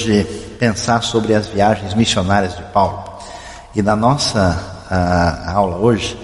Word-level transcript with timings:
Hoje 0.00 0.24
pensar 0.58 1.02
sobre 1.02 1.34
as 1.34 1.46
viagens 1.46 1.92
missionárias 1.92 2.56
de 2.56 2.62
Paulo. 2.72 3.04
E 3.76 3.82
na 3.82 3.94
nossa 3.94 4.58
a, 4.88 5.52
aula 5.52 5.76
hoje, 5.76 6.18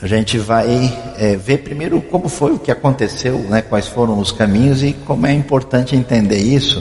a 0.00 0.06
gente 0.06 0.38
vai 0.38 0.96
é, 1.18 1.34
ver 1.34 1.64
primeiro 1.64 2.00
como 2.00 2.28
foi 2.28 2.52
o 2.52 2.60
que 2.60 2.70
aconteceu, 2.70 3.36
né, 3.40 3.60
quais 3.60 3.88
foram 3.88 4.20
os 4.20 4.30
caminhos 4.30 4.84
e 4.84 4.92
como 4.92 5.26
é 5.26 5.32
importante 5.32 5.96
entender 5.96 6.38
isso 6.38 6.80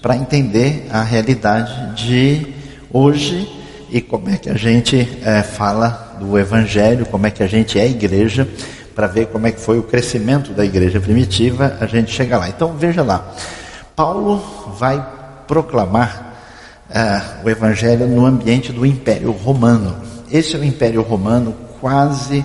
para 0.00 0.16
entender 0.16 0.86
a 0.90 1.02
realidade 1.02 1.94
de 2.02 2.46
hoje 2.90 3.46
e 3.90 4.00
como 4.00 4.30
é 4.30 4.38
que 4.38 4.48
a 4.48 4.56
gente 4.56 5.06
é, 5.22 5.42
fala 5.42 6.16
do 6.18 6.38
Evangelho, 6.38 7.04
como 7.04 7.26
é 7.26 7.30
que 7.30 7.42
a 7.42 7.46
gente 7.46 7.78
é 7.78 7.86
igreja, 7.86 8.48
para 8.94 9.06
ver 9.06 9.26
como 9.26 9.46
é 9.46 9.52
que 9.52 9.60
foi 9.60 9.78
o 9.78 9.82
crescimento 9.82 10.54
da 10.54 10.64
igreja 10.64 10.98
primitiva, 10.98 11.76
a 11.78 11.84
gente 11.84 12.10
chega 12.10 12.38
lá. 12.38 12.48
Então 12.48 12.72
veja 12.72 13.02
lá. 13.02 13.34
Paulo 13.94 14.42
vai 14.78 15.13
proclamar 15.46 16.34
uh, 16.90 17.46
o 17.46 17.50
Evangelho 17.50 18.06
no 18.06 18.26
ambiente 18.26 18.72
do 18.72 18.84
Império 18.84 19.32
Romano. 19.32 19.96
Esse 20.30 20.56
é 20.56 20.58
o 20.58 20.64
Império 20.64 21.02
Romano 21.02 21.54
quase 21.80 22.44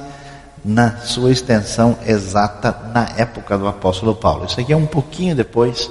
na 0.64 0.98
sua 0.98 1.32
extensão 1.32 1.98
exata 2.06 2.76
na 2.94 3.08
época 3.18 3.58
do 3.58 3.68
apóstolo 3.68 4.16
Paulo. 4.16 4.46
Isso 4.46 4.60
aqui 4.60 4.74
é 4.74 4.78
um 4.78 4.86
pouquinho 4.86 5.36
depois, 5.36 5.90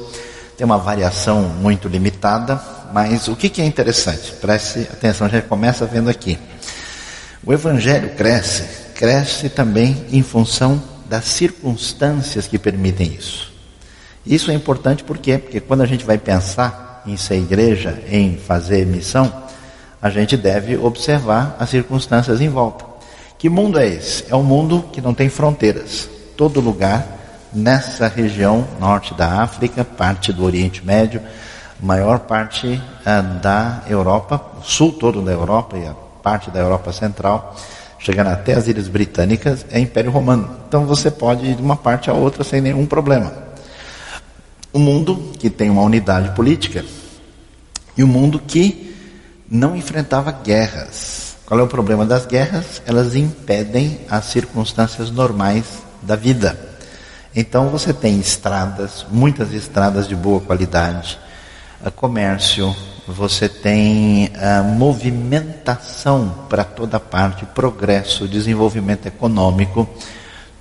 tem 0.56 0.64
uma 0.64 0.78
variação 0.78 1.42
muito 1.42 1.88
limitada, 1.88 2.60
mas 2.92 3.28
o 3.28 3.36
que, 3.36 3.48
que 3.48 3.62
é 3.62 3.64
interessante? 3.64 4.32
Preste 4.32 4.80
atenção, 4.80 5.26
a 5.26 5.30
gente 5.30 5.46
começa 5.46 5.87
vendo 5.87 6.10
aqui. 6.10 6.38
O 7.45 7.52
Evangelho 7.52 8.10
cresce, 8.10 8.65
cresce 8.95 9.48
também 9.48 10.06
em 10.10 10.22
função 10.22 10.82
das 11.09 11.24
circunstâncias 11.24 12.46
que 12.46 12.59
permitem 12.59 13.15
isso. 13.18 13.52
Isso 14.26 14.50
é 14.50 14.54
importante 14.54 15.02
por 15.04 15.16
quê? 15.16 15.38
Porque 15.38 15.60
quando 15.60 15.80
a 15.80 15.87
gente 15.87 16.04
vai 16.04 16.18
pensar 16.18 16.87
em 17.12 17.16
ser 17.16 17.37
igreja, 17.37 18.02
em 18.10 18.37
fazer 18.37 18.87
missão, 18.87 19.32
a 20.01 20.10
gente 20.10 20.37
deve 20.37 20.76
observar 20.76 21.56
as 21.59 21.70
circunstâncias 21.70 22.40
em 22.40 22.48
volta. 22.48 22.84
Que 23.38 23.48
mundo 23.48 23.78
é 23.78 23.87
esse? 23.87 24.24
É 24.30 24.37
um 24.37 24.42
mundo 24.42 24.84
que 24.92 25.00
não 25.00 25.15
tem 25.15 25.28
fronteiras. 25.28 26.09
Todo 26.37 26.60
lugar, 26.60 27.06
nessa 27.52 28.09
região 28.09 28.66
norte 28.78 29.15
da 29.15 29.42
África, 29.42 29.84
parte 29.84 30.32
do 30.32 30.45
Oriente 30.45 30.84
Médio, 30.84 31.20
maior 31.80 32.20
parte 32.20 32.80
ah, 33.04 33.20
da 33.20 33.82
Europa, 33.88 34.40
o 34.60 34.62
sul 34.62 34.93
todo 34.93 35.22
da 35.22 35.32
Europa 35.32 35.76
e 35.78 35.87
a 35.87 35.95
parte 36.22 36.50
da 36.50 36.60
Europa 36.60 36.93
Central, 36.93 37.56
chegando 37.98 38.28
até 38.28 38.54
as 38.54 38.68
Ilhas 38.68 38.88
Britânicas, 38.88 39.65
é 39.70 39.78
Império 39.78 40.10
Romano. 40.10 40.50
Então 40.68 40.84
você 40.84 41.10
pode 41.10 41.46
ir 41.46 41.54
de 41.54 41.62
uma 41.62 41.76
parte 41.76 42.10
a 42.10 42.12
outra 42.12 42.45
sem 42.45 42.60
nenhum 42.60 42.87
problema. 42.87 43.48
Um 44.73 44.80
mundo 44.80 45.33
que 45.38 45.49
tem 45.49 45.71
uma 45.71 45.83
unidade 45.83 46.35
política 46.35 46.85
e 47.97 48.05
um 48.05 48.07
mundo 48.07 48.38
que 48.38 48.95
não 49.51 49.74
enfrentava 49.74 50.30
guerras. 50.30 51.37
Qual 51.47 51.59
é 51.59 51.63
o 51.63 51.66
problema 51.66 52.05
das 52.05 52.27
guerras? 52.27 52.83
Elas 52.85 53.15
impedem 53.15 54.01
as 54.11 54.27
circunstâncias 54.27 55.11
normais 55.11 55.65
da 56.02 56.15
vida. 56.15 56.59
Então 57.35 57.69
você 57.69 57.93
tem 57.93 58.19
estradas, 58.19 59.07
muitas 59.11 59.52
estradas 59.52 60.07
de 60.07 60.15
boa 60.15 60.41
qualidade, 60.41 61.19
eh, 61.85 61.91
comércio, 61.91 62.74
você 63.07 63.49
tem 63.49 64.31
a 64.34 64.59
eh, 64.59 64.62
movimentação 64.62 66.47
para 66.49 66.65
toda 66.65 67.00
parte, 67.00 67.47
progresso, 67.47 68.28
desenvolvimento 68.28 69.07
econômico. 69.07 69.89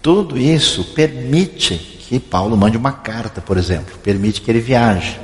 Tudo 0.02 0.38
isso 0.38 0.84
permite 0.94 1.97
que 2.08 2.20
Paulo 2.22 2.56
mande 2.56 2.78
uma 2.78 2.94
carta, 2.94 3.42
por 3.42 3.58
exemplo, 3.58 3.98
permite 4.02 4.40
que 4.40 4.50
ele 4.50 4.62
viaje, 4.62 5.20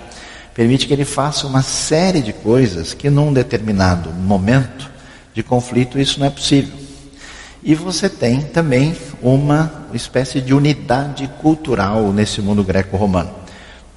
permite 0.53 0.85
que 0.85 0.91
ele 0.91 1.05
faça 1.05 1.47
uma 1.47 1.61
série 1.61 2.19
de 2.19 2.33
coisas 2.33 2.93
que 2.93 3.09
num 3.09 3.31
determinado 3.31 4.11
momento 4.11 4.91
de 5.33 5.41
conflito 5.41 5.97
isso 5.97 6.19
não 6.19 6.27
é 6.27 6.29
possível. 6.29 6.73
E 7.63 7.73
você 7.73 8.09
tem 8.09 8.41
também 8.41 8.93
uma 9.21 9.85
espécie 9.93 10.41
de 10.41 10.53
unidade 10.53 11.25
cultural 11.41 12.11
nesse 12.11 12.41
mundo 12.41 12.61
greco-romano. 12.65 13.31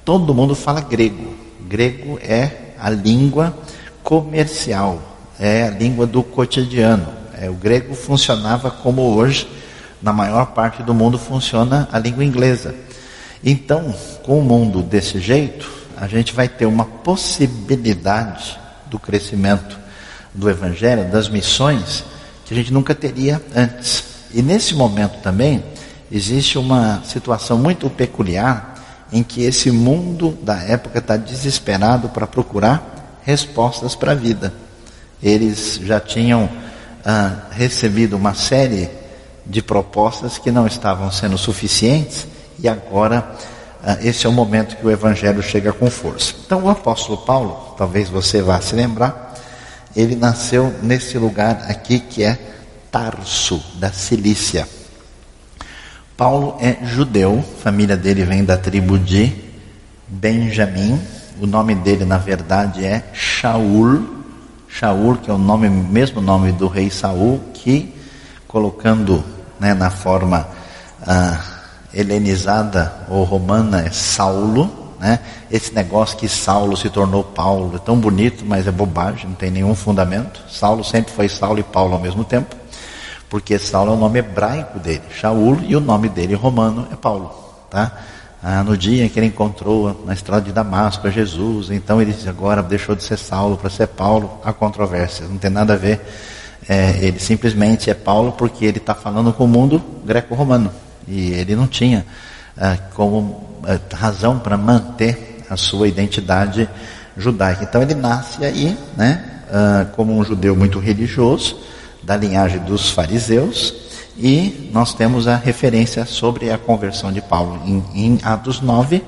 Todo 0.05 0.33
mundo 0.33 0.55
fala 0.55 0.79
grego. 0.79 1.35
Grego 1.67 2.17
é 2.21 2.71
a 2.79 2.89
língua 2.89 3.53
comercial, 4.01 5.01
é 5.37 5.63
a 5.63 5.69
língua 5.71 6.07
do 6.07 6.23
cotidiano. 6.23 7.09
É, 7.37 7.49
o 7.49 7.53
grego 7.53 7.93
funcionava 7.93 8.71
como 8.71 9.01
hoje 9.01 9.45
na 10.01 10.13
maior 10.13 10.47
parte 10.47 10.83
do 10.83 10.93
mundo 10.93 11.17
funciona 11.17 11.87
a 11.91 11.99
língua 11.99 12.23
inglesa. 12.23 12.75
Então, 13.43 13.93
com 14.23 14.39
o 14.39 14.43
mundo 14.43 14.81
desse 14.81 15.19
jeito, 15.19 15.69
a 15.95 16.07
gente 16.07 16.33
vai 16.33 16.47
ter 16.47 16.65
uma 16.65 16.85
possibilidade 16.85 18.59
do 18.87 18.99
crescimento 18.99 19.77
do 20.33 20.49
Evangelho, 20.49 21.09
das 21.09 21.29
missões, 21.29 22.03
que 22.45 22.53
a 22.53 22.57
gente 22.57 22.71
nunca 22.71 22.93
teria 22.93 23.41
antes. 23.55 24.03
E 24.33 24.41
nesse 24.41 24.75
momento 24.75 25.21
também, 25.21 25.63
existe 26.11 26.57
uma 26.57 27.01
situação 27.03 27.57
muito 27.57 27.89
peculiar 27.89 28.75
em 29.11 29.23
que 29.23 29.43
esse 29.43 29.71
mundo 29.71 30.37
da 30.43 30.61
época 30.61 30.99
está 30.99 31.17
desesperado 31.17 32.09
para 32.09 32.27
procurar 32.27 33.19
respostas 33.23 33.95
para 33.95 34.11
a 34.11 34.15
vida. 34.15 34.53
Eles 35.21 35.79
já 35.83 35.99
tinham 35.99 36.49
ah, 37.03 37.47
recebido 37.51 38.15
uma 38.15 38.33
série 38.33 38.89
de 39.49 39.61
propostas 39.61 40.37
que 40.37 40.51
não 40.51 40.67
estavam 40.67 41.11
sendo 41.11 41.37
suficientes 41.37 42.27
e 42.59 42.67
agora 42.67 43.35
ah, 43.83 43.97
esse 44.01 44.25
é 44.25 44.29
o 44.29 44.33
momento 44.33 44.75
que 44.75 44.85
o 44.85 44.91
Evangelho 44.91 45.41
chega 45.41 45.71
com 45.71 45.89
força. 45.89 46.33
Então 46.45 46.63
o 46.63 46.69
apóstolo 46.69 47.19
Paulo, 47.19 47.75
talvez 47.77 48.09
você 48.09 48.41
vá 48.41 48.59
se 48.59 48.75
lembrar, 48.75 49.33
ele 49.95 50.15
nasceu 50.15 50.73
nesse 50.81 51.17
lugar 51.17 51.65
aqui 51.69 51.99
que 51.99 52.23
é 52.23 52.37
Tarso, 52.91 53.63
da 53.75 53.91
Cilícia. 53.91 54.67
Paulo 56.15 56.57
é 56.59 56.77
judeu, 56.83 57.43
família 57.61 57.95
dele 57.95 58.25
vem 58.25 58.43
da 58.43 58.57
tribo 58.57 58.97
de 58.97 59.31
Benjamim. 60.07 60.99
O 61.39 61.45
nome 61.45 61.75
dele, 61.75 62.05
na 62.05 62.17
verdade, 62.17 62.83
é 62.83 63.03
Shaul. 63.13 64.17
Shaul, 64.67 65.17
que 65.17 65.29
é 65.29 65.33
o 65.33 65.37
nome, 65.37 65.69
mesmo 65.69 66.19
nome 66.19 66.51
do 66.51 66.67
rei 66.67 66.89
Saul, 66.89 67.39
que 67.53 67.93
colocando 68.47 69.23
né, 69.59 69.73
na 69.73 69.89
forma 69.89 70.47
ah, 71.05 71.39
helenizada 71.93 72.93
ou 73.09 73.23
romana 73.23 73.81
é 73.81 73.89
Saulo, 73.91 74.87
né? 74.99 75.19
Esse 75.49 75.73
negócio 75.73 76.17
que 76.17 76.27
Saulo 76.27 76.75
se 76.75 76.89
tornou 76.89 77.23
Paulo 77.23 77.75
é 77.75 77.79
tão 77.79 77.97
bonito, 77.97 78.43
mas 78.45 78.67
é 78.67 78.71
bobagem, 78.71 79.27
não 79.27 79.35
tem 79.35 79.51
nenhum 79.51 79.75
fundamento. 79.75 80.43
Saulo 80.49 80.83
sempre 80.83 81.13
foi 81.13 81.29
Saulo 81.29 81.59
e 81.59 81.63
Paulo 81.63 81.93
ao 81.93 81.99
mesmo 81.99 82.23
tempo, 82.23 82.55
porque 83.29 83.59
Saulo 83.59 83.91
é 83.91 83.95
o 83.95 83.97
nome 83.97 84.19
hebraico 84.19 84.79
dele, 84.79 85.03
Shaul, 85.11 85.59
e 85.67 85.75
o 85.75 85.79
nome 85.79 86.09
dele 86.09 86.33
romano 86.33 86.87
é 86.91 86.95
Paulo, 86.95 87.31
tá? 87.69 87.91
Ah, 88.41 88.63
no 88.63 88.77
dia 88.77 89.03
em 89.03 89.09
que 89.09 89.19
ele 89.19 89.27
encontrou 89.27 90.03
na 90.05 90.13
estrada 90.13 90.43
de 90.43 90.51
Damasco 90.51 91.07
a 91.07 91.09
Jesus, 91.09 91.71
então 91.71 92.01
ele 92.01 92.15
agora 92.27 92.61
deixou 92.61 92.95
de 92.95 93.03
ser 93.03 93.17
Saulo 93.17 93.57
para 93.57 93.69
ser 93.69 93.87
Paulo, 93.87 94.39
há 94.43 94.53
controvérsia, 94.53 95.27
não 95.27 95.37
tem 95.37 95.49
nada 95.49 95.73
a 95.73 95.77
ver. 95.77 96.01
É, 96.67 96.97
ele 97.01 97.19
simplesmente 97.19 97.89
é 97.89 97.93
Paulo 97.93 98.31
porque 98.33 98.65
ele 98.65 98.77
está 98.77 98.93
falando 98.93 99.31
com 99.33 99.45
o 99.45 99.47
mundo 99.47 99.81
greco-romano. 100.05 100.71
E 101.07 101.31
ele 101.31 101.55
não 101.55 101.67
tinha 101.67 102.05
ah, 102.57 102.77
como 102.93 103.59
ah, 103.63 103.79
razão 103.95 104.39
para 104.39 104.57
manter 104.57 105.43
a 105.49 105.55
sua 105.55 105.87
identidade 105.87 106.69
judaica. 107.15 107.63
Então 107.63 107.81
ele 107.81 107.95
nasce 107.95 108.43
aí, 108.43 108.77
né, 108.95 109.23
ah, 109.51 109.87
como 109.95 110.17
um 110.17 110.23
judeu 110.23 110.55
muito 110.55 110.79
religioso, 110.79 111.57
da 112.03 112.15
linhagem 112.15 112.59
dos 112.59 112.89
fariseus, 112.89 113.73
e 114.17 114.69
nós 114.73 114.93
temos 114.93 115.27
a 115.27 115.35
referência 115.35 116.05
sobre 116.05 116.49
a 116.49 116.57
conversão 116.57 117.11
de 117.11 117.21
Paulo 117.21 117.61
em, 117.65 117.83
em 117.93 118.19
Atos 118.23 118.61
9, 118.61 119.03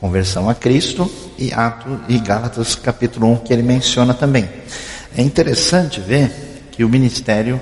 conversão 0.00 0.48
a 0.48 0.54
Cristo, 0.54 1.10
e 1.38 1.52
Atos 1.52 1.98
e 2.08 2.18
Gálatas 2.18 2.74
capítulo 2.74 3.32
1, 3.32 3.36
que 3.38 3.52
ele 3.52 3.62
menciona 3.62 4.12
também. 4.12 4.48
É 5.16 5.22
interessante 5.22 6.00
ver 6.00 6.45
que 6.76 6.84
o 6.84 6.88
ministério 6.88 7.58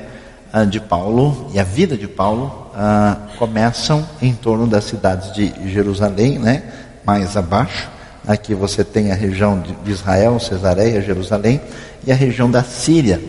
de 0.68 0.80
Paulo 0.80 1.50
e 1.52 1.58
a 1.58 1.64
vida 1.64 1.96
de 1.96 2.06
Paulo 2.06 2.70
ah, 2.74 3.16
começam 3.38 4.06
em 4.20 4.34
torno 4.34 4.66
das 4.66 4.84
cidades 4.84 5.32
de 5.32 5.52
Jerusalém, 5.68 6.38
né? 6.38 6.62
mais 7.04 7.36
abaixo. 7.36 7.88
Aqui 8.26 8.54
você 8.54 8.82
tem 8.82 9.12
a 9.12 9.14
região 9.14 9.62
de 9.84 9.90
Israel, 9.90 10.40
Cesareia, 10.40 11.02
Jerusalém, 11.02 11.60
e 12.06 12.12
a 12.12 12.14
região 12.14 12.50
da 12.50 12.62
Síria, 12.62 13.20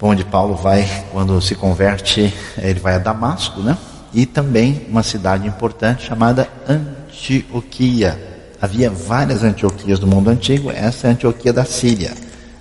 onde 0.00 0.24
Paulo 0.24 0.54
vai, 0.54 0.86
quando 1.12 1.40
se 1.40 1.54
converte, 1.54 2.32
ele 2.58 2.80
vai 2.80 2.94
a 2.94 2.98
Damasco, 2.98 3.60
né? 3.60 3.76
E 4.12 4.26
também 4.26 4.86
uma 4.88 5.02
cidade 5.02 5.46
importante 5.46 6.06
chamada 6.06 6.48
Antioquia. 6.68 8.20
Havia 8.60 8.90
várias 8.90 9.42
Antioquias 9.42 9.98
do 9.98 10.06
mundo 10.06 10.28
antigo, 10.28 10.70
essa 10.70 11.06
é 11.06 11.10
a 11.10 11.12
Antioquia 11.12 11.52
da 11.52 11.64
Síria. 11.64 12.12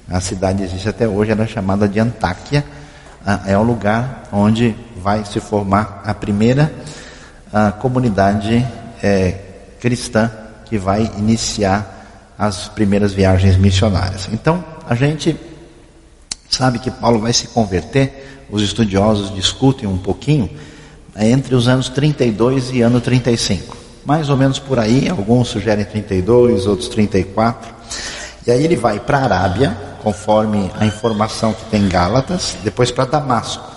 A 0.10 0.20
cidade 0.20 0.64
existe 0.64 0.90
até 0.90 1.08
hoje, 1.08 1.32
ela 1.32 1.44
é 1.44 1.48
chamada 1.48 1.88
de 1.88 2.00
Antáquia 2.00 2.64
ah, 3.26 3.42
é 3.46 3.58
o 3.58 3.64
lugar 3.64 4.24
onde 4.32 4.76
vai 5.04 5.26
se 5.26 5.40
formar 5.40 6.02
a 6.06 6.14
primeira 6.14 6.72
a 7.52 7.72
comunidade 7.72 8.66
é, 9.04 9.38
cristã 9.80 10.32
que 10.66 10.78
vai 10.78 11.12
iniciar 11.18 12.34
as 12.38 12.68
primeiras 12.68 13.12
viagens 13.12 13.58
missionárias. 13.58 14.30
Então, 14.32 14.64
a 14.88 14.96
gente 14.96 15.36
sabe 16.50 16.80
que 16.80 16.92
Paulo 16.92 17.20
vai 17.20 17.34
se 17.34 17.48
converter, 17.48 18.46
os 18.50 18.62
estudiosos 18.62 19.34
discutem 19.34 19.88
um 19.88 19.98
pouquinho, 19.98 20.50
entre 21.18 21.56
os 21.56 21.68
anos 21.68 21.90
32 21.90 22.72
e 22.72 22.82
ano 22.82 23.02
35. 23.02 23.76
Mais 24.06 24.30
ou 24.30 24.38
menos 24.38 24.60
por 24.60 24.80
aí, 24.80 25.10
alguns 25.10 25.50
sugerem 25.50 25.84
32, 25.84 26.66
outros 26.66 26.88
34. 26.88 27.74
E 28.48 28.52
aí 28.52 28.64
ele 28.64 28.76
vai 28.76 29.00
para 29.00 29.18
a 29.18 29.24
Arábia, 29.24 29.89
conforme 30.04 30.72
a 30.76 30.86
informação 30.86 31.54
que 31.54 31.66
tem 31.66 31.84
em 31.84 31.90
Gálatas, 31.90 32.58
depois 32.64 32.92
para 32.92 33.06
Damasco. 33.06 33.70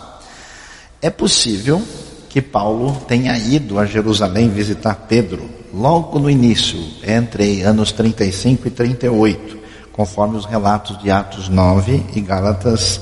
É 1.00 1.10
possível 1.10 1.82
que 2.28 2.40
Paulo 2.40 2.96
tenha 3.06 3.36
ido 3.36 3.78
a 3.78 3.84
Jerusalém 3.84 4.48
visitar 4.48 4.94
Pedro 5.08 5.50
logo 5.72 6.18
no 6.18 6.30
início, 6.30 6.78
entre 7.06 7.62
anos 7.62 7.92
35 7.92 8.68
e 8.68 8.70
38, 8.70 9.58
conforme 9.92 10.36
os 10.36 10.44
relatos 10.44 10.98
de 11.02 11.10
Atos 11.10 11.48
9 11.48 12.04
e 12.14 12.20
Gálatas 12.20 13.00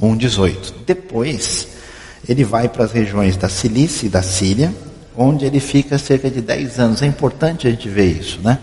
1:18. 0.00 0.74
Depois, 0.86 1.68
ele 2.28 2.44
vai 2.44 2.68
para 2.68 2.84
as 2.84 2.92
regiões 2.92 3.36
da 3.36 3.48
Cilícia 3.48 4.06
e 4.06 4.10
da 4.10 4.22
Síria, 4.22 4.72
onde 5.16 5.44
ele 5.44 5.60
fica 5.60 5.98
cerca 5.98 6.30
de 6.30 6.40
10 6.40 6.78
anos. 6.78 7.02
É 7.02 7.06
importante 7.06 7.66
a 7.66 7.70
gente 7.70 7.88
ver 7.88 8.18
isso, 8.20 8.40
né? 8.42 8.58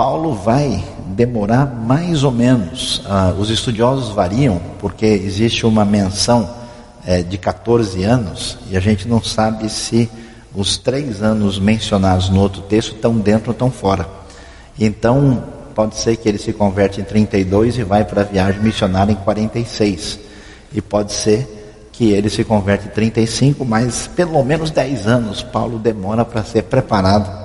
Paulo 0.00 0.32
vai 0.32 0.82
demorar 1.08 1.66
mais 1.66 2.24
ou 2.24 2.32
menos, 2.32 3.02
ah, 3.06 3.34
os 3.38 3.50
estudiosos 3.50 4.08
variam, 4.14 4.58
porque 4.78 5.04
existe 5.04 5.66
uma 5.66 5.84
menção 5.84 6.48
é, 7.04 7.22
de 7.22 7.36
14 7.36 8.02
anos, 8.02 8.56
e 8.70 8.78
a 8.78 8.80
gente 8.80 9.06
não 9.06 9.22
sabe 9.22 9.68
se 9.68 10.08
os 10.54 10.78
três 10.78 11.22
anos 11.22 11.58
mencionados 11.58 12.30
no 12.30 12.40
outro 12.40 12.62
texto 12.62 12.94
estão 12.94 13.14
dentro 13.18 13.48
ou 13.48 13.52
estão 13.52 13.70
fora. 13.70 14.08
Então, 14.80 15.44
pode 15.74 15.96
ser 15.96 16.16
que 16.16 16.26
ele 16.26 16.38
se 16.38 16.54
converte 16.54 16.98
em 16.98 17.04
32 17.04 17.76
e 17.76 17.82
vai 17.82 18.02
para 18.02 18.22
a 18.22 18.24
viagem 18.24 18.62
missionária 18.62 19.12
em 19.12 19.16
46. 19.16 20.18
E 20.72 20.80
pode 20.80 21.12
ser 21.12 21.90
que 21.92 22.10
ele 22.10 22.30
se 22.30 22.42
converte 22.42 22.86
em 22.86 22.90
35, 22.90 23.66
mas 23.66 24.06
pelo 24.06 24.42
menos 24.42 24.70
10 24.70 25.06
anos 25.06 25.42
Paulo 25.42 25.78
demora 25.78 26.24
para 26.24 26.42
ser 26.42 26.62
preparado 26.62 27.39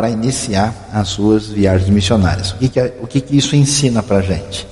para 0.00 0.08
iniciar 0.08 0.88
as 0.94 1.08
suas 1.08 1.48
viagens 1.48 1.90
missionárias. 1.90 2.52
O 2.52 2.56
que, 2.56 2.70
que, 2.70 2.80
é, 2.80 2.98
o 3.02 3.06
que, 3.06 3.20
que 3.20 3.36
isso 3.36 3.54
ensina 3.54 4.02
para 4.02 4.16
a 4.16 4.22
gente? 4.22 4.66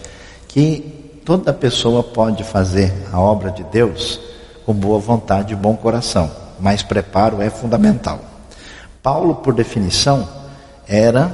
Que 0.49 0.99
Toda 1.29 1.53
pessoa 1.53 2.03
pode 2.03 2.43
fazer 2.43 2.91
a 3.13 3.21
obra 3.21 3.51
de 3.51 3.63
Deus 3.65 4.19
com 4.65 4.73
boa 4.73 4.99
vontade 4.99 5.53
e 5.53 5.57
bom 5.57 5.77
coração, 5.77 6.31
mas 6.59 6.83
preparo 6.83 7.43
é 7.43 7.51
fundamental. 7.51 8.19
Paulo, 9.03 9.35
por 9.35 9.53
definição, 9.53 10.27
era 10.89 11.31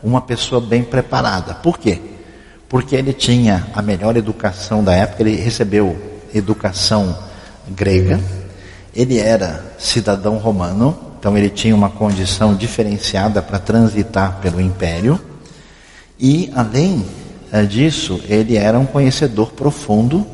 uma 0.00 0.20
pessoa 0.20 0.60
bem 0.60 0.84
preparada. 0.84 1.52
Por 1.54 1.78
quê? 1.78 2.00
Porque 2.68 2.94
ele 2.94 3.12
tinha 3.12 3.66
a 3.74 3.82
melhor 3.82 4.16
educação 4.16 4.84
da 4.84 4.94
época, 4.94 5.24
ele 5.24 5.34
recebeu 5.34 5.98
educação 6.32 7.18
grega, 7.68 8.20
ele 8.94 9.18
era 9.18 9.74
cidadão 9.80 10.36
romano, 10.36 10.96
então 11.24 11.38
ele 11.38 11.48
tinha 11.48 11.74
uma 11.74 11.88
condição 11.88 12.54
diferenciada 12.54 13.40
para 13.40 13.58
transitar 13.58 14.40
pelo 14.42 14.60
império, 14.60 15.18
e 16.20 16.52
além 16.54 17.02
é, 17.50 17.62
disso, 17.62 18.20
ele 18.28 18.58
era 18.58 18.78
um 18.78 18.84
conhecedor 18.84 19.52
profundo 19.52 20.26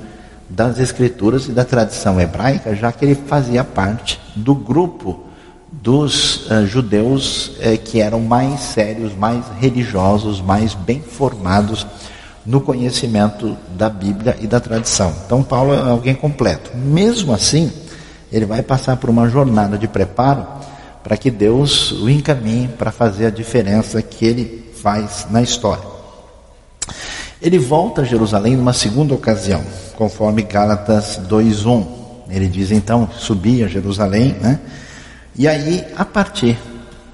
das 0.48 0.80
escrituras 0.80 1.46
e 1.46 1.52
da 1.52 1.64
tradição 1.64 2.20
hebraica, 2.20 2.74
já 2.74 2.90
que 2.90 3.04
ele 3.04 3.14
fazia 3.14 3.62
parte 3.62 4.20
do 4.34 4.52
grupo 4.52 5.26
dos 5.70 6.50
uh, 6.50 6.66
judeus 6.66 7.52
uh, 7.58 7.78
que 7.84 8.00
eram 8.00 8.18
mais 8.18 8.58
sérios, 8.58 9.14
mais 9.14 9.44
religiosos, 9.60 10.40
mais 10.40 10.74
bem 10.74 11.00
formados 11.00 11.86
no 12.44 12.60
conhecimento 12.60 13.56
da 13.78 13.88
Bíblia 13.88 14.36
e 14.40 14.48
da 14.48 14.58
tradição. 14.58 15.14
Então, 15.24 15.40
Paulo 15.40 15.72
é 15.72 15.88
alguém 15.88 16.16
completo. 16.16 16.76
Mesmo 16.76 17.32
assim, 17.32 17.70
ele 18.32 18.44
vai 18.44 18.60
passar 18.60 18.96
por 18.96 19.08
uma 19.08 19.28
jornada 19.28 19.78
de 19.78 19.86
preparo 19.86 20.58
para 21.02 21.16
que 21.16 21.30
Deus 21.30 21.92
o 21.92 22.08
encaminhe 22.08 22.68
para 22.68 22.92
fazer 22.92 23.26
a 23.26 23.30
diferença 23.30 24.00
que 24.02 24.24
ele 24.24 24.70
faz 24.74 25.26
na 25.30 25.42
história. 25.42 25.84
Ele 27.40 27.58
volta 27.58 28.02
a 28.02 28.04
Jerusalém 28.04 28.56
numa 28.56 28.72
segunda 28.72 29.14
ocasião, 29.14 29.62
conforme 29.96 30.42
Gálatas 30.42 31.18
2:1. 31.28 31.86
Ele 32.28 32.48
diz 32.48 32.70
então, 32.70 33.08
subi 33.16 33.64
a 33.64 33.68
Jerusalém, 33.68 34.36
né? 34.40 34.60
E 35.36 35.48
aí, 35.48 35.84
a 35.96 36.04
partir 36.04 36.58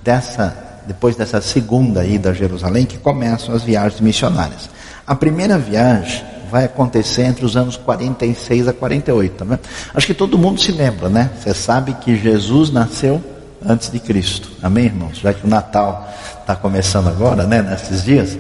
dessa, 0.02 0.82
depois 0.86 1.16
dessa 1.16 1.40
segunda 1.40 2.04
ida 2.04 2.30
a 2.30 2.34
Jerusalém, 2.34 2.84
que 2.84 2.98
começam 2.98 3.54
as 3.54 3.62
viagens 3.62 4.00
missionárias. 4.00 4.68
A 5.06 5.14
primeira 5.14 5.56
viagem 5.56 6.24
vai 6.50 6.64
acontecer 6.64 7.22
entre 7.22 7.44
os 7.44 7.56
anos 7.56 7.76
46 7.76 8.68
a 8.68 8.72
48, 8.72 9.44
né? 9.44 9.58
Acho 9.94 10.06
que 10.06 10.14
todo 10.14 10.36
mundo 10.36 10.60
se 10.60 10.72
lembra, 10.72 11.08
né? 11.08 11.30
Você 11.38 11.54
sabe 11.54 11.94
que 11.94 12.16
Jesus 12.16 12.70
nasceu 12.70 13.22
antes 13.68 13.90
de 13.90 13.98
Cristo. 13.98 14.48
Amém, 14.62 14.86
irmãos? 14.86 15.18
Já 15.18 15.32
que 15.32 15.46
o 15.46 15.48
Natal 15.48 16.08
está 16.40 16.54
começando 16.54 17.08
agora, 17.08 17.44
né, 17.44 17.60
nesses 17.62 18.04
dias, 18.04 18.38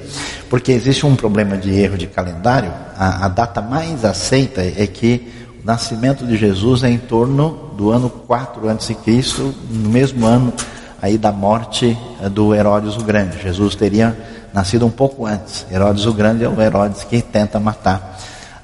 porque 0.48 0.72
existe 0.72 1.04
um 1.04 1.16
problema 1.16 1.56
de 1.56 1.70
erro 1.70 1.98
de 1.98 2.06
calendário. 2.06 2.72
A, 2.96 3.26
a 3.26 3.28
data 3.28 3.60
mais 3.60 4.04
aceita 4.04 4.62
é 4.62 4.86
que 4.86 5.32
o 5.62 5.66
nascimento 5.66 6.24
de 6.24 6.36
Jesus 6.36 6.84
é 6.84 6.90
em 6.90 6.98
torno 6.98 7.72
do 7.76 7.90
ano 7.90 8.08
4 8.08 8.68
a.C., 8.68 8.96
no 9.68 9.90
mesmo 9.90 10.24
ano 10.24 10.52
aí 11.02 11.18
da 11.18 11.32
morte 11.32 11.96
eh, 12.22 12.28
do 12.28 12.54
Herodes 12.54 12.96
o 12.96 13.04
Grande. 13.04 13.42
Jesus 13.42 13.74
teria 13.74 14.16
nascido 14.52 14.86
um 14.86 14.90
pouco 14.90 15.26
antes. 15.26 15.66
Herodes 15.70 16.06
o 16.06 16.12
Grande 16.12 16.44
é 16.44 16.48
o 16.48 16.60
Herodes 16.60 17.04
que 17.04 17.20
tenta 17.20 17.60
matar 17.60 18.18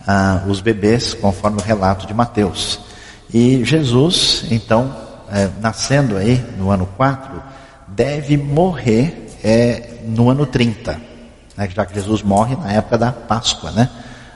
ah, 0.06 0.42
os 0.46 0.60
bebês, 0.60 1.14
conforme 1.14 1.60
o 1.60 1.62
relato 1.62 2.06
de 2.06 2.14
Mateus. 2.14 2.80
E 3.32 3.64
Jesus, 3.64 4.44
então, 4.50 4.94
eh, 5.32 5.48
nascendo 5.60 6.16
aí 6.16 6.44
no 6.58 6.70
ano 6.70 6.86
4, 6.96 7.42
deve 7.88 8.36
morrer 8.36 9.22
é 9.42 9.98
no 10.06 10.30
ano 10.30 10.46
30, 10.46 11.00
né, 11.56 11.68
já 11.74 11.84
que 11.84 11.94
Jesus 11.94 12.22
morre 12.22 12.56
na 12.56 12.72
época 12.72 12.96
da 12.96 13.10
Páscoa, 13.10 13.70
né? 13.72 13.90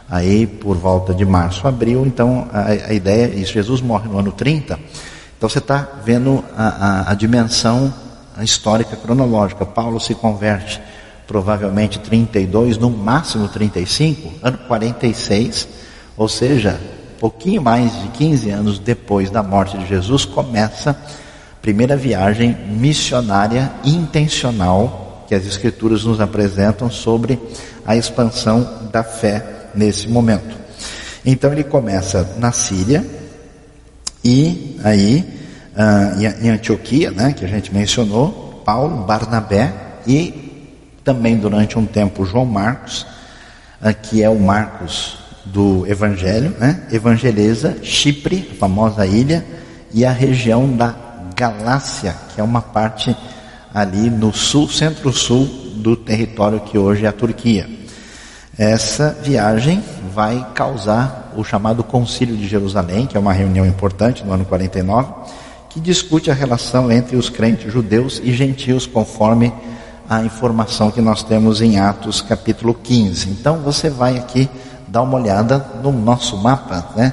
Aí 0.08 0.46
por 0.46 0.76
volta 0.76 1.14
de 1.14 1.24
março, 1.24 1.66
abril, 1.66 2.04
então 2.06 2.48
a, 2.52 2.90
a 2.90 2.92
ideia 2.92 3.26
é 3.26 3.34
isso, 3.36 3.52
Jesus 3.52 3.80
morre 3.80 4.08
no 4.08 4.18
ano 4.18 4.32
30, 4.32 4.78
então 5.36 5.48
você 5.48 5.58
está 5.58 5.86
vendo 6.04 6.44
a, 6.56 6.68
a, 6.68 7.10
a 7.12 7.14
dimensão 7.14 7.92
histórica 8.42 8.96
cronológica. 8.96 9.64
Paulo 9.64 10.00
se 10.00 10.14
converte 10.14 10.80
provavelmente 11.26 11.98
32, 11.98 12.78
no 12.78 12.90
máximo 12.90 13.48
35, 13.48 14.32
ano 14.42 14.58
46, 14.68 15.68
ou 16.16 16.28
seja, 16.28 16.80
pouquinho 17.18 17.62
mais 17.62 17.92
de 18.02 18.08
15 18.08 18.50
anos 18.50 18.78
depois 18.78 19.30
da 19.30 19.42
morte 19.42 19.76
de 19.78 19.86
Jesus, 19.86 20.24
começa 20.24 20.96
primeira 21.60 21.96
viagem 21.96 22.56
missionária 22.68 23.72
intencional 23.84 25.24
que 25.26 25.34
as 25.34 25.44
Escrituras 25.44 26.04
nos 26.04 26.20
apresentam 26.20 26.90
sobre 26.90 27.38
a 27.84 27.96
expansão 27.96 28.88
da 28.92 29.02
fé 29.02 29.44
nesse 29.74 30.08
momento. 30.08 30.56
Então 31.24 31.52
ele 31.52 31.64
começa 31.64 32.36
na 32.38 32.52
Síria 32.52 33.04
e 34.24 34.78
aí 34.84 35.24
uh, 35.74 36.44
em 36.44 36.50
Antioquia, 36.50 37.10
né, 37.10 37.32
que 37.32 37.44
a 37.44 37.48
gente 37.48 37.74
mencionou, 37.74 38.62
Paulo, 38.64 39.04
Barnabé 39.04 39.72
e 40.06 40.70
também 41.02 41.36
durante 41.36 41.78
um 41.78 41.86
tempo 41.86 42.24
João 42.24 42.44
Marcos, 42.44 43.06
uh, 43.82 43.94
que 44.02 44.22
é 44.22 44.30
o 44.30 44.38
Marcos 44.38 45.25
do 45.46 45.86
Evangelho, 45.86 46.54
né, 46.58 46.82
evangeliza 46.90 47.76
Chipre, 47.82 48.50
a 48.52 48.54
famosa 48.56 49.06
ilha, 49.06 49.44
e 49.92 50.04
a 50.04 50.10
região 50.10 50.70
da 50.76 50.94
Galácia, 51.34 52.14
que 52.34 52.40
é 52.40 52.44
uma 52.44 52.60
parte 52.60 53.16
ali 53.72 54.10
no 54.10 54.32
sul, 54.32 54.68
centro-sul 54.68 55.46
do 55.76 55.96
território 55.96 56.60
que 56.60 56.78
hoje 56.78 57.04
é 57.04 57.08
a 57.08 57.12
Turquia. 57.12 57.68
Essa 58.58 59.16
viagem 59.22 59.82
vai 60.14 60.46
causar 60.54 61.34
o 61.36 61.44
chamado 61.44 61.84
Concílio 61.84 62.36
de 62.36 62.48
Jerusalém, 62.48 63.06
que 63.06 63.16
é 63.16 63.20
uma 63.20 63.34
reunião 63.34 63.66
importante 63.66 64.24
no 64.24 64.32
ano 64.32 64.46
49, 64.46 65.12
que 65.68 65.78
discute 65.78 66.30
a 66.30 66.34
relação 66.34 66.90
entre 66.90 67.16
os 67.16 67.28
crentes 67.28 67.70
judeus 67.70 68.20
e 68.24 68.32
gentios, 68.32 68.86
conforme 68.86 69.52
a 70.08 70.22
informação 70.22 70.90
que 70.90 71.02
nós 71.02 71.22
temos 71.22 71.60
em 71.60 71.78
Atos 71.78 72.22
capítulo 72.22 72.72
15. 72.72 73.28
Então 73.28 73.58
você 73.58 73.90
vai 73.90 74.16
aqui 74.16 74.48
dar 74.88 75.02
uma 75.02 75.18
olhada 75.18 75.58
no 75.82 75.92
nosso 75.92 76.36
mapa, 76.36 76.92
né? 76.96 77.12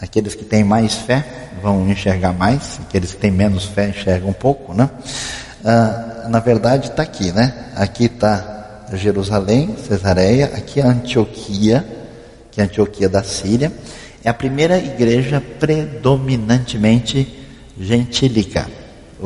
Aqueles 0.00 0.34
que 0.34 0.44
têm 0.44 0.64
mais 0.64 0.94
fé 0.94 1.24
vão 1.62 1.88
enxergar 1.88 2.32
mais, 2.32 2.78
aqueles 2.82 3.12
que 3.12 3.18
têm 3.18 3.30
menos 3.30 3.64
fé 3.64 3.88
enxergam 3.88 4.30
um 4.30 4.34
pouco, 4.34 4.74
né? 4.74 4.90
Ah, 5.64 6.26
na 6.28 6.40
verdade 6.40 6.88
está 6.88 7.02
aqui, 7.02 7.32
né? 7.32 7.52
Aqui 7.76 8.04
está 8.06 8.84
Jerusalém, 8.92 9.76
Cesareia, 9.76 10.46
aqui 10.46 10.80
é 10.80 10.84
Antioquia, 10.84 11.84
que 12.50 12.60
é 12.60 12.64
Antioquia 12.64 13.08
da 13.08 13.22
Síria. 13.22 13.72
É 14.22 14.28
a 14.30 14.34
primeira 14.34 14.78
igreja 14.78 15.42
predominantemente 15.58 17.42
gentílica, 17.78 18.66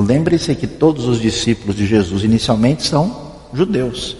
Lembre-se 0.01 0.55
que 0.55 0.69
todos 0.69 1.07
os 1.07 1.21
discípulos 1.21 1.75
de 1.75 1.85
Jesus 1.85 2.23
inicialmente 2.23 2.87
são 2.87 3.33
judeus. 3.53 4.17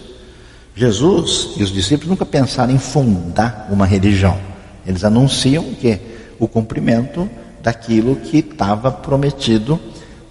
Jesus 0.79 1.49
e 1.57 1.63
os 1.63 1.73
discípulos 1.73 2.09
nunca 2.09 2.25
pensaram 2.25 2.73
em 2.73 2.79
fundar 2.79 3.67
uma 3.69 3.85
religião. 3.85 4.37
Eles 4.87 5.03
anunciam 5.03 5.61
o 5.65 5.75
que? 5.75 5.99
O 6.39 6.47
cumprimento 6.47 7.29
daquilo 7.61 8.15
que 8.15 8.37
estava 8.37 8.89
prometido 8.89 9.77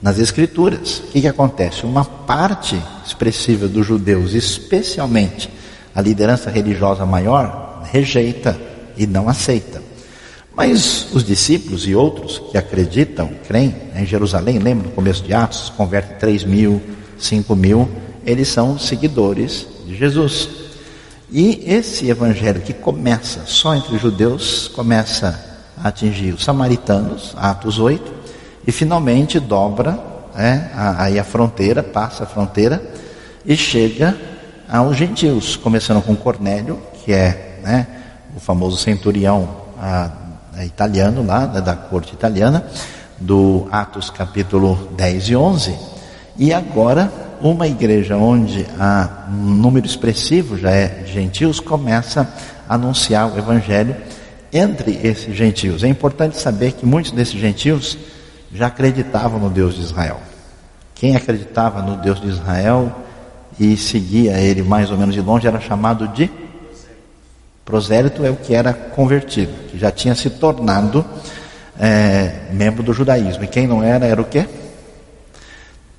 nas 0.01 0.19
Escrituras. 0.19 1.01
O 1.01 1.03
que, 1.09 1.21
que 1.21 1.29
acontece? 1.29 1.85
Uma 1.85 2.03
parte 2.03 2.81
expressiva 3.07 3.69
dos 3.69 3.87
judeus, 3.87 4.33
especialmente 4.33 5.51
a 5.95 6.01
liderança 6.01 6.49
religiosa 6.49 7.05
maior, 7.05 7.83
rejeita 7.93 8.59
e 8.97 9.07
não 9.07 9.29
aceita. 9.29 9.83
Mas 10.57 11.09
os 11.13 11.25
discípulos 11.25 11.87
e 11.87 11.95
outros 11.95 12.39
que 12.51 12.57
acreditam, 12.57 13.29
creem 13.47 13.77
em 13.95 14.07
Jerusalém, 14.07 14.59
lembra 14.59 14.89
no 14.89 14.95
começo 14.95 15.23
de 15.23 15.35
Atos, 15.35 15.71
converte 15.77 16.15
3 16.19 16.45
mil, 16.45 16.81
5 17.19 17.55
mil, 17.55 17.87
eles 18.25 18.49
são 18.49 18.79
seguidores 18.79 19.77
de 19.89 19.97
Jesus. 19.97 20.49
E 21.31 21.63
esse 21.67 22.09
evangelho 22.09 22.61
que 22.61 22.73
começa 22.73 23.43
só 23.47 23.75
entre 23.75 23.99
judeus, 23.99 24.69
começa 24.69 25.39
a 25.83 25.89
atingir 25.89 26.35
os 26.35 26.45
samaritanos, 26.45 27.35
Atos 27.37 27.79
8, 27.79 28.15
e 28.67 28.73
finalmente 28.73 29.41
dobra 29.41 29.99
né, 30.35 30.71
aí 30.99 31.19
a 31.19 31.25
fronteira, 31.25 31.83
passa 31.83 32.25
a 32.25 32.27
fronteira 32.27 32.83
e 33.45 33.57
chega 33.57 34.17
aos 34.69 34.97
gentios, 34.97 35.57
começando 35.57 36.03
com 36.03 36.15
Cornélio, 36.15 36.79
que 37.05 37.13
é 37.13 37.59
né, 37.63 37.87
o 38.37 38.41
famoso 38.41 38.77
centurião 38.77 39.49
a, 39.81 40.11
a 40.55 40.65
italiano 40.65 41.25
lá, 41.25 41.47
da, 41.47 41.61
da 41.61 41.75
corte 41.75 42.13
italiana, 42.13 42.67
do 43.19 43.67
Atos 43.73 44.11
capítulo 44.11 44.89
10 44.97 45.29
e 45.29 45.37
11, 45.37 45.77
e 46.37 46.53
agora 46.53 47.11
uma 47.41 47.67
igreja 47.67 48.17
onde 48.17 48.67
há 48.79 49.27
um 49.31 49.55
número 49.55 49.87
expressivo 49.87 50.59
já 50.59 50.71
é 50.71 51.05
gentios 51.07 51.61
começa 51.61 52.29
a 52.69 52.75
anunciar 52.75 53.33
o 53.33 53.39
evangelho 53.39 53.97
entre 54.53 54.99
esses 55.03 55.35
gentios. 55.37 55.85
É 55.85 55.89
importante 55.89 56.37
saber 56.37 56.73
que 56.73 56.87
muitos 56.87 57.13
desses 57.13 57.39
gentios 57.39 57.99
já 58.53 58.67
acreditavam 58.67 59.39
no 59.39 59.51
Deus 59.51 59.75
de 59.75 59.83
Israel. 59.83 60.21
Quem 60.95 61.15
acreditava 61.15 61.83
no 61.83 61.97
Deus 61.97 62.21
de 62.21 62.29
Israel 62.29 62.93
e 63.59 63.77
seguia 63.77 64.39
ele 64.39 64.63
mais 64.63 64.91
ou 64.91 64.97
menos 64.97 65.15
de 65.15 65.21
longe 65.21 65.47
era 65.47 65.61
chamado 65.61 66.09
de 66.09 66.31
prosélito, 67.65 68.25
é 68.25 68.31
o 68.31 68.37
que 68.37 68.55
era 68.55 68.73
convertido, 68.73 69.53
que 69.71 69.79
já 69.79 69.91
tinha 69.91 70.15
se 70.15 70.31
tornado 70.31 71.05
é, 71.79 72.49
membro 72.51 72.83
do 72.83 72.95
judaísmo. 72.95 73.45
E 73.45 73.47
quem 73.47 73.67
não 73.67 73.83
era, 73.83 74.07
era 74.07 74.21
o 74.21 74.25
quê? 74.25 74.47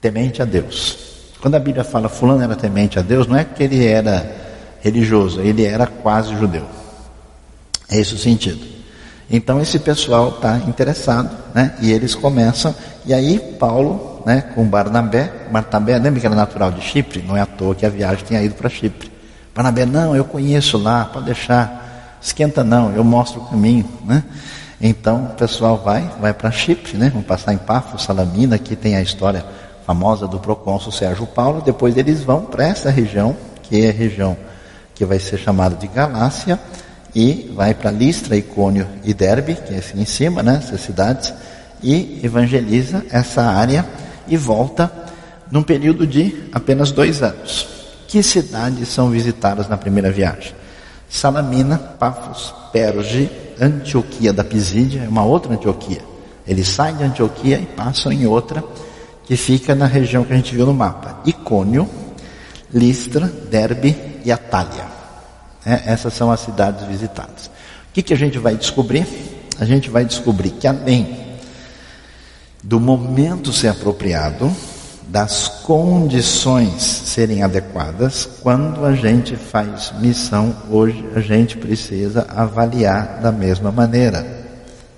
Temente 0.01 0.41
a 0.41 0.45
Deus. 0.45 1.08
Quando 1.41 1.55
a 1.55 1.59
Bíblia 1.59 1.83
fala 1.83 2.09
fulano 2.09 2.43
era 2.43 2.55
temente 2.55 2.99
a 2.99 3.01
Deus, 3.01 3.25
não 3.27 3.37
é 3.37 3.45
que 3.45 3.63
ele 3.63 3.85
era 3.85 4.29
religioso, 4.81 5.39
ele 5.41 5.65
era 5.65 5.87
quase 5.87 6.35
judeu. 6.35 6.65
É 7.89 7.97
esse 7.97 8.13
o 8.13 8.17
sentido. 8.17 8.65
Então 9.31 9.61
esse 9.61 9.79
pessoal 9.79 10.29
está 10.29 10.57
interessado, 10.57 11.29
né? 11.53 11.75
E 11.81 11.91
eles 11.91 12.15
começam, 12.15 12.73
e 13.05 13.13
aí 13.13 13.39
Paulo, 13.59 14.23
né, 14.25 14.41
com 14.53 14.65
Barnabé, 14.65 15.31
Barnabé, 15.51 15.97
lembra 15.97 16.19
que 16.19 16.25
era 16.25 16.35
natural 16.35 16.71
de 16.71 16.81
Chipre? 16.81 17.23
Não 17.25 17.37
é 17.37 17.41
à 17.41 17.45
toa 17.45 17.75
que 17.75 17.85
a 17.85 17.89
viagem 17.89 18.25
tinha 18.25 18.41
ido 18.41 18.55
para 18.55 18.69
Chipre. 18.69 19.11
Barnabé, 19.55 19.85
não, 19.85 20.15
eu 20.15 20.25
conheço 20.25 20.77
lá, 20.77 21.05
pode 21.05 21.27
deixar, 21.27 22.17
esquenta 22.21 22.63
não, 22.63 22.91
eu 22.93 23.03
mostro 23.03 23.41
o 23.41 23.45
caminho, 23.45 23.87
né? 24.03 24.23
Então 24.81 25.25
o 25.25 25.35
pessoal 25.35 25.77
vai, 25.77 26.09
vai 26.19 26.33
para 26.33 26.51
Chipre, 26.51 26.97
né? 26.97 27.09
Vão 27.09 27.21
passar 27.21 27.53
em 27.53 27.57
Pafos, 27.57 28.03
Salamina, 28.03 28.55
aqui 28.55 28.75
tem 28.75 28.95
a 28.95 29.01
história 29.01 29.45
famosa 29.89 30.27
do 30.27 30.37
procônsul 30.37 30.91
Sérgio 30.91 31.25
Paulo, 31.25 31.63
depois 31.65 31.97
eles 31.97 32.21
vão 32.21 32.45
para 32.45 32.63
essa 32.63 32.91
região, 32.91 33.35
que 33.63 33.85
é 33.85 33.89
a 33.89 33.91
região 33.91 34.37
que 34.93 35.03
vai 35.03 35.17
ser 35.17 35.39
chamada 35.39 35.75
de 35.75 35.87
Galácia, 35.87 36.59
e 37.15 37.51
vai 37.55 37.73
para 37.73 37.89
Listra, 37.89 38.37
Icônio 38.37 38.87
e 39.03 39.15
Derbe, 39.15 39.55
que 39.55 39.73
é 39.73 39.79
assim 39.79 39.99
em 39.99 40.05
cima, 40.05 40.43
né, 40.43 40.61
essas 40.63 40.81
cidades, 40.81 41.33
e 41.81 42.19
evangeliza 42.23 43.03
essa 43.09 43.41
área 43.41 43.83
e 44.27 44.37
volta 44.37 44.91
num 45.49 45.63
período 45.63 46.05
de 46.05 46.43
apenas 46.53 46.91
dois 46.91 47.23
anos. 47.23 47.67
Que 48.07 48.21
cidades 48.21 48.89
são 48.89 49.09
visitadas 49.09 49.67
na 49.67 49.75
primeira 49.75 50.11
viagem? 50.11 50.53
Salamina, 51.09 51.79
Pafos, 51.79 52.53
Perge, 52.71 53.27
Antioquia 53.59 54.31
da 54.31 54.43
Pisídia, 54.43 55.01
é 55.03 55.09
uma 55.09 55.25
outra 55.25 55.51
Antioquia. 55.51 56.01
Eles 56.47 56.67
saem 56.67 56.95
de 56.95 57.03
Antioquia 57.05 57.57
e 57.57 57.65
passam 57.65 58.11
em 58.11 58.27
outra 58.27 58.63
que 59.29 59.37
fica 59.37 59.75
na 59.75 59.85
região 59.85 60.23
que 60.23 60.33
a 60.33 60.35
gente 60.35 60.55
viu 60.55 60.65
no 60.65 60.73
mapa: 60.73 61.19
Icônio, 61.23 61.87
Listra, 62.73 63.27
Derbe 63.27 63.95
e 64.25 64.31
Atália. 64.31 64.87
É, 65.63 65.83
essas 65.93 66.15
são 66.15 66.31
as 66.31 66.39
cidades 66.39 66.87
visitadas. 66.87 67.45
O 67.45 67.93
que, 67.93 68.01
que 68.01 68.11
a 68.11 68.17
gente 68.17 68.39
vai 68.39 68.55
descobrir? 68.55 69.05
A 69.59 69.65
gente 69.65 69.87
vai 69.87 70.03
descobrir 70.03 70.49
que 70.49 70.65
além 70.65 71.15
do 72.63 72.79
momento 72.79 73.53
ser 73.53 73.67
apropriado, 73.67 74.51
das 75.07 75.47
condições 75.47 76.81
serem 76.81 77.43
adequadas, 77.43 78.27
quando 78.41 78.83
a 78.83 78.95
gente 78.95 79.35
faz 79.35 79.93
missão 79.99 80.55
hoje, 80.71 81.07
a 81.15 81.19
gente 81.19 81.55
precisa 81.55 82.25
avaliar 82.35 83.19
da 83.21 83.31
mesma 83.31 83.71
maneira. 83.71 84.25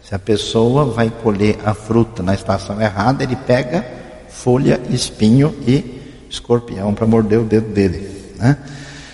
Se 0.01 0.15
a 0.15 0.19
pessoa 0.19 0.85
vai 0.85 1.09
colher 1.09 1.59
a 1.65 1.73
fruta 1.73 2.23
na 2.23 2.33
estação 2.33 2.81
errada, 2.81 3.23
ele 3.23 3.35
pega 3.35 3.99
folha, 4.31 4.79
espinho 4.89 5.55
e 5.67 6.01
escorpião 6.29 6.93
para 6.93 7.05
morder 7.05 7.39
o 7.39 7.43
dedo 7.43 7.73
dele. 7.73 8.33
Né? 8.37 8.57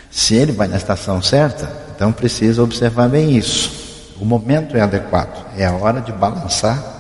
Se 0.10 0.36
ele 0.36 0.52
vai 0.52 0.68
na 0.68 0.78
estação 0.78 1.22
certa, 1.22 1.70
então 1.96 2.12
precisa 2.12 2.64
observar 2.64 3.10
bem 3.10 3.36
isso. 3.36 4.14
O 4.20 4.26
momento 4.26 4.78
é 4.78 4.82
adequado, 4.82 5.46
é 5.58 5.66
a 5.66 5.74
hora 5.74 6.00
de 6.00 6.12
balançar 6.12 6.96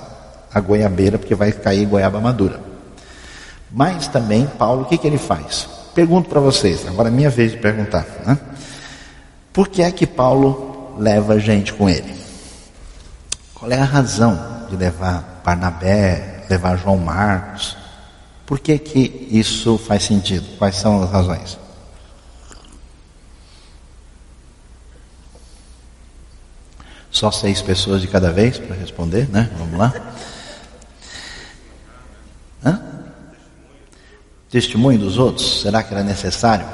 a 0.54 0.60
goiabeira, 0.60 1.18
porque 1.18 1.36
vai 1.36 1.52
cair 1.52 1.86
goiaba 1.86 2.20
madura. 2.20 2.60
Mas 3.72 4.08
também, 4.08 4.46
Paulo, 4.46 4.84
o 4.84 4.86
que, 4.86 4.98
que 4.98 5.08
ele 5.08 5.18
faz? 5.18 5.68
Pergunto 5.94 6.30
para 6.30 6.40
vocês, 6.40 6.88
agora 6.88 7.10
é 7.10 7.12
minha 7.12 7.30
vez 7.30 7.52
de 7.52 7.58
perguntar. 7.58 8.06
Né? 8.26 8.38
Por 9.52 9.68
que 9.68 9.82
é 9.82 9.92
que 9.92 10.06
Paulo 10.06 10.96
leva 10.98 11.40
gente 11.40 11.74
com 11.74 11.90
ele? 11.90 12.16
Qual 13.54 13.72
é 13.72 13.80
a 13.80 13.86
razão 13.86 14.68
de 14.70 14.76
levar 14.76 15.42
Barnabé, 15.44 16.44
levar 16.50 16.78
João 16.78 16.98
Marcos, 16.98 17.76
por 18.48 18.60
que, 18.60 18.80
que 18.80 19.28
isso 19.30 19.78
faz 19.78 20.04
sentido? 20.04 20.58
Quais 20.58 20.78
são 20.78 21.04
as 21.04 21.12
razões? 21.12 21.60
Só 27.12 27.30
seis 27.30 27.62
pessoas 27.62 28.02
de 28.02 28.08
cada 28.08 28.32
vez 28.32 28.58
para 28.58 28.74
responder, 28.74 29.28
né? 29.30 29.52
Vamos 29.58 29.78
lá. 29.78 29.94
Hã? 32.64 32.82
Testemunho 34.50 35.00
dos 35.00 35.18
outros? 35.18 35.62
Será 35.62 35.84
que 35.84 35.94
era 35.94 36.04
necessário? 36.04 36.66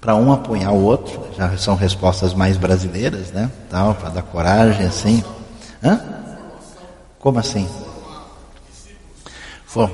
Para 0.00 0.16
um 0.16 0.32
apoiar 0.32 0.72
o 0.72 0.82
outro, 0.82 1.28
já 1.36 1.56
são 1.56 1.76
respostas 1.76 2.34
mais 2.34 2.56
brasileiras, 2.56 3.30
né? 3.30 3.48
Tal, 3.70 3.94
para 3.94 4.08
dar 4.08 4.22
coragem, 4.22 4.84
assim. 4.84 5.22
Hã? 5.80 6.00
Como 7.20 7.38
assim? 7.38 7.68
For, 9.76 9.90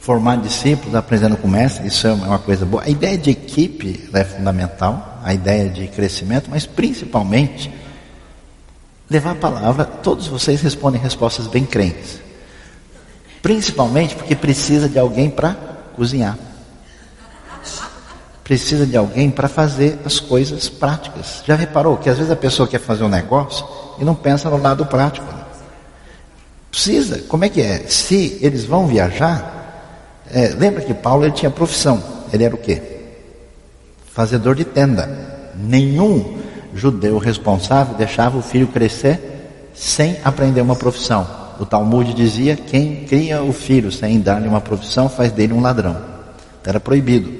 formar 0.00 0.38
discípulos, 0.38 0.96
aprendendo 0.96 1.36
com 1.36 1.46
mestre, 1.46 1.86
isso 1.86 2.08
é 2.08 2.12
uma 2.12 2.40
coisa 2.40 2.66
boa. 2.66 2.82
A 2.82 2.88
ideia 2.88 3.16
de 3.16 3.30
equipe 3.30 4.10
é 4.12 4.24
fundamental, 4.24 5.20
a 5.22 5.32
ideia 5.32 5.70
de 5.70 5.86
crescimento, 5.86 6.50
mas 6.50 6.66
principalmente 6.66 7.72
levar 9.08 9.30
a 9.30 9.34
palavra, 9.36 9.84
todos 9.84 10.26
vocês 10.26 10.60
respondem 10.60 11.00
respostas 11.00 11.46
bem 11.46 11.64
crentes. 11.64 12.18
Principalmente 13.40 14.16
porque 14.16 14.34
precisa 14.34 14.88
de 14.88 14.98
alguém 14.98 15.30
para 15.30 15.54
cozinhar. 15.94 16.36
Precisa 18.42 18.84
de 18.84 18.96
alguém 18.96 19.30
para 19.30 19.46
fazer 19.46 20.00
as 20.04 20.18
coisas 20.18 20.68
práticas. 20.68 21.44
Já 21.46 21.54
reparou 21.54 21.96
que 21.96 22.10
às 22.10 22.16
vezes 22.16 22.32
a 22.32 22.36
pessoa 22.36 22.66
quer 22.66 22.80
fazer 22.80 23.04
um 23.04 23.08
negócio 23.08 23.64
e 24.00 24.04
não 24.04 24.16
pensa 24.16 24.50
no 24.50 24.60
lado 24.60 24.84
prático. 24.84 25.45
Precisa, 26.76 27.20
como 27.26 27.42
é 27.42 27.48
que 27.48 27.62
é? 27.62 27.86
Se 27.88 28.38
eles 28.42 28.66
vão 28.66 28.86
viajar, 28.86 30.20
é, 30.30 30.48
lembra 30.48 30.82
que 30.82 30.92
Paulo 30.92 31.24
ele 31.24 31.32
tinha 31.32 31.50
profissão, 31.50 32.04
ele 32.30 32.44
era 32.44 32.54
o 32.54 32.58
quê? 32.58 32.82
Fazedor 34.12 34.54
de 34.54 34.66
tenda. 34.66 35.08
Nenhum 35.56 36.36
judeu 36.74 37.16
responsável 37.16 37.94
deixava 37.94 38.36
o 38.36 38.42
filho 38.42 38.66
crescer 38.66 39.70
sem 39.74 40.18
aprender 40.22 40.60
uma 40.60 40.76
profissão. 40.76 41.26
O 41.58 41.64
Talmud 41.64 42.12
dizia: 42.12 42.54
quem 42.54 43.06
cria 43.06 43.42
o 43.42 43.54
filho 43.54 43.90
sem 43.90 44.20
dar-lhe 44.20 44.46
uma 44.46 44.60
profissão 44.60 45.08
faz 45.08 45.32
dele 45.32 45.54
um 45.54 45.62
ladrão. 45.62 45.96
Então, 46.60 46.72
era 46.72 46.78
proibido. 46.78 47.32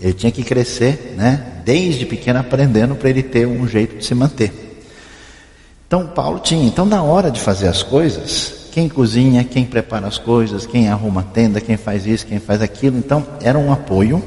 Ele 0.00 0.12
tinha 0.12 0.30
que 0.30 0.44
crescer, 0.44 1.16
né? 1.16 1.60
Desde 1.64 2.06
pequeno 2.06 2.38
aprendendo 2.38 2.94
para 2.94 3.10
ele 3.10 3.24
ter 3.24 3.48
um 3.48 3.66
jeito 3.66 3.96
de 3.96 4.06
se 4.06 4.14
manter. 4.14 4.78
Então 5.88 6.06
Paulo 6.06 6.38
tinha. 6.38 6.64
Então 6.64 6.86
na 6.86 7.02
hora 7.02 7.32
de 7.32 7.40
fazer 7.40 7.66
as 7.66 7.82
coisas, 7.82 8.65
quem 8.76 8.90
cozinha, 8.90 9.42
quem 9.42 9.64
prepara 9.64 10.06
as 10.06 10.18
coisas, 10.18 10.66
quem 10.66 10.90
arruma 10.90 11.22
a 11.22 11.24
tenda, 11.24 11.62
quem 11.62 11.78
faz 11.78 12.04
isso, 12.04 12.26
quem 12.26 12.38
faz 12.38 12.60
aquilo. 12.60 12.98
Então, 12.98 13.26
era 13.40 13.58
um 13.58 13.72
apoio 13.72 14.22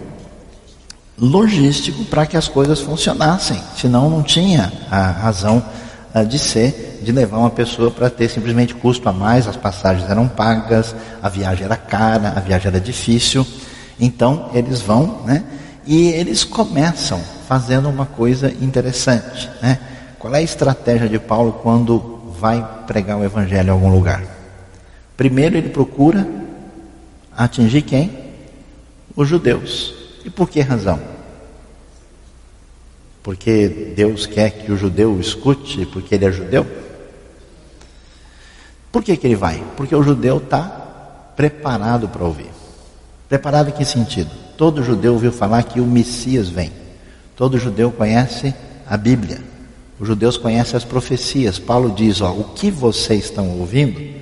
logístico 1.20 2.04
para 2.06 2.26
que 2.26 2.36
as 2.36 2.48
coisas 2.48 2.80
funcionassem, 2.80 3.62
senão 3.78 4.10
não 4.10 4.24
tinha 4.24 4.74
a 4.90 5.12
razão 5.12 5.64
uh, 6.16 6.26
de 6.26 6.40
ser, 6.40 7.00
de 7.04 7.12
levar 7.12 7.38
uma 7.38 7.52
pessoa 7.52 7.92
para 7.92 8.10
ter 8.10 8.28
simplesmente 8.28 8.74
custo 8.74 9.08
a 9.08 9.14
mais, 9.14 9.48
as 9.48 9.56
passagens 9.56 10.10
eram 10.10 10.28
pagas, 10.28 10.96
a 11.22 11.30
viagem 11.30 11.66
era 11.66 11.78
cara, 11.78 12.34
a 12.36 12.40
viagem 12.40 12.70
era 12.70 12.80
difícil. 12.80 13.46
Então, 14.00 14.50
eles 14.56 14.82
vão, 14.82 15.22
né? 15.28 15.44
E 15.86 16.08
eles 16.08 16.44
começam 16.44 17.22
fazendo 17.48 17.88
uma 17.88 18.08
coisa 18.08 18.52
interessante, 18.60 19.48
né? 19.62 19.78
Qual 20.18 20.34
é 20.34 20.40
a 20.40 20.42
estratégia 20.42 21.08
de 21.08 21.20
Paulo 21.20 21.60
quando 21.62 22.34
vai 22.40 22.68
pregar 22.88 23.16
o 23.16 23.24
evangelho 23.24 23.68
em 23.68 23.72
algum 23.72 23.92
lugar? 23.92 24.39
Primeiro 25.20 25.58
ele 25.58 25.68
procura 25.68 26.26
atingir 27.36 27.82
quem? 27.82 28.10
Os 29.14 29.28
judeus. 29.28 29.94
E 30.24 30.30
por 30.30 30.50
que 30.50 30.62
razão? 30.62 30.98
Porque 33.22 33.68
Deus 33.68 34.26
quer 34.26 34.50
que 34.52 34.72
o 34.72 34.78
judeu 34.78 35.20
escute, 35.20 35.86
porque 35.88 36.16
ele 36.16 36.24
é 36.24 36.32
judeu? 36.32 36.66
Por 38.94 39.04
que, 39.04 39.18
que 39.18 39.28
ele 39.28 39.36
vai? 39.36 39.62
Porque 39.76 39.94
o 39.94 40.02
judeu 40.02 40.38
está 40.38 40.64
preparado 41.36 42.08
para 42.08 42.24
ouvir. 42.24 42.52
Preparado 43.28 43.72
em 43.72 43.74
que 43.74 43.84
sentido? 43.84 44.32
Todo 44.56 44.86
judeu 44.86 45.12
ouviu 45.12 45.34
falar 45.34 45.64
que 45.64 45.82
o 45.82 45.86
Messias 45.86 46.48
vem. 46.48 46.72
Todo 47.36 47.60
judeu 47.60 47.92
conhece 47.92 48.56
a 48.88 48.96
Bíblia. 48.96 49.42
Os 50.00 50.08
judeus 50.08 50.38
conhecem 50.38 50.78
as 50.78 50.86
profecias. 50.86 51.60
Paulo 51.60 51.94
diz: 51.94 52.22
ó, 52.22 52.32
o 52.32 52.54
que 52.54 52.72
vocês 52.72 53.26
estão 53.26 53.60
ouvindo 53.60 54.18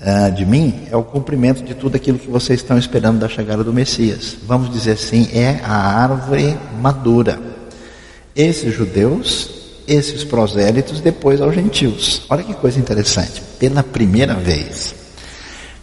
uh, 0.00 0.32
de 0.32 0.44
mim 0.44 0.86
é 0.90 0.96
o 0.96 1.02
cumprimento 1.02 1.62
de 1.62 1.74
tudo 1.74 1.96
aquilo 1.96 2.18
que 2.18 2.30
vocês 2.30 2.60
estão 2.60 2.78
esperando 2.78 3.18
da 3.18 3.28
chegada 3.28 3.62
do 3.62 3.72
Messias. 3.72 4.36
Vamos 4.46 4.70
dizer 4.70 4.92
assim, 4.92 5.28
é 5.32 5.60
a 5.64 6.02
árvore 6.02 6.56
madura. 6.80 7.38
Esses 8.34 8.74
judeus, 8.74 9.50
esses 9.86 10.24
prosélitos, 10.24 11.00
depois 11.00 11.40
aos 11.40 11.54
gentios. 11.54 12.22
Olha 12.28 12.42
que 12.42 12.54
coisa 12.54 12.78
interessante. 12.78 13.42
Pela 13.58 13.82
primeira 13.82 14.34
vez, 14.34 14.94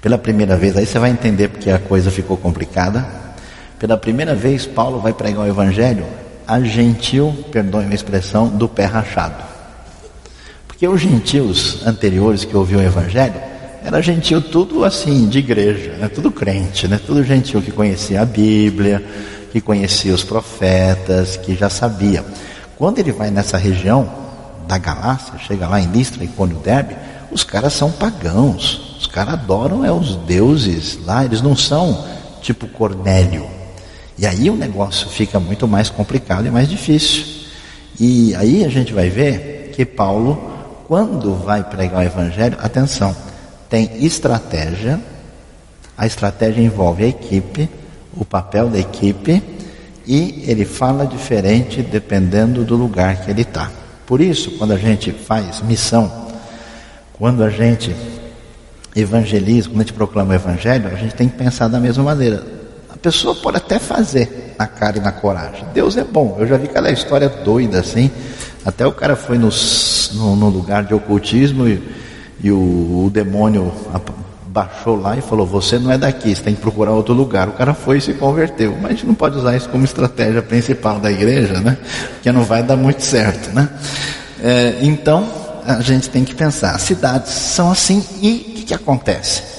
pela 0.02 0.18
primeira 0.18 0.56
vez, 0.56 0.76
aí 0.78 0.86
você 0.86 1.00
vai 1.00 1.10
entender 1.10 1.48
porque 1.48 1.70
a 1.70 1.80
coisa 1.80 2.12
ficou 2.12 2.38
complicada. 2.38 3.06
Pela 3.80 3.98
primeira 3.98 4.36
vez, 4.36 4.66
Paulo 4.66 5.00
vai 5.00 5.14
pregar 5.14 5.46
o 5.46 5.48
Evangelho 5.48 6.06
a 6.48 6.60
gentil, 6.60 7.34
perdoe 7.52 7.86
a 7.86 7.94
expressão, 7.94 8.50
do 8.50 8.68
pé 8.68 8.86
rachado. 8.86 9.44
Porque 10.68 10.88
os 10.88 11.00
gentios 11.00 11.86
anteriores 11.86 12.44
que 12.44 12.56
ouviam 12.56 12.82
o 12.82 12.84
Evangelho, 12.84 13.53
era 13.84 14.02
gentil 14.02 14.42
tudo 14.42 14.86
assim, 14.86 15.28
de 15.28 15.40
igreja, 15.40 15.94
né? 15.98 16.08
tudo 16.08 16.32
crente, 16.32 16.88
né? 16.88 17.00
tudo 17.06 17.24
gentil 17.24 17.62
que 17.62 17.72
conhecia 17.72 18.22
a 18.22 18.26
Bíblia, 18.26 19.04
que 19.52 19.60
conhecia 19.60 20.14
os 20.14 20.24
profetas, 20.24 21.36
que 21.36 21.54
já 21.54 21.70
sabia. 21.70 22.24
Quando 22.78 23.00
ele 23.00 23.12
vai 23.12 23.30
nessa 23.30 23.58
região 23.58 24.10
da 24.68 24.78
Galácia, 24.78 25.38
chega 25.38 25.68
lá 25.68 25.82
em 25.82 25.92
Listra, 25.92 26.24
Icônio 26.24 26.58
Derbe, 26.60 26.96
os 27.30 27.44
caras 27.44 27.74
são 27.74 27.92
pagãos, 27.92 28.98
os 29.00 29.08
caras 29.08 29.34
adoram 29.34 29.84
é 29.84 29.92
os 29.92 30.16
deuses 30.16 30.98
lá, 31.06 31.26
eles 31.26 31.42
não 31.42 31.56
são 31.56 32.06
tipo 32.42 32.68
Cornélio, 32.68 33.46
e 34.18 34.26
aí 34.26 34.50
o 34.50 34.56
negócio 34.56 35.10
fica 35.10 35.40
muito 35.40 35.68
mais 35.68 35.90
complicado 35.90 36.46
e 36.46 36.52
mais 36.52 36.70
difícil. 36.70 37.26
E 38.00 38.34
aí 38.36 38.64
a 38.64 38.70
gente 38.70 38.94
vai 38.94 39.10
ver 39.10 39.72
que 39.76 39.84
Paulo, 39.84 40.42
quando 40.88 41.36
vai 41.36 41.64
pregar 41.64 42.00
o 42.00 42.04
Evangelho, 42.04 42.58
atenção, 42.62 43.16
tem 43.74 44.06
estratégia, 44.06 45.02
a 45.98 46.06
estratégia 46.06 46.62
envolve 46.62 47.06
a 47.06 47.08
equipe, 47.08 47.68
o 48.16 48.24
papel 48.24 48.70
da 48.70 48.78
equipe, 48.78 49.42
e 50.06 50.44
ele 50.46 50.64
fala 50.64 51.08
diferente 51.08 51.82
dependendo 51.82 52.64
do 52.64 52.76
lugar 52.76 53.26
que 53.26 53.32
ele 53.32 53.42
está. 53.42 53.72
Por 54.06 54.22
isso, 54.22 54.52
quando 54.60 54.74
a 54.74 54.78
gente 54.78 55.12
faz 55.12 55.60
missão, 55.64 56.30
quando 57.14 57.44
a 57.44 57.50
gente 57.50 57.96
evangeliza, 58.96 59.70
quando 59.70 59.82
a 59.82 59.84
gente 59.86 59.94
proclama 59.94 60.34
o 60.34 60.36
Evangelho, 60.36 60.88
a 60.90 60.96
gente 60.96 61.16
tem 61.16 61.28
que 61.28 61.36
pensar 61.36 61.68
da 61.68 61.80
mesma 61.80 62.04
maneira 62.04 62.44
pessoa 63.04 63.36
pode 63.36 63.58
até 63.58 63.78
fazer 63.78 64.56
na 64.58 64.66
cara 64.66 64.98
e 64.98 65.02
na 65.02 65.12
coragem. 65.12 65.66
Deus 65.74 65.98
é 65.98 66.06
bom. 66.06 66.38
Eu 66.40 66.48
já 66.48 66.56
vi 66.56 66.68
aquela 66.68 66.90
história 66.90 67.28
doida 67.28 67.82
assim. 67.82 68.10
Até 68.66 68.88
o 68.88 68.94
cara 68.94 69.18
foi 69.18 69.38
no, 69.38 69.50
no, 70.14 70.36
no 70.38 70.48
lugar 70.48 70.86
de 70.86 70.94
ocultismo 70.94 71.68
e, 71.68 71.84
e 72.44 72.52
o, 72.52 73.06
o, 73.06 73.10
demônio 73.12 73.72
baixou 74.48 75.00
lá 75.00 75.18
e 75.18 75.22
falou: 75.22 75.48
Você 75.48 75.80
não 75.80 75.92
é 75.92 75.98
daqui, 75.98 76.36
você 76.36 76.44
tem 76.44 76.54
que 76.54 76.62
procurar 76.62 76.92
outro 76.92 77.14
lugar. 77.14 77.48
O 77.48 77.54
cara 77.54 77.74
foi 77.74 77.98
e 77.98 78.02
se 78.02 78.14
converteu. 78.14 78.76
Mas 78.82 78.86
a 78.86 78.90
gente 78.90 79.08
não 79.08 79.16
pode 79.16 79.38
usar 79.38 79.56
isso 79.56 79.70
como 79.70 79.84
estratégia 79.86 80.42
principal 80.42 81.00
da 81.00 81.12
igreja, 81.12 81.60
né? 81.60 81.78
Porque 82.14 82.32
não 82.32 82.44
vai 82.44 82.62
dar 82.62 82.76
muito 82.76 83.02
certo, 83.02 83.54
né? 83.56 83.70
É, 84.42 84.80
então 84.82 85.28
a 85.66 85.82
gente 85.82 86.10
tem 86.10 86.24
que 86.24 86.36
pensar: 86.36 86.78
cidades 86.80 87.32
são 87.32 87.72
assim 87.72 88.04
e 88.22 88.48
o 88.50 88.54
que, 88.56 88.64
que 88.66 88.74
acontece? 88.74 89.54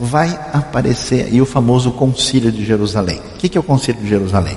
vai 0.00 0.30
aparecer 0.54 1.26
aí 1.26 1.42
o 1.42 1.46
famoso 1.46 1.92
Concílio 1.92 2.50
de 2.50 2.64
Jerusalém. 2.64 3.20
O 3.34 3.38
que 3.38 3.56
é 3.56 3.60
o 3.60 3.62
Concílio 3.62 4.00
de 4.00 4.08
Jerusalém? 4.08 4.56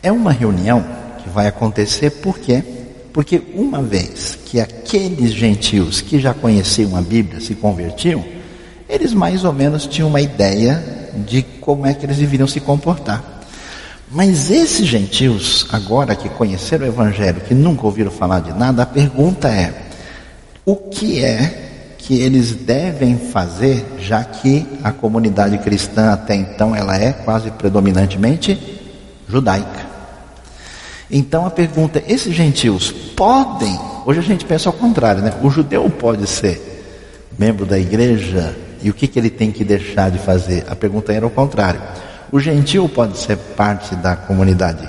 É 0.00 0.12
uma 0.12 0.30
reunião 0.30 0.84
que 1.18 1.28
vai 1.28 1.48
acontecer 1.48 2.10
por 2.10 2.38
quê? 2.38 2.62
Porque 3.16 3.42
uma 3.54 3.80
vez 3.82 4.38
que 4.44 4.60
aqueles 4.60 5.32
gentios 5.32 6.02
que 6.02 6.20
já 6.20 6.34
conheciam 6.34 6.94
a 6.94 7.00
Bíblia 7.00 7.40
se 7.40 7.54
convertiam, 7.54 8.22
eles 8.86 9.14
mais 9.14 9.42
ou 9.42 9.54
menos 9.54 9.86
tinham 9.86 10.10
uma 10.10 10.20
ideia 10.20 11.08
de 11.26 11.40
como 11.40 11.86
é 11.86 11.94
que 11.94 12.04
eles 12.04 12.18
deveriam 12.18 12.46
se 12.46 12.60
comportar. 12.60 13.40
Mas 14.10 14.50
esses 14.50 14.86
gentios, 14.86 15.66
agora 15.70 16.14
que 16.14 16.28
conheceram 16.28 16.84
o 16.84 16.88
Evangelho, 16.90 17.40
que 17.40 17.54
nunca 17.54 17.86
ouviram 17.86 18.10
falar 18.10 18.40
de 18.40 18.52
nada, 18.52 18.82
a 18.82 18.86
pergunta 18.86 19.48
é: 19.48 19.72
o 20.66 20.76
que 20.76 21.24
é 21.24 21.94
que 21.96 22.20
eles 22.20 22.52
devem 22.52 23.16
fazer, 23.16 23.82
já 23.98 24.22
que 24.24 24.66
a 24.84 24.92
comunidade 24.92 25.56
cristã 25.56 26.12
até 26.12 26.34
então 26.34 26.76
ela 26.76 26.94
é 26.94 27.14
quase 27.14 27.50
predominantemente 27.50 28.60
judaica. 29.26 29.85
Então 31.10 31.46
a 31.46 31.50
pergunta: 31.50 32.02
esses 32.06 32.34
gentios 32.34 32.90
podem? 32.90 33.78
Hoje 34.04 34.20
a 34.20 34.22
gente 34.22 34.44
pensa 34.44 34.68
ao 34.68 34.72
contrário, 34.72 35.22
né? 35.22 35.34
O 35.42 35.50
judeu 35.50 35.88
pode 35.90 36.26
ser 36.26 36.60
membro 37.38 37.66
da 37.66 37.78
igreja 37.78 38.56
e 38.82 38.90
o 38.90 38.94
que, 38.94 39.06
que 39.06 39.18
ele 39.18 39.30
tem 39.30 39.50
que 39.50 39.64
deixar 39.64 40.10
de 40.10 40.18
fazer? 40.18 40.64
A 40.68 40.76
pergunta 40.76 41.12
era 41.12 41.26
o 41.26 41.30
contrário. 41.30 41.80
O 42.30 42.40
gentil 42.40 42.88
pode 42.88 43.18
ser 43.18 43.36
parte 43.36 43.94
da 43.94 44.16
comunidade 44.16 44.86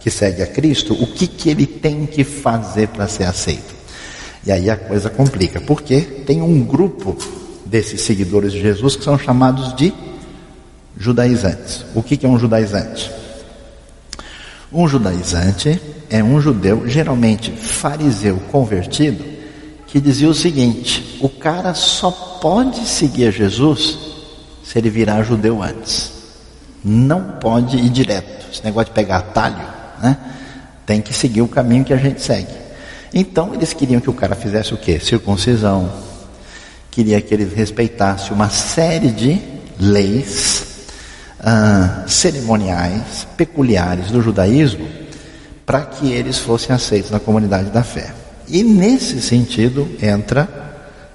que 0.00 0.10
segue 0.10 0.40
a 0.40 0.46
Cristo, 0.46 0.94
o 0.94 1.06
que, 1.08 1.26
que 1.26 1.50
ele 1.50 1.66
tem 1.66 2.06
que 2.06 2.22
fazer 2.22 2.86
para 2.88 3.08
ser 3.08 3.24
aceito? 3.24 3.74
E 4.46 4.52
aí 4.52 4.70
a 4.70 4.76
coisa 4.76 5.10
complica, 5.10 5.60
porque 5.60 6.00
tem 6.00 6.40
um 6.40 6.62
grupo 6.62 7.16
desses 7.64 8.02
seguidores 8.02 8.52
de 8.52 8.60
Jesus 8.60 8.94
que 8.94 9.02
são 9.02 9.18
chamados 9.18 9.74
de 9.74 9.92
judaizantes. 10.96 11.84
O 11.92 12.04
que 12.04 12.24
é 12.24 12.28
um 12.28 12.38
judaizante? 12.38 13.10
Um 14.72 14.88
judaizante 14.88 15.80
é 16.10 16.22
um 16.22 16.40
judeu, 16.40 16.88
geralmente 16.88 17.50
fariseu 17.52 18.36
convertido, 18.50 19.24
que 19.86 20.00
dizia 20.00 20.28
o 20.28 20.34
seguinte: 20.34 21.18
o 21.20 21.28
cara 21.28 21.74
só 21.74 22.10
pode 22.10 22.86
seguir 22.86 23.32
Jesus 23.32 23.98
se 24.64 24.78
ele 24.78 24.90
virar 24.90 25.22
judeu 25.22 25.62
antes. 25.62 26.12
Não 26.84 27.38
pode 27.40 27.76
ir 27.76 27.88
direto. 27.88 28.46
Esse 28.52 28.64
negócio 28.64 28.88
de 28.88 28.94
pegar 28.94 29.18
atalho, 29.18 29.64
né? 30.02 30.16
Tem 30.84 31.00
que 31.00 31.12
seguir 31.12 31.42
o 31.42 31.48
caminho 31.48 31.84
que 31.84 31.92
a 31.92 31.96
gente 31.96 32.20
segue. 32.20 32.52
Então 33.12 33.54
eles 33.54 33.72
queriam 33.72 34.00
que 34.00 34.10
o 34.10 34.14
cara 34.14 34.34
fizesse 34.34 34.74
o 34.74 34.76
quê? 34.76 35.00
Circuncisão. 35.00 35.90
Queria 36.90 37.20
que 37.20 37.34
ele 37.34 37.44
respeitasse 37.44 38.32
uma 38.32 38.48
série 38.48 39.10
de 39.10 39.40
leis 39.78 40.75
ah, 41.48 42.02
cerimoniais 42.08 43.24
peculiares 43.36 44.10
do 44.10 44.20
judaísmo 44.20 44.88
para 45.64 45.82
que 45.82 46.10
eles 46.10 46.38
fossem 46.38 46.74
aceitos 46.74 47.12
na 47.12 47.20
comunidade 47.20 47.70
da 47.70 47.84
fé. 47.84 48.12
E 48.48 48.64
nesse 48.64 49.22
sentido 49.22 49.88
entra 50.02 50.48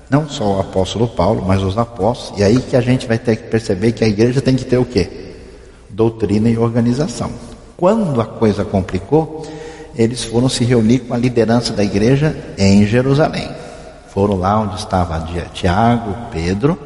não 0.10 0.30
só 0.30 0.58
o 0.58 0.60
apóstolo 0.62 1.10
Paulo, 1.10 1.44
mas 1.46 1.62
os 1.62 1.78
apóstolos, 1.78 2.40
e 2.40 2.44
aí 2.44 2.62
que 2.62 2.78
a 2.78 2.82
gente 2.82 3.08
vai 3.08 3.18
ter 3.18 3.36
que 3.36 3.44
perceber 3.50 3.92
que 3.92 4.06
a 4.06 4.08
igreja 4.08 4.42
tem 4.42 4.56
que 4.56 4.64
ter 4.64 4.78
o 4.78 4.86
quê? 4.86 5.34
Doutrina 5.90 6.50
e 6.50 6.58
organização. 6.58 7.32
Quando 7.76 8.22
a 8.22 8.26
coisa 8.26 8.64
complicou, 8.64 9.46
eles 9.96 10.24
foram 10.24 10.48
se 10.48 10.64
reunir 10.64 11.00
com 11.00 11.14
a 11.14 11.18
liderança 11.18 11.74
da 11.74 11.84
igreja 11.84 12.36
em 12.58 12.86
Jerusalém. 12.86 13.50
Foram 14.14 14.36
lá 14.38 14.60
onde 14.62 14.76
estava 14.76 15.26
Tiago, 15.54 16.16
Pedro, 16.32 16.78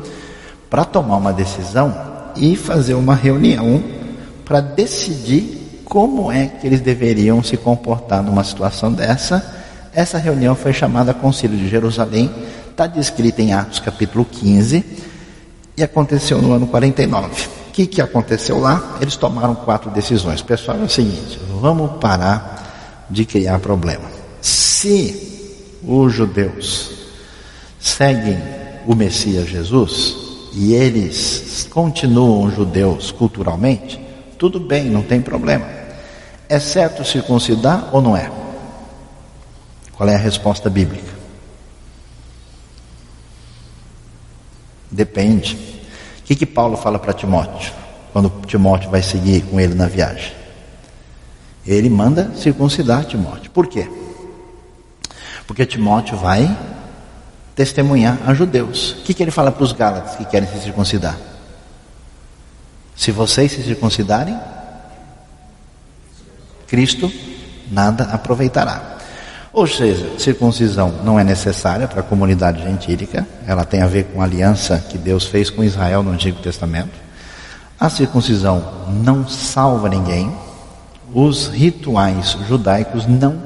para 0.70 0.84
tomar 0.84 1.18
uma 1.18 1.34
decisão 1.34 2.15
e 2.36 2.56
fazer 2.56 2.94
uma 2.94 3.16
reunião 3.16 3.84
para 4.44 4.62
decidir 4.62 5.82
como 5.86 6.32
é 6.32 6.48
que 6.48 6.68
eles 6.68 6.82
deveriam 6.82 7.44
se 7.44 7.58
comportar 7.58 8.22
numa 8.22 8.44
situação 8.44 8.92
dessa. 8.92 9.64
Essa 9.94 10.18
reunião 10.18 10.56
foi 10.56 10.74
chamada 10.74 11.14
Concílio 11.14 11.58
de 11.58 11.70
Jerusalém, 11.70 12.30
está 12.70 12.86
descrita 12.86 13.42
em 13.42 13.54
Atos 13.54 13.80
capítulo 13.80 14.26
15 14.26 14.84
e 15.78 15.84
aconteceu 15.84 16.42
no 16.42 16.54
ano 16.54 16.68
49. 16.68 17.48
O 17.70 17.72
que, 17.72 17.88
que 17.88 18.02
aconteceu 18.02 18.60
lá? 18.60 18.98
Eles 19.02 19.16
tomaram 19.16 19.56
quatro 19.56 19.90
decisões. 19.90 20.42
Pessoal, 20.42 20.80
é 20.80 20.84
o 20.84 20.90
seguinte: 20.90 21.40
vamos 21.62 21.92
parar 22.00 23.06
de 23.10 23.26
criar 23.26 23.60
problema. 23.60 24.06
Se 24.42 25.78
os 25.84 26.14
judeus 26.14 26.92
seguem 27.80 28.38
o 28.86 28.96
Messias 28.96 29.48
Jesus 29.48 30.25
e 30.56 30.74
eles 30.74 31.68
continuam 31.70 32.50
judeus 32.50 33.12
culturalmente, 33.12 34.00
tudo 34.40 34.58
bem, 34.58 34.86
não 34.86 35.02
tem 35.02 35.22
problema. 35.22 35.68
É 36.48 36.60
certo 36.60 37.04
circuncidar 37.04 37.90
ou 37.94 38.02
não 38.02 38.16
é? 38.16 38.32
Qual 39.98 40.08
é 40.08 40.16
a 40.16 40.18
resposta 40.18 40.70
bíblica? 40.70 41.14
Depende. 44.90 45.56
O 46.20 46.24
que, 46.24 46.36
que 46.36 46.46
Paulo 46.46 46.78
fala 46.78 46.98
para 46.98 47.12
Timóteo? 47.12 47.74
Quando 48.14 48.30
Timóteo 48.48 48.90
vai 48.90 49.04
seguir 49.04 49.42
com 49.42 49.60
ele 49.60 49.74
na 49.74 49.88
viagem. 49.88 50.32
Ele 51.68 51.90
manda 51.90 52.32
circuncidar 52.34 53.04
Timóteo. 53.04 53.52
Por 53.52 53.68
quê? 53.68 53.90
Porque 55.46 55.66
Timóteo 55.66 56.16
vai 56.16 56.48
testemunhar 57.56 58.20
a 58.28 58.34
judeus. 58.34 58.92
O 58.92 59.04
que, 59.04 59.14
que 59.14 59.24
ele 59.24 59.32
fala 59.32 59.52
para 59.52 59.64
os 59.64 59.72
Gálatas 59.72 60.16
que 60.16 60.26
querem 60.26 60.48
se 60.48 60.60
circuncidar? 60.60 61.18
Se 62.96 63.12
vocês 63.12 63.52
se 63.52 63.64
circuncidarem, 63.64 64.38
Cristo 66.68 67.12
nada 67.72 68.06
aproveitará. 68.06 68.96
Ou 69.52 69.66
seja, 69.66 70.20
circuncisão 70.20 70.94
não 71.04 71.18
é 71.18 71.24
necessária 71.24 71.88
para 71.88 72.02
a 72.02 72.04
comunidade 72.04 72.62
gentílica, 72.62 73.26
ela 73.48 73.64
tem 73.64 73.82
a 73.82 73.88
ver 73.88 74.04
com 74.06 74.22
a 74.22 74.26
aliança 74.26 74.84
que 74.90 74.98
Deus 74.98 75.26
fez 75.26 75.50
com 75.50 75.64
Israel 75.64 76.04
no 76.04 76.12
Antigo 76.12 76.42
Testamento. 76.42 76.92
A 77.80 77.90
circuncisão 77.90 78.86
não 79.04 79.28
salva 79.28 79.88
ninguém, 79.88 80.30
os 81.14 81.48
rituais 81.48 82.38
judaicos 82.48 83.06
não 83.06 83.42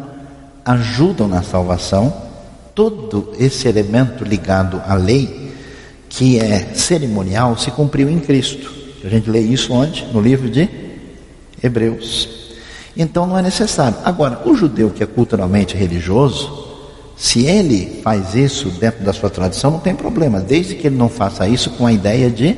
ajudam 0.65 1.28
na 1.28 1.43
salvação. 1.43 2.29
Todo 2.80 3.34
esse 3.38 3.68
elemento 3.68 4.24
ligado 4.24 4.82
à 4.88 4.94
lei, 4.94 5.52
que 6.08 6.39
é 6.39 6.74
cerimonial, 6.74 7.58
se 7.58 7.70
cumpriu 7.72 8.10
em 8.10 8.22
Cristo. 8.22 8.72
A 9.04 9.10
gente 9.10 9.30
lê 9.30 9.42
isso 9.42 9.74
onde? 9.74 10.06
No 10.13 10.22
livro 10.22 10.50
de 10.50 10.70
Hebreus. 11.62 12.30
Então 12.96 13.28
não 13.28 13.38
é 13.38 13.42
necessário. 13.42 13.98
Agora, 14.06 14.44
o 14.46 14.56
judeu 14.56 14.92
que 14.92 15.04
é 15.04 15.06
culturalmente 15.06 15.76
religioso, 15.76 16.70
se 17.18 17.46
ele 17.46 18.00
faz 18.02 18.34
isso 18.34 18.70
dentro 18.70 19.04
da 19.04 19.12
sua 19.12 19.30
tradição, 19.30 19.72
não 19.72 19.80
tem 19.80 19.94
problema, 19.94 20.39
desde 20.39 20.76
que 20.76 20.88
ele 20.88 20.96
não 20.96 21.10
faça 21.10 21.50
isso 21.50 21.72
com 21.72 21.86
a 21.86 21.92
ideia 21.92 22.30
de 22.30 22.56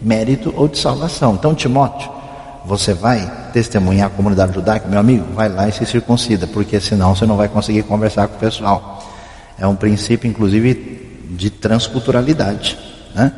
mérito 0.00 0.50
ou 0.56 0.66
de 0.66 0.78
salvação. 0.78 1.34
Então, 1.34 1.54
Timóteo, 1.54 2.10
você 2.64 2.94
vai 2.94 3.50
testemunhar 3.52 4.06
a 4.06 4.10
comunidade 4.10 4.54
judaica, 4.54 4.88
meu 4.88 4.98
amigo, 4.98 5.26
vai 5.34 5.50
lá 5.50 5.68
e 5.68 5.72
se 5.72 5.84
circuncida, 5.84 6.46
porque 6.46 6.80
senão 6.80 7.14
você 7.14 7.26
não 7.26 7.36
vai 7.36 7.48
conseguir 7.48 7.82
conversar 7.82 8.28
com 8.28 8.36
o 8.36 8.40
pessoal. 8.40 8.97
É 9.58 9.66
um 9.66 9.74
princípio, 9.74 10.28
inclusive, 10.28 11.26
de 11.30 11.50
transculturalidade. 11.50 12.78
Né? 13.14 13.32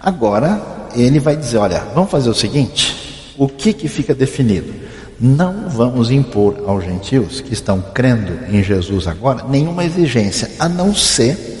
Agora, 0.00 0.88
ele 0.94 1.18
vai 1.18 1.36
dizer: 1.36 1.58
olha, 1.58 1.80
vamos 1.94 2.10
fazer 2.10 2.28
o 2.28 2.34
seguinte: 2.34 3.32
o 3.36 3.48
que, 3.48 3.72
que 3.72 3.88
fica 3.88 4.14
definido? 4.14 4.86
não 5.18 5.68
vamos 5.68 6.10
impor 6.10 6.64
aos 6.66 6.84
gentios 6.84 7.40
que 7.40 7.54
estão 7.54 7.80
crendo 7.80 8.38
em 8.54 8.62
Jesus 8.62 9.06
agora 9.06 9.44
nenhuma 9.48 9.84
exigência, 9.84 10.50
a 10.58 10.68
não 10.68 10.94
ser 10.94 11.56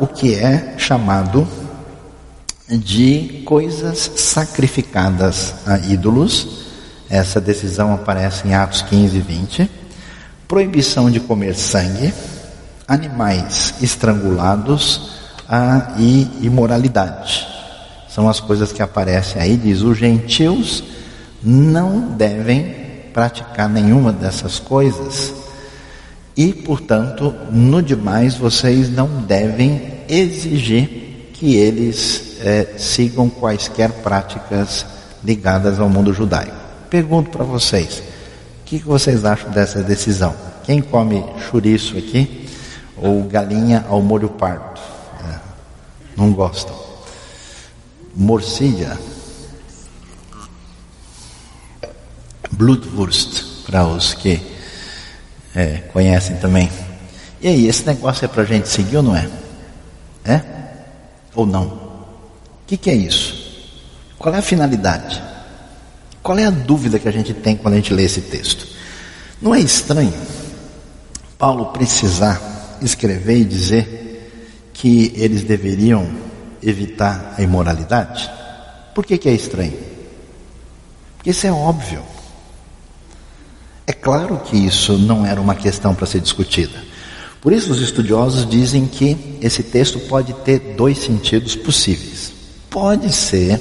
o 0.00 0.06
que 0.06 0.34
é 0.34 0.74
chamado 0.78 1.46
de 2.68 3.42
coisas 3.44 4.10
sacrificadas 4.16 5.54
a 5.66 5.78
ídolos. 5.78 6.66
Essa 7.08 7.40
decisão 7.40 7.92
aparece 7.92 8.46
em 8.46 8.54
Atos 8.54 8.82
15 8.82 9.16
e 9.16 9.20
20. 9.20 9.70
Proibição 10.46 11.10
de 11.10 11.18
comer 11.18 11.56
sangue, 11.56 12.12
animais 12.86 13.74
estrangulados 13.82 15.10
ah, 15.48 15.94
e 15.98 16.28
imoralidade. 16.42 17.46
São 18.08 18.28
as 18.28 18.40
coisas 18.40 18.72
que 18.72 18.82
aparecem 18.82 19.40
aí, 19.40 19.56
diz 19.56 19.82
os 19.82 19.98
gentios 19.98 20.82
não 21.42 22.00
devem 22.00 22.86
praticar 23.12 23.68
nenhuma 23.68 24.12
dessas 24.12 24.58
coisas 24.58 25.32
e, 26.36 26.52
portanto, 26.52 27.34
no 27.50 27.82
demais 27.82 28.34
vocês 28.34 28.90
não 28.90 29.22
devem 29.22 30.00
exigir 30.08 31.30
que 31.32 31.56
eles 31.56 32.36
é, 32.40 32.74
sigam 32.78 33.28
quaisquer 33.28 33.90
práticas 33.90 34.86
ligadas 35.24 35.80
ao 35.80 35.88
mundo 35.88 36.12
judaico. 36.12 36.54
Pergunto 36.88 37.30
para 37.30 37.44
vocês, 37.44 37.98
o 37.98 38.64
que, 38.64 38.78
que 38.78 38.86
vocês 38.86 39.24
acham 39.24 39.50
dessa 39.50 39.82
decisão? 39.82 40.34
Quem 40.64 40.80
come 40.80 41.24
chouriço 41.48 41.96
aqui 41.96 42.45
ou 42.96 43.22
galinha 43.24 43.84
ao 43.88 44.00
molho 44.00 44.28
pardo? 44.28 44.80
É, 45.24 45.38
não 46.16 46.32
gostam. 46.32 46.74
Morcilha 48.14 48.98
Blutwurst, 52.50 53.64
para 53.66 53.86
os 53.86 54.14
que 54.14 54.40
é, 55.54 55.78
conhecem 55.92 56.36
também. 56.36 56.70
E 57.40 57.48
aí, 57.48 57.66
esse 57.66 57.84
negócio 57.86 58.24
é 58.24 58.28
para 58.28 58.42
a 58.42 58.46
gente 58.46 58.68
seguir 58.68 58.96
ou 58.96 59.02
não 59.02 59.16
é? 59.16 59.28
É? 60.24 60.42
Ou 61.34 61.44
não? 61.44 61.64
O 61.66 62.66
que, 62.66 62.76
que 62.76 62.90
é 62.90 62.94
isso? 62.94 63.46
Qual 64.18 64.34
é 64.34 64.38
a 64.38 64.42
finalidade? 64.42 65.22
Qual 66.22 66.38
é 66.38 66.46
a 66.46 66.50
dúvida 66.50 66.98
que 66.98 67.08
a 67.08 67.12
gente 67.12 67.34
tem 67.34 67.56
quando 67.56 67.74
a 67.74 67.76
gente 67.76 67.92
lê 67.92 68.04
esse 68.04 68.22
texto? 68.22 68.66
Não 69.40 69.54
é 69.54 69.60
estranho 69.60 70.14
Paulo 71.38 71.66
precisar 71.66 72.40
escrever 72.82 73.38
e 73.38 73.44
dizer 73.44 74.70
que 74.72 75.12
eles 75.16 75.42
deveriam 75.42 76.08
evitar 76.62 77.34
a 77.36 77.42
imoralidade? 77.42 78.30
Por 78.94 79.04
que, 79.04 79.18
que 79.18 79.28
é 79.28 79.32
estranho? 79.32 79.76
Porque 81.16 81.30
isso 81.30 81.46
é 81.46 81.52
óbvio. 81.52 82.02
É 83.86 83.92
claro 83.92 84.38
que 84.38 84.56
isso 84.56 84.98
não 84.98 85.24
era 85.24 85.40
uma 85.40 85.54
questão 85.54 85.94
para 85.94 86.06
ser 86.06 86.20
discutida. 86.20 86.84
Por 87.40 87.52
isso, 87.52 87.70
os 87.70 87.80
estudiosos 87.80 88.48
dizem 88.48 88.86
que 88.86 89.38
esse 89.40 89.62
texto 89.62 90.00
pode 90.00 90.32
ter 90.32 90.74
dois 90.76 90.98
sentidos 90.98 91.54
possíveis. 91.54 92.32
Pode 92.68 93.12
ser 93.12 93.60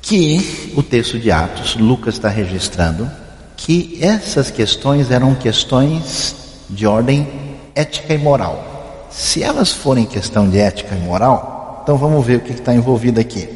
que 0.00 0.72
o 0.76 0.82
texto 0.82 1.18
de 1.18 1.30
Atos, 1.30 1.76
Lucas 1.76 2.14
está 2.14 2.28
registrando, 2.28 3.08
que 3.56 3.96
essas 4.00 4.50
questões 4.50 5.12
eram 5.12 5.36
questões 5.36 6.34
de 6.68 6.86
ordem 6.86 7.51
ética 7.74 8.14
e 8.14 8.18
moral. 8.18 9.08
Se 9.10 9.42
elas 9.42 9.72
forem 9.72 10.06
questão 10.06 10.48
de 10.48 10.58
ética 10.58 10.94
e 10.94 11.00
moral, 11.00 11.80
então 11.82 11.96
vamos 11.96 12.24
ver 12.24 12.36
o 12.36 12.40
que 12.40 12.52
está 12.52 12.74
envolvido 12.74 13.20
aqui. 13.20 13.48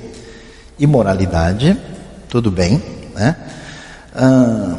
Imoralidade, 0.79 1.77
tudo 2.29 2.51
bem, 2.51 2.83
né? 3.15 3.37
Ah, 4.15 4.77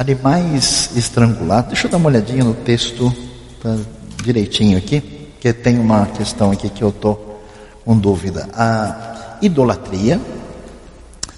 Animais 0.00 0.96
estrangulados. 0.96 1.72
Deixa 1.72 1.86
eu 1.86 1.90
dar 1.90 1.98
uma 1.98 2.08
olhadinha 2.08 2.42
no 2.42 2.54
texto 2.54 3.14
tá, 3.62 3.76
direitinho 4.24 4.78
aqui, 4.78 5.28
que 5.38 5.52
tem 5.52 5.78
uma 5.78 6.06
questão 6.06 6.50
aqui 6.50 6.70
que 6.70 6.82
eu 6.82 6.88
estou 6.88 7.44
com 7.84 7.98
dúvida. 7.98 8.48
A 8.54 9.36
idolatria, 9.42 10.18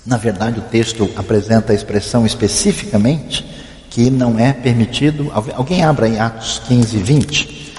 na 0.06 0.16
verdade 0.16 0.60
o 0.60 0.62
texto 0.62 1.10
apresenta 1.16 1.72
a 1.72 1.74
expressão 1.74 2.24
especificamente 2.24 3.61
que 3.92 4.10
não 4.10 4.38
é 4.38 4.52
permitido. 4.52 5.30
Alguém 5.54 5.84
abra 5.84 6.08
em 6.08 6.18
Atos 6.18 6.60
15, 6.66 6.96
20. 6.98 7.74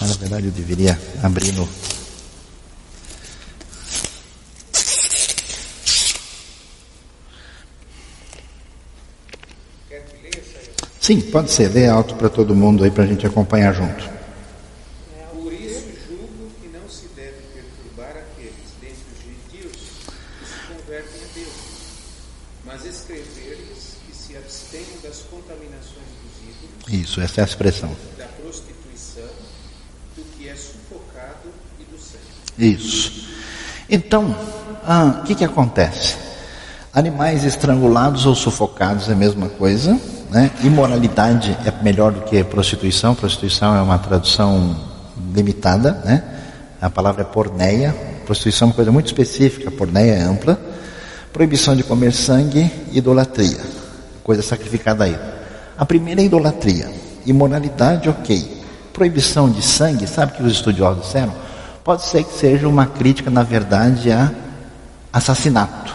Na 0.00 0.06
verdade 0.14 0.46
eu 0.46 0.52
deveria 0.52 0.98
abrir 1.22 1.52
no 1.52 1.68
Sim, 11.02 11.20
pode 11.20 11.50
ser. 11.50 11.68
Dê 11.68 11.88
alto 11.88 12.14
para 12.14 12.28
todo 12.28 12.54
mundo 12.54 12.84
aí 12.84 12.90
para 12.90 13.02
a 13.02 13.06
gente 13.08 13.26
acompanhar 13.26 13.74
junto. 13.74 14.08
Por 15.34 15.52
isso 15.52 15.88
julgo 16.08 16.48
que 16.60 16.68
não 16.68 16.88
se 16.88 17.08
deve 17.16 17.42
perturbar 17.52 18.10
aqueles 18.10 18.70
dentre 18.80 19.02
os 19.10 19.18
gentios 19.20 19.72
que 20.38 20.46
se 20.46 20.54
convertem 20.68 21.20
a 21.20 21.34
Deus, 21.34 21.52
mas 22.64 22.84
escrever-lhes 22.84 23.96
que 24.06 24.16
se 24.16 24.36
abstenham 24.36 25.00
das 25.02 25.22
contaminações 25.22 26.06
dos 26.22 26.38
ídolos. 26.40 26.86
Isso, 27.12 27.20
essa 27.20 27.42
é 27.42 27.44
a 27.44 27.46
expressão. 27.46 27.90
Da 28.16 28.24
prostituição, 28.24 29.24
do 30.16 30.22
que 30.34 30.48
é 30.48 30.54
sufocado 30.54 31.50
e 31.78 31.84
do 31.84 32.00
sangue. 32.00 32.74
Isso. 32.74 33.28
Então, 33.90 34.34
ah, 34.86 35.20
o 35.20 35.24
que, 35.24 35.34
que 35.34 35.44
acontece? 35.44 36.16
Animais 36.94 37.44
estrangulados 37.44 38.24
ou 38.24 38.34
sufocados 38.34 39.10
é 39.10 39.12
a 39.12 39.14
mesma 39.14 39.50
coisa. 39.50 40.00
Né? 40.30 40.50
Imoralidade 40.64 41.54
é 41.66 41.84
melhor 41.84 42.12
do 42.12 42.22
que 42.22 42.42
prostituição. 42.44 43.14
Prostituição 43.14 43.76
é 43.76 43.82
uma 43.82 43.98
tradução 43.98 44.74
limitada, 45.34 45.92
né? 46.06 46.24
A 46.80 46.88
palavra 46.88 47.20
é 47.20 47.26
porneia. 47.26 47.94
Prostituição 48.24 48.68
é 48.68 48.70
uma 48.70 48.74
coisa 48.74 48.90
muito 48.90 49.06
específica, 49.08 49.70
porneia 49.70 50.12
é 50.12 50.22
ampla. 50.22 50.58
Proibição 51.30 51.76
de 51.76 51.82
comer 51.82 52.12
sangue, 52.14 52.70
idolatria, 52.90 53.58
coisa 54.24 54.40
sacrificada 54.40 55.04
aí. 55.04 55.42
A 55.76 55.84
primeira 55.84 56.20
é 56.20 56.24
idolatria. 56.24 57.01
Imoralidade, 57.26 58.08
ok. 58.08 58.62
Proibição 58.92 59.50
de 59.50 59.62
sangue, 59.62 60.06
sabe 60.06 60.32
o 60.32 60.34
que 60.36 60.42
os 60.42 60.52
estudiosos 60.52 61.04
disseram? 61.04 61.32
Pode 61.82 62.02
ser 62.02 62.24
que 62.24 62.32
seja 62.32 62.68
uma 62.68 62.86
crítica, 62.86 63.30
na 63.30 63.42
verdade, 63.42 64.10
a 64.12 64.30
assassinato, 65.12 65.94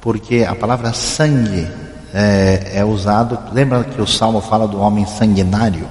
porque 0.00 0.46
a 0.48 0.54
palavra 0.54 0.92
sangue 0.92 1.68
é, 2.14 2.72
é 2.74 2.84
usado. 2.84 3.38
Lembra 3.52 3.84
que 3.84 4.00
o 4.00 4.06
Salmo 4.06 4.40
fala 4.40 4.66
do 4.66 4.78
homem 4.80 5.06
sanguinário? 5.06 5.88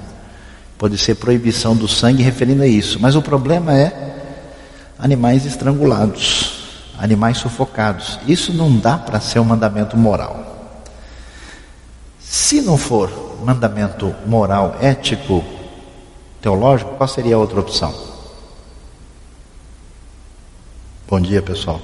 Pode 0.77 0.97
ser 0.97 1.15
proibição 1.15 1.75
do 1.75 1.88
sangue 1.88 2.23
referindo 2.23 2.63
a 2.63 2.67
isso, 2.67 2.99
mas 2.99 3.15
o 3.15 3.21
problema 3.21 3.73
é 3.73 4.15
animais 4.99 5.45
estrangulados, 5.45 6.93
animais 6.99 7.38
sufocados. 7.38 8.19
Isso 8.27 8.53
não 8.53 8.77
dá 8.77 8.97
para 8.97 9.19
ser 9.19 9.39
um 9.39 9.43
mandamento 9.43 9.97
moral. 9.97 10.56
Se 12.19 12.62
não 12.62 12.77
for 12.77 13.27
mandamento 13.43 14.13
moral, 14.26 14.78
ético, 14.82 15.43
teológico, 16.41 16.95
qual 16.95 17.08
seria 17.08 17.36
a 17.36 17.39
outra 17.39 17.60
opção? 17.60 17.93
Bom 21.10 21.21
dia, 21.21 21.41
pessoal. 21.41 21.82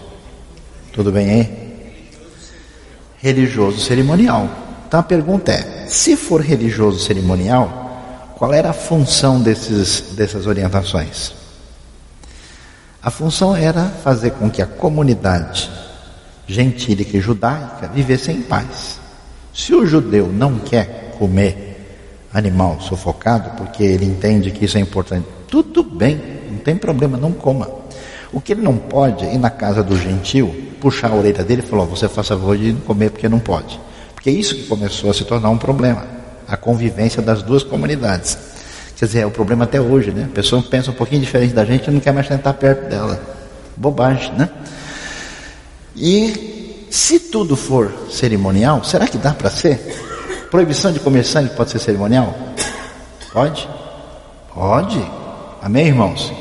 Tudo 0.91 1.11
bem 1.11 1.29
aí? 1.29 2.09
Religioso 3.17 3.79
cerimonial. 3.79 4.49
Então 4.87 4.99
a 4.99 5.03
pergunta 5.03 5.51
é: 5.51 5.87
se 5.87 6.15
for 6.15 6.41
religioso 6.41 6.99
cerimonial, 6.99 8.35
qual 8.35 8.53
era 8.53 8.71
a 8.71 8.73
função 8.73 9.41
desses, 9.41 10.13
dessas 10.15 10.45
orientações? 10.45 11.33
A 13.01 13.09
função 13.09 13.55
era 13.55 13.85
fazer 13.85 14.31
com 14.31 14.49
que 14.49 14.61
a 14.61 14.65
comunidade 14.65 15.69
gentílica 16.47 17.17
e 17.17 17.21
judaica 17.21 17.87
vivesse 17.87 18.31
em 18.31 18.41
paz. 18.41 18.99
Se 19.53 19.73
o 19.73 19.85
judeu 19.85 20.27
não 20.27 20.59
quer 20.59 21.02
comer 21.23 21.77
animal 22.33 22.81
sufocado, 22.81 23.51
porque 23.51 23.81
ele 23.81 24.03
entende 24.03 24.51
que 24.51 24.65
isso 24.65 24.77
é 24.77 24.81
importante, 24.81 25.25
tudo 25.47 25.81
bem, 25.81 26.19
não 26.51 26.57
tem 26.57 26.75
problema, 26.75 27.17
não 27.17 27.31
coma. 27.31 27.69
O 28.33 28.41
que 28.41 28.51
ele 28.51 28.61
não 28.61 28.75
pode 28.75 29.23
é 29.23 29.33
ir 29.33 29.37
na 29.37 29.49
casa 29.49 29.81
do 29.81 29.95
gentil, 29.95 30.53
puxar 30.81 31.11
a 31.11 31.15
orelha 31.15 31.41
dele 31.41 31.61
e 31.65 31.69
falar: 31.69 31.85
Você 31.85 32.09
faz 32.09 32.27
favor 32.27 32.57
de 32.57 32.73
não 32.73 32.81
comer 32.81 33.11
porque 33.11 33.29
não 33.29 33.39
pode. 33.39 33.79
Porque 34.13 34.29
é 34.29 34.33
isso 34.33 34.53
que 34.53 34.63
começou 34.63 35.09
a 35.09 35.13
se 35.13 35.23
tornar 35.23 35.49
um 35.49 35.57
problema 35.57 36.05
a 36.45 36.57
convivência 36.57 37.21
das 37.21 37.41
duas 37.41 37.63
comunidades. 37.63 38.37
Quer 38.97 39.05
dizer, 39.05 39.19
é 39.21 39.25
o 39.25 39.31
problema 39.31 39.63
até 39.63 39.79
hoje, 39.79 40.11
né? 40.11 40.25
A 40.29 40.35
pessoa 40.35 40.61
pensa 40.61 40.91
um 40.91 40.93
pouquinho 40.93 41.21
diferente 41.21 41.53
da 41.53 41.63
gente 41.63 41.87
e 41.87 41.91
não 41.91 42.01
quer 42.01 42.11
mais 42.11 42.27
sentar 42.27 42.53
perto 42.55 42.89
dela. 42.89 43.21
Bobagem, 43.77 44.33
né? 44.33 44.49
E 45.95 46.87
se 46.91 47.19
tudo 47.19 47.55
for 47.55 47.91
cerimonial, 48.11 48.83
será 48.83 49.07
que 49.07 49.17
dá 49.17 49.31
para 49.31 49.49
ser? 49.49 49.79
Proibição 50.53 50.91
de 50.91 50.99
comer 50.99 51.25
sangue 51.25 51.49
pode 51.55 51.71
ser 51.71 51.79
cerimonial? 51.79 52.31
Pode? 53.33 53.67
Pode. 54.53 55.03
Amém, 55.59 55.87
irmãos? 55.87 56.31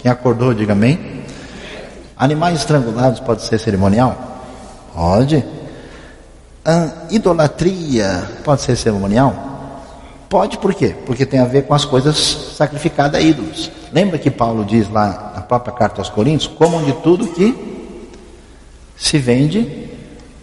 Quem 0.00 0.08
acordou, 0.08 0.54
diga 0.54 0.74
amém. 0.74 1.24
Animais 2.16 2.60
estrangulados 2.60 3.18
pode 3.18 3.42
ser 3.42 3.58
cerimonial? 3.58 4.16
Pode. 4.94 5.44
Idolatria 7.10 8.30
pode 8.44 8.62
ser 8.62 8.76
cerimonial? 8.76 9.34
Pode 10.28 10.58
por 10.58 10.72
quê? 10.72 10.94
Porque 11.04 11.26
tem 11.26 11.40
a 11.40 11.44
ver 11.44 11.64
com 11.66 11.74
as 11.74 11.84
coisas 11.84 12.16
sacrificadas 12.56 13.20
a 13.20 13.20
ídolos. 13.20 13.72
Lembra 13.92 14.20
que 14.20 14.30
Paulo 14.30 14.64
diz 14.64 14.88
lá 14.88 15.32
na 15.34 15.40
própria 15.40 15.74
carta 15.74 16.00
aos 16.00 16.08
Coríntios: 16.08 16.46
comam 16.46 16.84
de 16.84 16.92
tudo 17.02 17.26
que 17.26 18.06
se 18.96 19.18
vende 19.18 19.87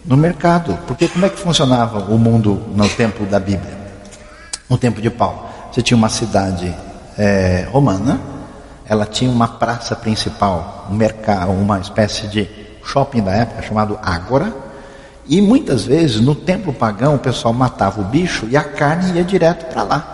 no 0.06 0.16
mercado. 0.16 0.78
Porque 0.88 1.08
como 1.08 1.26
é 1.26 1.30
que 1.30 1.40
funcionava 1.40 2.12
o 2.12 2.18
mundo 2.18 2.62
no 2.76 2.88
tempo 2.90 3.26
da 3.26 3.40
Bíblia? 3.40 3.78
No 4.70 4.78
tempo 4.78 5.02
de 5.02 5.10
Paulo. 5.10 5.46
Você 5.72 5.82
tinha 5.82 5.98
uma 5.98 6.10
cidade 6.10 6.74
é, 7.18 7.68
romana, 7.72 8.20
ela 8.88 9.06
tinha 9.06 9.30
uma 9.30 9.48
praça 9.48 9.96
principal, 9.96 10.88
um 10.90 10.96
mercado, 10.96 11.52
uma 11.52 11.80
espécie 11.80 12.28
de 12.28 12.48
shopping 12.84 13.22
da 13.22 13.32
época 13.32 13.64
chamado 13.64 14.00
Ágora 14.02 14.54
e 15.28 15.42
muitas 15.42 15.86
vezes 15.86 16.22
no 16.22 16.36
templo 16.36 16.72
pagão 16.72 17.16
o 17.16 17.20
pessoal 17.20 17.54
matava 17.54 18.02
o 18.02 18.04
bicho 18.04 18.48
e 18.50 18.56
a 18.56 18.64
carne 18.64 19.14
ia 19.14 19.24
direto 19.24 19.66
para 19.66 19.84
lá. 19.84 20.12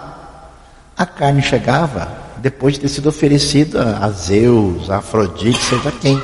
A 0.97 1.05
carne 1.05 1.41
chegava 1.41 2.07
depois 2.37 2.75
de 2.75 2.81
ter 2.81 2.87
sido 2.87 3.09
oferecida 3.09 3.97
a 4.01 4.09
Zeus, 4.09 4.89
a 4.89 4.97
Afrodite, 4.97 5.61
seja 5.61 5.91
quem. 5.91 6.21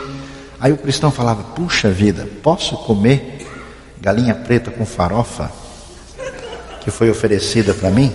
Aí 0.60 0.72
o 0.72 0.78
cristão 0.78 1.12
falava: 1.12 1.44
Puxa 1.44 1.90
vida, 1.90 2.28
posso 2.42 2.78
comer 2.78 3.37
galinha 4.02 4.36
preta 4.36 4.72
com 4.72 4.86
farofa 4.86 5.52
que 6.82 6.92
foi 6.92 7.10
oferecida 7.10 7.74
para 7.74 7.90
mim? 7.90 8.14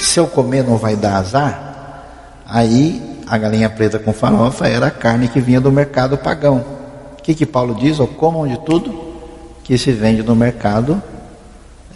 Se 0.00 0.20
eu 0.20 0.26
comer 0.26 0.62
não 0.62 0.76
vai 0.76 0.96
dar 0.96 1.16
azar? 1.16 2.04
Aí 2.46 3.20
a 3.26 3.36
galinha 3.36 3.68
preta 3.68 3.98
com 3.98 4.12
farofa 4.12 4.68
era 4.68 4.86
a 4.86 4.90
carne 4.90 5.28
que 5.28 5.40
vinha 5.40 5.60
do 5.60 5.72
mercado 5.72 6.16
pagão. 6.16 6.64
O 7.18 7.22
que, 7.22 7.34
que 7.34 7.44
Paulo 7.44 7.74
diz? 7.74 7.98
Ou 7.98 8.06
comam 8.06 8.46
de 8.46 8.58
tudo 8.60 9.16
que 9.64 9.76
se 9.76 9.90
vende 9.90 10.22
no 10.22 10.36
mercado 10.36 11.02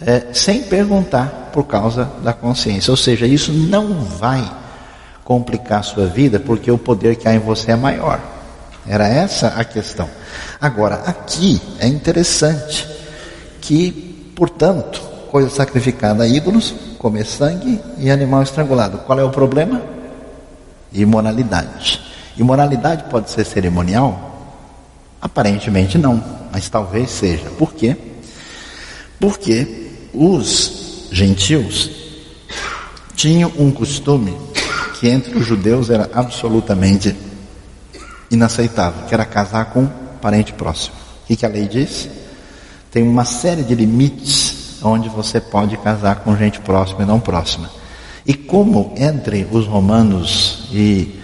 é, 0.05 0.33
sem 0.33 0.63
perguntar 0.63 1.51
por 1.53 1.63
causa 1.63 2.09
da 2.21 2.33
consciência. 2.33 2.91
Ou 2.91 2.97
seja, 2.97 3.25
isso 3.25 3.53
não 3.53 3.93
vai 4.03 4.43
complicar 5.23 5.83
sua 5.83 6.07
vida 6.07 6.39
porque 6.39 6.69
o 6.69 6.77
poder 6.77 7.15
que 7.15 7.27
há 7.27 7.33
em 7.33 7.39
você 7.39 7.71
é 7.71 7.75
maior. 7.75 8.19
Era 8.85 9.07
essa 9.07 9.49
a 9.49 9.63
questão. 9.63 10.09
Agora, 10.59 10.95
aqui 11.05 11.61
é 11.79 11.87
interessante 11.87 12.90
que, 13.61 13.91
portanto, 14.35 15.01
coisa 15.29 15.49
sacrificada 15.49 16.23
a 16.23 16.27
ídolos, 16.27 16.73
comer 16.97 17.25
sangue 17.25 17.79
e 17.97 18.09
animal 18.09 18.43
estrangulado. 18.43 18.97
Qual 18.99 19.17
é 19.19 19.23
o 19.23 19.29
problema? 19.29 19.81
Imoralidade. 20.91 22.01
Imoralidade 22.35 23.03
pode 23.09 23.29
ser 23.29 23.45
cerimonial? 23.45 24.29
Aparentemente 25.21 25.97
não 25.97 26.41
mas 26.51 26.67
talvez 26.69 27.09
seja. 27.09 27.49
Por 27.51 27.73
quê? 27.73 27.95
Porque 29.19 29.87
os 30.13 31.07
gentios 31.11 31.89
tinham 33.15 33.51
um 33.57 33.71
costume 33.71 34.35
que 34.99 35.07
entre 35.07 35.37
os 35.37 35.45
judeus 35.45 35.89
era 35.89 36.09
absolutamente 36.13 37.15
inaceitável, 38.29 39.07
que 39.07 39.13
era 39.13 39.25
casar 39.25 39.65
com 39.71 39.81
um 39.81 39.87
parente 40.21 40.53
próximo. 40.53 40.95
O 41.23 41.27
que, 41.27 41.35
que 41.35 41.45
a 41.45 41.49
lei 41.49 41.67
diz? 41.67 42.09
Tem 42.91 43.03
uma 43.03 43.25
série 43.25 43.63
de 43.63 43.73
limites 43.73 44.79
onde 44.83 45.07
você 45.07 45.39
pode 45.39 45.77
casar 45.77 46.17
com 46.17 46.35
gente 46.35 46.59
próxima 46.59 47.03
e 47.03 47.05
não 47.05 47.19
próxima. 47.19 47.69
E 48.25 48.33
como 48.33 48.93
entre 48.97 49.47
os 49.51 49.65
romanos 49.65 50.67
e 50.71 51.19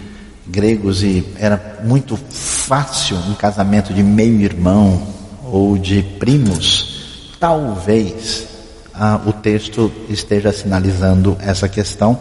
gregos 0.46 1.02
e 1.02 1.24
era 1.38 1.80
muito 1.84 2.16
fácil 2.16 3.16
um 3.28 3.34
casamento 3.34 3.92
de 3.92 4.02
meio 4.02 4.40
irmão, 4.40 5.18
ou 5.52 5.78
de 5.78 6.02
primos, 6.02 7.34
talvez 7.40 8.46
ah, 8.94 9.20
o 9.26 9.32
texto 9.32 9.90
esteja 10.08 10.52
sinalizando 10.52 11.36
essa 11.40 11.68
questão, 11.68 12.18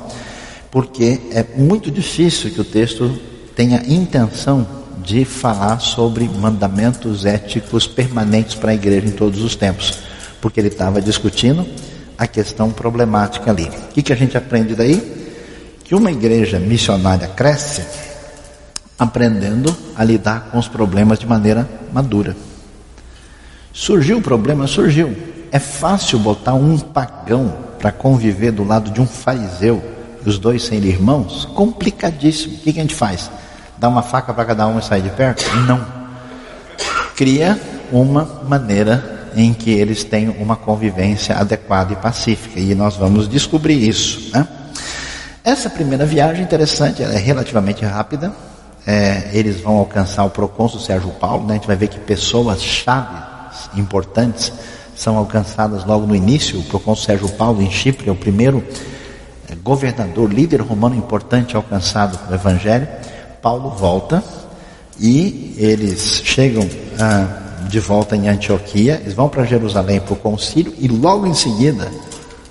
porque 0.72 1.20
é 1.32 1.46
muito 1.56 1.90
difícil 1.92 2.52
que 2.52 2.62
o 2.62 2.66
texto 2.66 3.20
tenha 3.56 3.84
intenção 3.88 4.77
de 5.08 5.24
falar 5.24 5.80
sobre 5.80 6.28
mandamentos 6.28 7.26
éticos 7.26 7.88
permanentes 7.88 8.56
para 8.56 8.72
a 8.72 8.76
igreja 8.76 9.08
em 9.08 9.12
todos 9.12 9.41
os 9.41 9.56
tempos, 9.56 10.00
porque 10.41 10.60
ele 10.60 10.67
estava 10.67 11.02
discutindo 11.02 11.65
a 12.17 12.28
questão 12.28 12.72
problemática 12.72 13.50
ali. 13.50 13.63
O 13.63 13.93
que, 13.93 14.04
que 14.04 14.12
a 14.12 14.17
gente 14.17 14.38
aprende 14.38 14.76
daí? 14.76 15.02
Que 15.86 15.96
uma 15.96 16.12
igreja 16.12 16.60
missionária 16.60 17.26
cresce 17.30 17.86
aprendendo 19.00 19.74
a 19.96 20.04
lidar 20.04 20.50
com 20.52 20.58
os 20.58 20.67
problemas 20.67 21.17
de 21.20 21.26
maneira 21.26 21.65
madura. 21.93 22.36
Surgiu 23.72 24.17
o 24.17 24.22
problema? 24.22 24.67
Surgiu. 24.67 25.15
É 25.54 25.60
fácil 25.60 26.20
botar 26.20 26.54
um 26.54 26.78
pagão 26.78 27.56
para 27.80 27.93
conviver 27.93 28.52
do 28.52 28.65
lado 28.65 28.91
de 28.91 29.00
um 29.00 29.08
fariseu, 29.08 29.82
os 30.26 30.38
dois 30.38 30.65
serem 30.65 30.89
irmãos? 30.89 31.46
Complicadíssimo. 31.46 32.56
O 32.56 32.58
que, 32.58 32.74
que 32.74 32.80
a 32.80 32.82
gente 32.82 32.96
faz? 32.96 33.32
Dá 33.78 33.88
uma 33.88 34.02
faca 34.02 34.34
para 34.34 34.46
cada 34.46 34.68
um 34.68 34.80
e 34.80 34.84
sair 34.84 35.02
de 35.02 35.10
perto? 35.10 35.46
Não. 35.68 35.86
Cria 37.16 37.60
uma 37.92 38.26
maneira 38.48 39.30
em 39.36 39.54
que 39.54 39.72
eles 39.72 40.04
tenham 40.04 40.34
uma 40.40 40.56
convivência 40.56 41.36
adequada 41.36 41.94
e 41.94 41.96
pacífica. 41.96 42.60
E 42.60 42.74
nós 42.74 42.96
vamos 42.96 43.28
descobrir 43.30 43.88
isso. 43.88 44.32
Né? 44.34 44.48
Essa 45.44 45.70
primeira 45.70 46.06
viagem 46.06 46.44
interessante, 46.44 47.04
ela 47.04 47.13
é 47.13 47.20
relativamente 47.20 47.86
rápida. 47.86 48.34
É, 48.86 49.30
eles 49.34 49.62
vão 49.62 49.78
alcançar 49.78 50.24
o 50.24 50.30
procônsul 50.30 50.80
Sérgio 50.80 51.12
Paulo. 51.12 51.46
Né? 51.46 51.54
A 51.54 51.58
gente 51.58 51.68
vai 51.68 51.76
ver 51.76 51.88
que 51.88 52.00
pessoas-chave 52.00 53.28
importantes 53.76 54.52
são 54.96 55.18
alcançadas 55.18 55.86
logo 55.86 56.08
no 56.08 56.16
início. 56.16 56.60
O 56.60 56.63
procônsul 56.63 57.06
Sérgio 57.06 57.30
Paulo, 57.30 57.62
em 57.62 57.70
Chipre, 57.70 58.10
é 58.10 58.12
o 58.12 58.16
primeiro 58.16 58.63
é, 59.50 59.56
governador, 59.56 60.34
líder 60.34 60.62
romano 60.62 60.96
importante 60.96 61.56
alcançado 61.56 62.18
pelo 62.18 62.36
Evangelho, 62.36 62.88
Paulo 63.48 63.70
volta 63.70 64.22
e 65.00 65.56
eles 65.58 66.22
chegam 66.26 66.68
ah, 67.00 67.64
de 67.70 67.80
volta 67.80 68.14
em 68.14 68.28
Antioquia, 68.28 69.00
eles 69.02 69.14
vão 69.14 69.30
para 69.30 69.46
Jerusalém 69.46 70.02
para 70.02 70.12
o 70.12 70.18
concílio 70.18 70.74
e 70.78 70.90
logo 70.90 71.26
em 71.26 71.34
seguida 71.34 71.90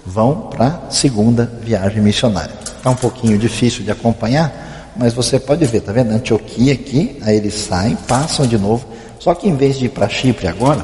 vão 0.07 0.49
para 0.49 0.69
a 0.69 0.91
segunda 0.91 1.53
viagem 1.63 2.01
missionária. 2.01 2.55
Está 2.79 2.89
um 2.89 2.95
pouquinho 2.95 3.37
difícil 3.37 3.85
de 3.85 3.91
acompanhar, 3.91 4.95
mas 4.97 5.13
você 5.13 5.39
pode 5.39 5.67
ver, 5.67 5.83
tá 5.83 5.93
vendo? 5.93 6.13
Antioquia 6.13 6.73
aqui, 6.73 7.19
aí 7.21 7.37
eles 7.37 7.53
saem, 7.53 7.95
passam 7.95 8.47
de 8.47 8.57
novo, 8.57 8.87
só 9.19 9.35
que 9.35 9.47
em 9.47 9.55
vez 9.55 9.79
de 9.79 9.85
ir 9.85 9.89
para 9.91 10.09
Chipre 10.09 10.49
agora, 10.49 10.83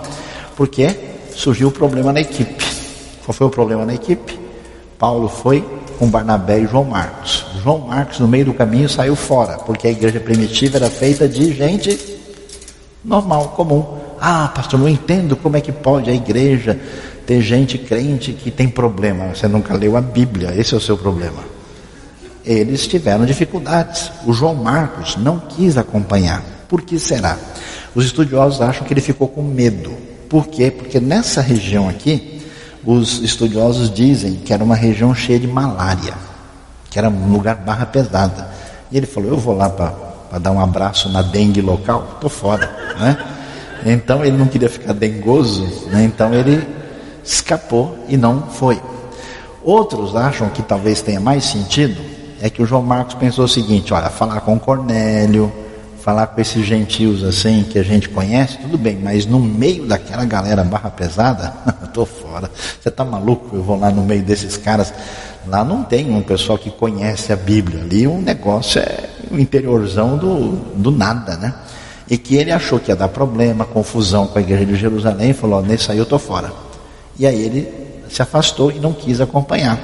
porque 0.54 0.94
surgiu 1.34 1.68
o 1.68 1.72
problema 1.72 2.12
na 2.12 2.20
equipe. 2.20 2.62
Qual 3.24 3.32
foi 3.34 3.46
o 3.46 3.50
problema 3.50 3.86
na 3.86 3.94
equipe? 3.94 4.38
Paulo 4.98 5.26
foi 5.26 5.66
com 5.98 6.08
Barnabé 6.08 6.60
e 6.60 6.66
João 6.66 6.84
Marcos. 6.84 7.44
João 7.62 7.78
Marcos, 7.78 8.18
no 8.18 8.28
meio 8.28 8.46
do 8.46 8.54
caminho, 8.54 8.88
saiu 8.88 9.14
fora, 9.14 9.58
porque 9.58 9.88
a 9.88 9.90
igreja 9.90 10.20
primitiva 10.20 10.78
era 10.78 10.90
feita 10.90 11.28
de 11.28 11.52
gente 11.54 12.20
normal, 13.04 13.48
comum. 13.56 13.84
Ah, 14.20 14.50
pastor, 14.54 14.78
não 14.78 14.88
entendo 14.88 15.36
como 15.36 15.56
é 15.56 15.60
que 15.60 15.72
pode 15.72 16.08
a 16.08 16.14
igreja 16.14 16.78
ter 17.26 17.40
gente 17.40 17.78
crente 17.78 18.32
que 18.32 18.50
tem 18.50 18.68
problema. 18.68 19.34
Você 19.34 19.48
nunca 19.48 19.74
leu 19.74 19.96
a 19.96 20.00
Bíblia, 20.00 20.54
esse 20.56 20.74
é 20.74 20.76
o 20.76 20.80
seu 20.80 20.96
problema. 20.96 21.42
Eles 22.44 22.86
tiveram 22.86 23.24
dificuldades. 23.24 24.10
O 24.26 24.32
João 24.32 24.54
Marcos 24.54 25.16
não 25.16 25.38
quis 25.38 25.76
acompanhar. 25.76 26.42
Por 26.68 26.82
que 26.82 26.98
será? 26.98 27.38
Os 27.94 28.04
estudiosos 28.04 28.60
acham 28.60 28.86
que 28.86 28.92
ele 28.92 29.00
ficou 29.00 29.28
com 29.28 29.42
medo. 29.42 29.92
Por 30.28 30.46
quê? 30.46 30.70
Porque 30.70 30.98
nessa 30.98 31.40
região 31.40 31.88
aqui, 31.88 32.31
os 32.84 33.20
estudiosos 33.20 33.92
dizem 33.92 34.34
que 34.36 34.52
era 34.52 34.62
uma 34.62 34.74
região 34.74 35.14
cheia 35.14 35.38
de 35.38 35.46
malária, 35.46 36.14
que 36.90 36.98
era 36.98 37.08
um 37.08 37.32
lugar 37.32 37.56
barra 37.56 37.86
pesada. 37.86 38.48
E 38.90 38.96
ele 38.96 39.06
falou: 39.06 39.30
Eu 39.30 39.38
vou 39.38 39.56
lá 39.56 39.68
para 39.68 40.38
dar 40.38 40.50
um 40.50 40.60
abraço 40.60 41.08
na 41.08 41.22
dengue 41.22 41.60
local, 41.60 42.08
estou 42.14 42.30
fora. 42.30 42.94
Né? 42.98 43.16
Então 43.84 44.24
ele 44.24 44.36
não 44.36 44.46
queria 44.46 44.68
ficar 44.68 44.92
dengoso, 44.92 45.64
né? 45.90 46.04
então 46.04 46.32
ele 46.34 46.66
escapou 47.24 47.96
e 48.08 48.16
não 48.16 48.42
foi. 48.48 48.80
Outros 49.62 50.16
acham 50.16 50.48
que 50.48 50.62
talvez 50.62 51.00
tenha 51.02 51.20
mais 51.20 51.44
sentido, 51.44 52.00
é 52.40 52.50
que 52.50 52.60
o 52.60 52.66
João 52.66 52.82
Marcos 52.82 53.14
pensou 53.14 53.44
o 53.44 53.48
seguinte: 53.48 53.94
olha, 53.94 54.10
falar 54.10 54.40
com 54.40 54.58
Cornélio, 54.58 55.52
falar 56.02 56.26
com 56.26 56.40
esses 56.40 56.66
gentios 56.66 57.22
assim 57.22 57.62
que 57.62 57.78
a 57.78 57.82
gente 57.82 58.08
conhece, 58.08 58.58
tudo 58.58 58.76
bem, 58.76 58.98
mas 59.00 59.24
no 59.24 59.38
meio 59.38 59.86
daquela 59.86 60.24
galera 60.24 60.64
barra 60.64 60.90
pesada, 60.90 61.54
tô 61.94 62.04
fora. 62.04 62.50
Você 62.80 62.90
tá 62.90 63.04
maluco? 63.04 63.54
Eu 63.54 63.62
vou 63.62 63.78
lá 63.78 63.90
no 63.90 64.02
meio 64.02 64.22
desses 64.22 64.56
caras. 64.56 64.92
Lá 65.46 65.64
não 65.64 65.84
tem 65.84 66.10
um 66.10 66.20
pessoal 66.20 66.58
que 66.58 66.70
conhece 66.70 67.32
a 67.32 67.36
Bíblia. 67.36 67.82
Ali 67.82 68.06
um 68.08 68.20
negócio 68.20 68.80
é 68.80 69.08
o 69.30 69.38
interiorzão 69.38 70.18
do, 70.18 70.56
do 70.74 70.90
nada, 70.90 71.36
né? 71.36 71.54
E 72.10 72.18
que 72.18 72.34
ele 72.36 72.50
achou 72.50 72.80
que 72.80 72.90
ia 72.90 72.96
dar 72.96 73.08
problema, 73.08 73.64
confusão 73.64 74.26
com 74.26 74.38
a 74.38 74.42
igreja 74.42 74.66
de 74.66 74.74
Jerusalém, 74.74 75.30
e 75.30 75.34
falou: 75.34 75.62
nesse 75.62 75.90
aí 75.92 75.98
eu 75.98 76.06
tô 76.06 76.18
fora. 76.18 76.52
E 77.16 77.26
aí 77.26 77.40
ele 77.40 77.72
se 78.10 78.20
afastou 78.20 78.72
e 78.72 78.80
não 78.80 78.92
quis 78.92 79.20
acompanhar 79.20 79.78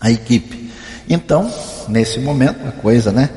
a 0.00 0.10
equipe. 0.10 0.70
Então, 1.08 1.50
nesse 1.88 2.20
momento, 2.20 2.66
a 2.66 2.72
coisa, 2.72 3.10
né? 3.10 3.28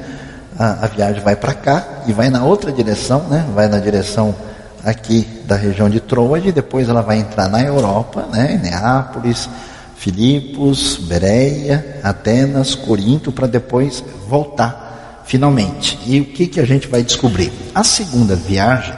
A, 0.59 0.85
a 0.85 0.87
viagem 0.87 1.23
vai 1.23 1.37
para 1.37 1.53
cá 1.53 2.03
e 2.05 2.11
vai 2.11 2.29
na 2.29 2.43
outra 2.43 2.71
direção, 2.71 3.23
né? 3.29 3.47
Vai 3.55 3.69
na 3.69 3.79
direção 3.79 4.35
aqui 4.83 5.25
da 5.45 5.55
região 5.55 5.89
de 5.89 6.01
Troade, 6.01 6.51
depois 6.51 6.89
ela 6.89 7.01
vai 7.01 7.17
entrar 7.17 7.47
na 7.49 7.63
Europa, 7.63 8.27
né? 8.31 8.59
Neápolis, 8.61 9.49
Filipos, 9.95 10.97
Bereia, 10.97 11.99
Atenas, 12.03 12.75
Corinto, 12.75 13.31
para 13.31 13.47
depois 13.47 14.03
voltar 14.27 15.23
finalmente. 15.25 15.99
E 16.05 16.19
o 16.19 16.25
que, 16.25 16.47
que 16.47 16.59
a 16.59 16.65
gente 16.65 16.87
vai 16.87 17.03
descobrir? 17.03 17.53
A 17.73 17.83
segunda 17.83 18.35
viagem 18.35 18.95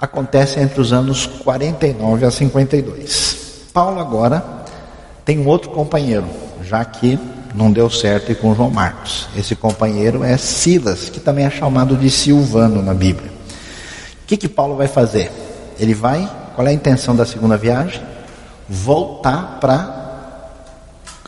acontece 0.00 0.58
entre 0.58 0.80
os 0.80 0.92
anos 0.92 1.24
49 1.24 2.26
a 2.26 2.30
52. 2.30 3.68
Paulo 3.72 4.00
agora 4.00 4.44
tem 5.24 5.38
um 5.38 5.46
outro 5.46 5.70
companheiro, 5.70 6.26
já 6.62 6.84
que 6.84 7.18
não 7.56 7.72
deu 7.72 7.88
certo 7.88 8.34
com 8.36 8.54
João 8.54 8.70
Marcos. 8.70 9.28
Esse 9.36 9.56
companheiro 9.56 10.22
é 10.22 10.36
Silas, 10.36 11.08
que 11.08 11.18
também 11.18 11.46
é 11.46 11.50
chamado 11.50 11.96
de 11.96 12.10
Silvano 12.10 12.82
na 12.82 12.92
Bíblia. 12.92 13.30
O 13.30 14.26
que, 14.26 14.36
que 14.36 14.48
Paulo 14.48 14.76
vai 14.76 14.86
fazer? 14.86 15.32
Ele 15.78 15.94
vai, 15.94 16.28
qual 16.54 16.66
é 16.66 16.70
a 16.70 16.74
intenção 16.74 17.16
da 17.16 17.24
segunda 17.24 17.56
viagem? 17.56 18.02
Voltar 18.68 19.58
para 19.60 19.96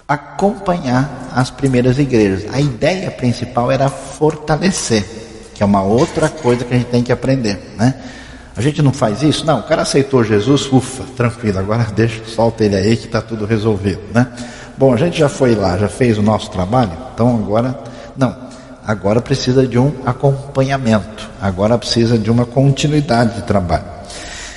acompanhar 0.06 1.30
as 1.34 1.50
primeiras 1.50 1.98
igrejas. 1.98 2.52
A 2.52 2.60
ideia 2.60 3.10
principal 3.10 3.70
era 3.70 3.88
fortalecer, 3.88 5.04
que 5.54 5.62
é 5.62 5.66
uma 5.66 5.82
outra 5.82 6.28
coisa 6.28 6.64
que 6.64 6.74
a 6.74 6.78
gente 6.78 6.88
tem 6.88 7.02
que 7.02 7.12
aprender, 7.12 7.74
né? 7.76 7.94
A 8.56 8.60
gente 8.60 8.82
não 8.82 8.92
faz 8.92 9.22
isso? 9.22 9.46
Não, 9.46 9.60
o 9.60 9.62
cara 9.62 9.82
aceitou 9.82 10.24
Jesus, 10.24 10.68
ufa, 10.72 11.04
tranquilo, 11.16 11.60
agora 11.60 11.84
deixa, 11.94 12.24
solta 12.24 12.64
ele 12.64 12.74
aí 12.74 12.96
que 12.96 13.06
está 13.06 13.22
tudo 13.22 13.46
resolvido, 13.46 14.00
né? 14.12 14.26
Bom, 14.78 14.94
a 14.94 14.96
gente 14.96 15.18
já 15.18 15.28
foi 15.28 15.56
lá, 15.56 15.76
já 15.76 15.88
fez 15.88 16.18
o 16.18 16.22
nosso 16.22 16.52
trabalho, 16.52 16.92
então 17.12 17.34
agora, 17.34 17.76
não, 18.16 18.36
agora 18.86 19.20
precisa 19.20 19.66
de 19.66 19.76
um 19.76 19.92
acompanhamento, 20.06 21.28
agora 21.42 21.76
precisa 21.76 22.16
de 22.16 22.30
uma 22.30 22.46
continuidade 22.46 23.34
de 23.34 23.42
trabalho. 23.42 23.86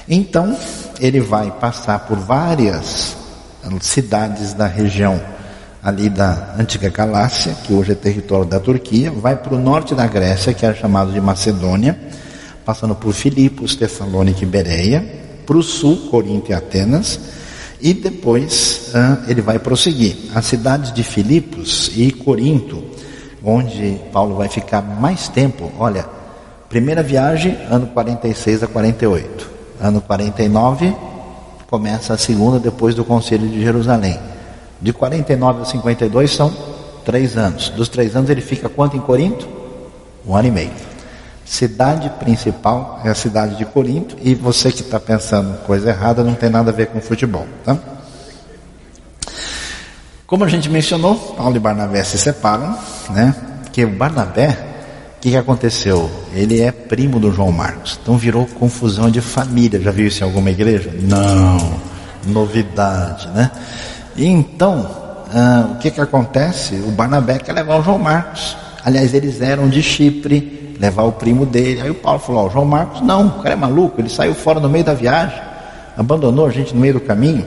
Então, 0.07 0.55
ele 0.99 1.19
vai 1.19 1.49
passar 1.49 2.01
por 2.01 2.19
várias 2.19 3.17
cidades 3.79 4.53
da 4.53 4.67
região 4.67 5.19
ali 5.84 6.07
da 6.07 6.53
antiga 6.55 6.89
Galácia, 6.89 7.55
que 7.63 7.73
hoje 7.73 7.93
é 7.93 7.95
território 7.95 8.45
da 8.45 8.60
Turquia, 8.60 9.10
vai 9.10 9.36
para 9.36 9.55
o 9.55 9.60
norte 9.60 9.95
da 9.95 10.05
Grécia, 10.05 10.53
que 10.53 10.67
é 10.67 10.73
chamado 10.75 11.12
de 11.12 11.19
Macedônia, 11.19 11.99
passando 12.63 12.93
por 12.93 13.12
Filipos, 13.12 13.75
Tessalônica 13.75 14.43
e 14.43 14.45
Bereia, 14.45 15.03
para 15.47 15.57
o 15.57 15.63
sul, 15.63 16.10
Corinto 16.12 16.51
e 16.51 16.53
Atenas, 16.53 17.19
e 17.82 17.94
depois 17.94 18.91
ah, 18.94 19.24
ele 19.28 19.41
vai 19.41 19.60
prosseguir. 19.60 20.15
As 20.34 20.46
cidades 20.46 20.94
de 20.94 21.04
Filipos 21.04 21.91
e 21.96 22.12
Corinto, 22.12 22.84
onde 23.44 24.00
Paulo 24.12 24.36
vai 24.36 24.48
ficar 24.48 24.82
mais 24.82 25.28
tempo, 25.28 25.72
olha, 25.80 26.06
primeira 26.70 27.02
viagem, 27.02 27.58
ano 27.70 27.88
46 27.88 28.63
a 28.63 28.67
48, 28.67 29.50
ano 29.80 30.02
49, 30.02 30.96
começa 31.70 32.13
a 32.13 32.17
segunda 32.17 32.60
depois 32.60 32.94
do 32.94 33.04
Conselho 33.04 33.48
de 33.48 33.62
Jerusalém. 33.62 34.20
De 34.80 34.91
49 34.91 35.62
a 35.62 35.65
52 35.65 36.32
são 36.32 36.54
três 37.06 37.38
anos. 37.38 37.70
Dos 37.70 37.89
três 37.89 38.15
anos 38.15 38.30
ele 38.30 38.41
fica 38.41 38.70
quanto 38.70 38.98
em 38.98 39.00
Corinto? 39.00 39.48
Um 40.26 40.36
ano 40.36 40.48
e 40.48 40.52
meio. 40.52 40.90
Cidade 41.52 42.10
principal 42.12 43.02
é 43.04 43.10
a 43.10 43.14
cidade 43.14 43.58
de 43.58 43.66
Corinto 43.66 44.16
e 44.22 44.34
você 44.34 44.72
que 44.72 44.80
está 44.80 44.98
pensando 44.98 45.58
coisa 45.66 45.90
errada 45.90 46.24
não 46.24 46.34
tem 46.34 46.50
nada 46.50 46.72
a 46.72 46.74
ver 46.74 46.88
com 46.88 47.02
futebol, 47.02 47.46
tá? 47.66 47.78
Como 50.26 50.46
a 50.46 50.48
gente 50.48 50.70
mencionou, 50.70 51.14
Paulo 51.36 51.58
e 51.58 51.60
Barnabé 51.60 52.06
se 52.06 52.18
separam, 52.18 52.80
né? 53.10 53.36
Porque 53.64 53.84
o 53.84 53.90
Barnabé, 53.90 54.58
o 55.18 55.20
que, 55.20 55.32
que 55.32 55.36
aconteceu? 55.36 56.10
Ele 56.34 56.62
é 56.62 56.72
primo 56.72 57.20
do 57.20 57.34
João 57.34 57.52
Marcos, 57.52 58.00
então 58.02 58.18
virou 58.18 58.46
confusão 58.46 59.12
de 59.12 59.20
família. 59.20 59.82
Já 59.82 59.92
viu 59.92 60.08
isso 60.08 60.24
em 60.24 60.28
alguma 60.28 60.52
igreja? 60.52 60.90
Não, 61.02 61.82
novidade, 62.28 63.28
né? 63.28 63.52
E 64.16 64.26
então, 64.26 64.90
ah, 65.36 65.72
o 65.74 65.80
que 65.80 65.92
que 65.92 66.00
acontece? 66.00 66.76
O 66.76 66.92
Barnabé 66.92 67.40
quer 67.40 67.52
levar 67.52 67.78
o 67.78 67.84
João 67.84 68.00
Marcos. 68.00 68.56
Aliás, 68.86 69.14
eles 69.14 69.42
eram 69.42 69.68
de 69.68 69.84
Chipre, 69.84 70.61
levar 70.82 71.03
o 71.03 71.11
primo 71.11 71.45
dele. 71.45 71.82
Aí 71.82 71.91
o 71.91 71.95
Paulo 71.95 72.19
falou: 72.19 72.49
João 72.49 72.65
Marcos, 72.65 73.01
não, 73.01 73.27
o 73.27 73.43
cara 73.43 73.53
é 73.53 73.55
maluco, 73.55 74.01
ele 74.01 74.09
saiu 74.09 74.34
fora 74.34 74.59
no 74.59 74.67
meio 74.67 74.84
da 74.84 74.95
viagem, 74.95 75.39
abandonou 75.95 76.47
a 76.47 76.49
gente 76.49 76.73
no 76.73 76.82
meio 76.82 76.95
do 76.95 76.99
caminho. 76.99 77.45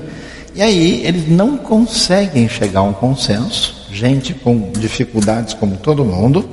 E 0.55 0.63
aí 0.63 1.05
eles 1.05 1.29
não 1.29 1.57
conseguem 1.57 2.49
chegar 2.49 2.81
a 2.81 2.85
um 2.85 2.93
consenso, 2.93 3.89
gente 3.91 4.33
com 4.33 4.71
dificuldades 4.79 5.53
como 5.53 5.77
todo 5.77 6.05
mundo, 6.05 6.49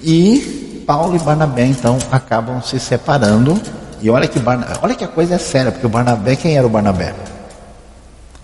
e 0.00 0.84
Paulo 0.86 1.16
e 1.16 1.18
Barnabé 1.18 1.66
então 1.66 1.98
acabam 2.12 2.62
se 2.62 2.78
separando. 2.78 3.60
E 4.00 4.08
olha 4.10 4.28
que, 4.28 4.38
Barnabé, 4.38 4.74
olha 4.82 4.94
que 4.94 5.02
a 5.02 5.08
coisa 5.08 5.34
é 5.34 5.38
séria, 5.38 5.72
porque 5.72 5.86
o 5.86 5.88
Barnabé, 5.90 6.36
quem 6.36 6.56
era 6.56 6.66
o 6.66 6.70
Barnabé? 6.70 7.14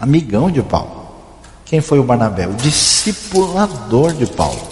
Amigão 0.00 0.50
de 0.50 0.62
Paulo. 0.62 1.02
Quem 1.64 1.80
foi 1.80 2.00
o 2.00 2.02
Barnabé? 2.02 2.48
O 2.48 2.54
discipulador 2.54 4.14
de 4.14 4.26
Paulo. 4.26 4.72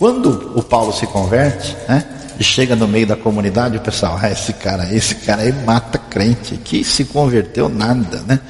Quando 0.00 0.52
o 0.54 0.62
Paulo 0.62 0.94
se 0.94 1.06
converte, 1.06 1.76
né, 1.86 2.02
e 2.38 2.42
chega 2.42 2.74
no 2.74 2.88
meio 2.88 3.06
da 3.06 3.16
comunidade, 3.16 3.76
o 3.76 3.80
pessoal, 3.82 4.18
ah, 4.18 4.30
esse 4.30 4.54
cara, 4.54 4.90
esse 4.94 5.14
cara 5.16 5.42
aí 5.42 5.52
mata 5.52 5.98
crente, 5.98 6.56
que 6.56 6.82
se 6.82 7.04
converteu 7.04 7.68
nada, 7.68 8.22
né? 8.26 8.40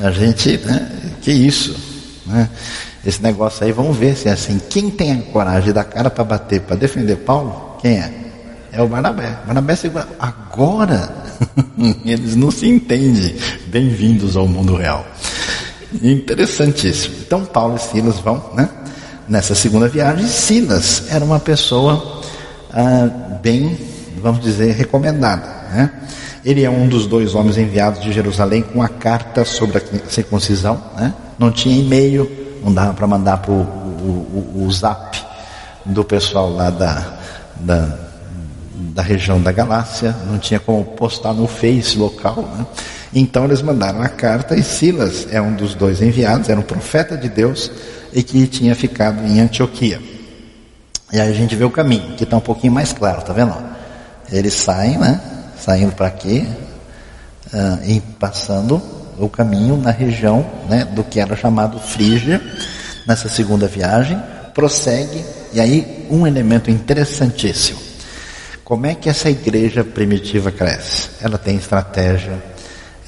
A 0.00 0.10
gente, 0.10 0.56
né, 0.56 0.90
que 1.20 1.30
isso, 1.30 1.76
né? 2.24 2.48
Esse 3.04 3.22
negócio 3.22 3.66
aí, 3.66 3.70
vamos 3.70 3.98
ver 3.98 4.16
se 4.16 4.30
é 4.30 4.32
assim. 4.32 4.58
Quem 4.70 4.88
tem 4.88 5.12
a 5.12 5.22
coragem 5.30 5.74
dar 5.74 5.84
cara 5.84 6.08
para 6.08 6.24
bater, 6.24 6.62
para 6.62 6.74
defender 6.74 7.16
Paulo, 7.16 7.76
quem 7.82 7.98
é? 7.98 8.10
É 8.72 8.80
o 8.80 8.88
Barnabé. 8.88 9.36
Barnabé 9.44 9.76
segura. 9.76 10.08
Agora, 10.18 11.14
eles 12.06 12.34
não 12.34 12.50
se 12.50 12.66
entendem. 12.66 13.36
Bem-vindos 13.66 14.38
ao 14.38 14.48
mundo 14.48 14.74
real. 14.74 15.06
Interessantíssimo. 16.02 17.16
Então 17.26 17.44
Paulo 17.44 17.76
e 17.76 17.78
Silas 17.78 18.18
vão, 18.20 18.42
né? 18.54 18.68
Nessa 19.28 19.54
segunda 19.54 19.88
viagem, 19.88 20.26
Silas 20.26 21.04
era 21.10 21.22
uma 21.22 21.38
pessoa 21.38 22.22
ah, 22.72 23.38
bem, 23.42 23.78
vamos 24.22 24.40
dizer, 24.40 24.72
recomendada, 24.72 25.46
né? 25.70 25.90
Ele 26.42 26.64
é 26.64 26.70
um 26.70 26.88
dos 26.88 27.06
dois 27.06 27.34
homens 27.34 27.58
enviados 27.58 28.00
de 28.00 28.10
Jerusalém 28.10 28.62
com 28.62 28.82
a 28.82 28.88
carta 28.88 29.44
sobre 29.44 29.78
a 29.78 29.82
circuncisão, 30.08 30.82
né? 30.96 31.12
Não 31.38 31.50
tinha 31.50 31.78
e-mail, 31.78 32.30
não 32.64 32.72
dava 32.72 32.94
para 32.94 33.06
mandar 33.06 33.36
para 33.38 33.52
o, 33.52 33.60
o, 33.60 34.64
o, 34.64 34.72
zap 34.72 35.22
do 35.84 36.02
pessoal 36.02 36.50
lá 36.50 36.70
da, 36.70 37.18
da, 37.56 37.98
da 38.94 39.02
região 39.02 39.38
da 39.42 39.52
Galácia, 39.52 40.16
não 40.26 40.38
tinha 40.38 40.58
como 40.58 40.82
postar 40.84 41.34
no 41.34 41.46
Face 41.46 41.98
local, 41.98 42.48
né? 42.56 42.66
Então 43.12 43.44
eles 43.44 43.60
mandaram 43.60 44.00
a 44.00 44.08
carta 44.08 44.56
e 44.56 44.62
Silas 44.62 45.26
é 45.30 45.40
um 45.40 45.54
dos 45.54 45.74
dois 45.74 46.00
enviados, 46.00 46.48
era 46.48 46.58
um 46.58 46.62
profeta 46.62 47.14
de 47.14 47.28
Deus 47.28 47.70
e 48.12 48.22
que 48.22 48.46
tinha 48.46 48.74
ficado 48.74 49.24
em 49.26 49.40
Antioquia. 49.40 50.00
E 51.12 51.18
aí 51.18 51.30
a 51.30 51.32
gente 51.32 51.56
vê 51.56 51.64
o 51.64 51.70
caminho, 51.70 52.16
que 52.16 52.24
está 52.24 52.36
um 52.36 52.40
pouquinho 52.40 52.72
mais 52.72 52.92
claro, 52.92 53.22
tá 53.22 53.32
vendo? 53.32 53.54
Eles 54.30 54.54
saem, 54.54 54.98
né? 54.98 55.20
Saindo 55.58 55.92
para 55.92 56.10
quê? 56.10 56.44
Uh, 57.52 57.90
e 57.90 58.00
passando 58.18 58.80
o 59.18 59.28
caminho 59.28 59.76
na 59.76 59.90
região 59.90 60.46
né, 60.68 60.84
do 60.84 61.02
que 61.02 61.18
era 61.18 61.34
chamado 61.34 61.78
Frígia, 61.78 62.40
nessa 63.06 63.28
segunda 63.28 63.66
viagem, 63.66 64.20
prossegue, 64.54 65.24
e 65.52 65.60
aí 65.60 66.06
um 66.10 66.26
elemento 66.26 66.70
interessantíssimo. 66.70 67.80
Como 68.62 68.86
é 68.86 68.94
que 68.94 69.08
essa 69.08 69.30
igreja 69.30 69.82
primitiva 69.82 70.52
cresce? 70.52 71.08
Ela 71.22 71.38
tem 71.38 71.56
estratégia, 71.56 72.42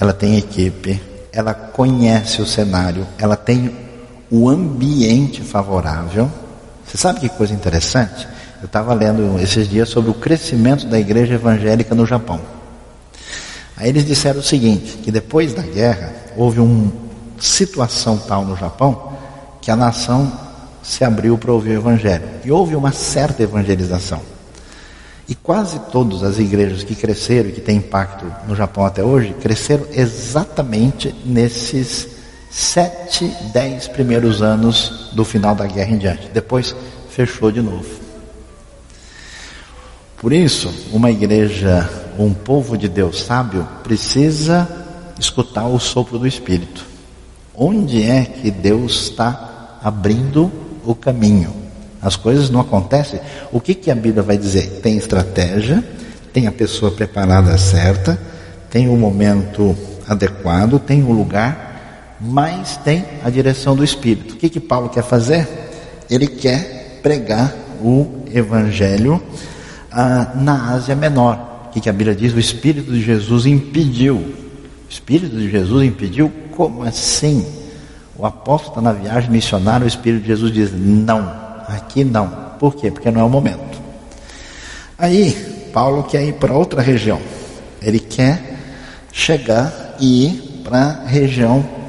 ela 0.01 0.15
tem 0.15 0.39
equipe, 0.39 1.01
ela 1.31 1.53
conhece 1.53 2.41
o 2.41 2.47
cenário, 2.47 3.07
ela 3.19 3.37
tem 3.37 3.90
o 4.31 4.49
ambiente 4.49 5.43
favorável. 5.43 6.31
Você 6.87 6.97
sabe 6.97 7.21
que 7.21 7.29
coisa 7.29 7.53
interessante? 7.53 8.29
Eu 8.61 8.67
estava 8.67 8.95
lendo 8.95 9.41
esses 9.41 9.69
dias 9.69 9.89
sobre 9.89 10.11
o 10.11 10.15
crescimento 10.15 10.87
da 10.87 10.99
igreja 10.99 11.35
evangélica 11.35 11.95
no 11.95 12.07
Japão. 12.07 12.41
Aí 13.77 13.89
eles 13.89 14.05
disseram 14.05 14.41
o 14.41 14.43
seguinte, 14.43 14.99
que 14.99 15.11
depois 15.11 15.55
da 15.55 15.63
guerra 15.63 16.13
houve 16.37 16.61
uma 16.61 16.93
situação 17.39 18.19
tal 18.19 18.45
no 18.45 18.55
Japão 18.55 19.11
que 19.61 19.71
a 19.71 19.77
nação 19.77 20.31
se 20.83 21.05
abriu 21.05 21.37
para 21.39 21.53
ouvir 21.53 21.71
o 21.71 21.81
evangelho. 21.81 22.29
E 22.45 22.53
houve 22.53 22.77
uma 22.77 22.93
certa 22.93 23.43
evangelização. 23.43 24.21
E 25.29 25.35
quase 25.35 25.79
todas 25.93 26.23
as 26.23 26.39
igrejas 26.39 26.83
que 26.83 26.95
cresceram 26.95 27.49
e 27.49 27.53
que 27.53 27.61
têm 27.61 27.77
impacto 27.77 28.27
no 28.47 28.55
Japão 28.57 28.85
até 28.85 29.03
hoje, 29.03 29.35
cresceram 29.41 29.87
exatamente 29.93 31.15
nesses 31.25 32.20
sete, 32.51 33.33
dez 33.53 33.87
primeiros 33.87 34.43
anos 34.43 35.11
do 35.13 35.25
final 35.25 35.55
da 35.55 35.67
guerra 35.67 35.93
em 35.93 35.99
diante. 35.99 36.29
Depois 36.35 36.75
fechou 37.09 37.53
de 37.53 37.63
novo. 37.63 38.01
Por 40.19 40.33
isso, 40.33 40.71
uma 40.93 41.11
igreja, 41.11 41.89
um 42.19 42.35
povo 42.35 42.77
de 42.77 42.89
Deus 42.89 43.23
sábio, 43.23 43.67
precisa 43.83 44.69
escutar 45.19 45.67
o 45.67 45.79
sopro 45.79 46.19
do 46.19 46.27
Espírito. 46.27 46.85
Onde 47.55 48.03
é 48.03 48.25
que 48.25 48.51
Deus 48.51 49.05
está 49.05 49.79
abrindo 49.83 50.51
o 50.85 50.95
caminho? 50.95 51.55
As 52.03 52.17
coisas 52.17 52.51
não 52.51 52.61
acontecem. 52.61 53.21
O 53.53 53.61
que, 53.61 53.75
que 53.75 53.91
a 53.91 53.95
Bíblia 53.95 54.23
vai 54.23 54.37
dizer? 54.37 54.81
Tem 54.83 54.97
estratégia, 54.97 55.85
tem 56.33 56.47
a 56.47 56.53
pessoa 56.53 56.91
preparada 56.91 57.57
certa, 57.57 58.19
tem 58.71 58.89
o 58.89 58.97
momento 58.97 59.77
adequado, 60.09 60.79
tem 60.79 61.03
o 61.03 61.13
lugar, 61.13 61.70
mas 62.21 62.77
tem 62.79 63.05
a 63.25 63.31
direção 63.31 63.75
do 63.75 63.83
Espírito. 63.83 64.35
O 64.35 64.37
que, 64.37 64.49
que 64.49 64.61
Paulo 64.61 64.91
quer 64.91 65.03
fazer? 65.03 65.49
Ele 66.09 66.27
quer 66.27 66.99
pregar 67.03 67.55
o 67.83 68.25
Evangelho 68.33 69.23
ah, 69.91 70.33
na 70.35 70.73
Ásia 70.73 70.95
Menor. 70.95 71.67
O 71.67 71.69
que, 71.71 71.81
que 71.81 71.89
a 71.89 71.93
Bíblia 71.93 72.15
diz? 72.15 72.35
O 72.35 72.39
Espírito 72.39 72.93
de 72.93 73.01
Jesus 73.01 73.47
impediu. 73.47 74.17
O 74.17 74.91
Espírito 74.91 75.35
de 75.35 75.51
Jesus 75.51 75.87
impediu? 75.87 76.31
Como 76.55 76.83
assim? 76.83 77.47
O 78.19 78.27
apóstolo 78.27 78.73
está 78.73 78.83
na 78.83 78.93
viagem 78.93 79.31
missionária, 79.31 79.85
o 79.85 79.89
Espírito 79.89 80.23
de 80.23 80.29
Jesus 80.29 80.53
diz: 80.53 80.71
não, 80.75 81.33
aqui 81.69 82.05
não. 82.05 82.29
Por 82.59 82.75
quê? 82.75 82.91
Porque 82.91 83.11
não 83.11 83.23
é 83.23 83.25
o 83.25 83.31
momento. 83.31 83.81
Aí, 84.99 85.33
Paulo 85.73 86.03
quer 86.03 86.23
ir 86.25 86.35
para 86.35 86.53
outra 86.53 86.83
região. 86.83 87.19
Ele 87.81 87.99
quer 87.99 88.59
chegar 89.11 89.97
e 89.99 90.27
ir 90.27 90.63
para 90.63 90.79
a 90.79 91.07
região 91.07 91.80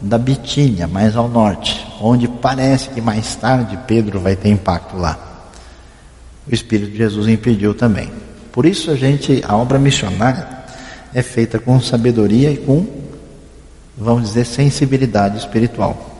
da 0.00 0.18
Bitínia, 0.18 0.86
mais 0.86 1.16
ao 1.16 1.28
norte, 1.28 1.86
onde 2.00 2.28
parece 2.28 2.90
que 2.90 3.00
mais 3.00 3.34
tarde 3.36 3.78
Pedro 3.86 4.20
vai 4.20 4.36
ter 4.36 4.50
impacto 4.50 4.96
lá 4.96 5.26
o 6.48 6.54
Espírito 6.54 6.92
de 6.92 6.98
Jesus 6.98 7.26
impediu 7.28 7.74
também. 7.74 8.10
Por 8.52 8.64
isso 8.64 8.90
a 8.90 8.94
gente, 8.94 9.42
a 9.46 9.56
obra 9.56 9.78
missionária 9.78 10.46
é 11.12 11.22
feita 11.22 11.58
com 11.58 11.80
sabedoria 11.80 12.50
e 12.50 12.56
com, 12.56 12.86
vamos 13.96 14.28
dizer, 14.28 14.46
sensibilidade 14.46 15.38
espiritual. 15.38 16.14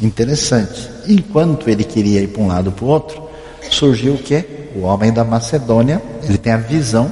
Interessante. 0.00 0.90
Enquanto 1.08 1.70
ele 1.70 1.84
queria 1.84 2.20
ir 2.20 2.28
para 2.28 2.42
um 2.42 2.48
lado 2.48 2.70
para 2.70 2.84
o 2.84 2.88
outro, 2.88 3.22
surgiu 3.70 4.14
o 4.14 4.18
que? 4.18 4.44
O 4.74 4.82
homem 4.82 5.12
da 5.12 5.24
Macedônia, 5.24 6.02
ele 6.22 6.38
tem 6.38 6.52
a 6.52 6.56
visão 6.56 7.10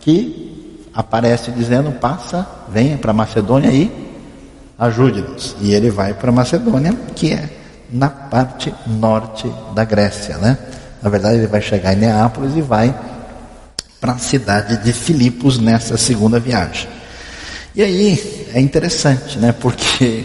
que 0.00 0.86
aparece 0.92 1.50
dizendo: 1.50 1.92
passa, 1.92 2.46
venha 2.68 2.96
para 2.98 3.12
Macedônia 3.12 3.70
e 3.70 4.07
ajude-nos. 4.78 5.56
E 5.60 5.74
ele 5.74 5.90
vai 5.90 6.14
para 6.14 6.30
Macedônia, 6.30 6.94
que 7.16 7.32
é 7.32 7.48
na 7.90 8.08
parte 8.08 8.72
norte 8.86 9.52
da 9.74 9.84
Grécia, 9.84 10.36
né? 10.38 10.56
Na 11.02 11.10
verdade, 11.10 11.38
ele 11.38 11.46
vai 11.46 11.60
chegar 11.60 11.94
em 11.94 11.96
Neápolis 11.96 12.56
e 12.56 12.60
vai 12.60 12.94
para 14.00 14.12
a 14.12 14.18
cidade 14.18 14.82
de 14.82 14.92
Filipos 14.92 15.58
nessa 15.58 15.96
segunda 15.96 16.38
viagem. 16.38 16.88
E 17.74 17.82
aí 17.82 18.48
é 18.54 18.60
interessante, 18.60 19.38
né? 19.38 19.52
Porque 19.52 20.24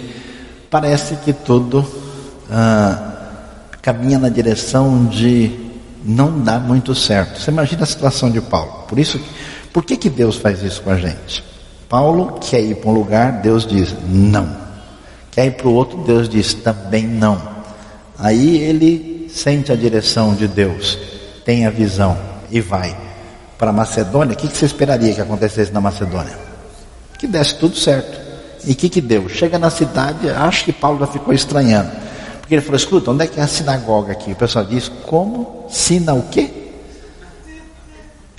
parece 0.69 1.15
que 1.17 1.33
tudo 1.33 1.85
ah, 2.51 3.13
caminha 3.81 4.19
na 4.19 4.29
direção 4.29 5.05
de 5.05 5.71
não 6.03 6.39
dar 6.39 6.59
muito 6.59 6.93
certo. 6.93 7.39
Você 7.39 7.51
imagina 7.51 7.83
a 7.83 7.87
situação 7.87 8.29
de 8.29 8.41
Paulo. 8.41 8.85
Por 8.87 8.99
isso, 8.99 9.19
por 9.71 9.83
que, 9.83 9.95
que 9.95 10.09
Deus 10.09 10.35
faz 10.35 10.61
isso 10.63 10.81
com 10.81 10.89
a 10.89 10.97
gente? 10.97 11.43
Paulo 11.93 12.39
quer 12.41 12.59
ir 12.59 12.77
para 12.77 12.89
um 12.89 12.93
lugar, 12.95 13.33
Deus 13.33 13.67
diz 13.67 13.95
não. 14.09 14.49
Quer 15.29 15.45
ir 15.45 15.51
para 15.51 15.67
o 15.67 15.75
outro, 15.75 15.99
Deus 15.99 16.27
diz 16.27 16.55
também 16.55 17.05
não. 17.05 17.39
Aí 18.17 18.57
ele 18.57 19.27
sente 19.31 19.71
a 19.71 19.75
direção 19.75 20.33
de 20.33 20.47
Deus, 20.47 20.97
tem 21.45 21.67
a 21.67 21.69
visão 21.69 22.17
e 22.49 22.59
vai 22.59 22.97
para 23.59 23.69
a 23.69 23.73
Macedônia, 23.73 24.33
o 24.33 24.35
que, 24.35 24.47
que 24.47 24.57
você 24.57 24.65
esperaria 24.65 25.13
que 25.13 25.21
acontecesse 25.21 25.71
na 25.71 25.79
Macedônia? 25.79 26.35
Que 27.19 27.27
desse 27.27 27.59
tudo 27.59 27.77
certo. 27.77 28.19
E 28.65 28.71
o 28.71 28.75
que, 28.75 28.89
que 28.89 28.99
deu? 28.99 29.29
Chega 29.29 29.59
na 29.59 29.69
cidade, 29.69 30.31
acho 30.31 30.65
que 30.65 30.73
Paulo 30.73 30.97
já 30.97 31.05
ficou 31.05 31.31
estranhando. 31.31 31.91
Porque 32.39 32.55
ele 32.55 32.63
falou, 32.63 32.77
escuta, 32.77 33.11
onde 33.11 33.25
é 33.25 33.27
que 33.27 33.39
é 33.39 33.43
a 33.43 33.47
sinagoga 33.47 34.13
aqui? 34.13 34.31
O 34.31 34.35
pessoal 34.35 34.65
diz, 34.65 34.91
como? 35.05 35.67
Sina 35.69 36.15
o 36.15 36.23
quê? 36.23 36.62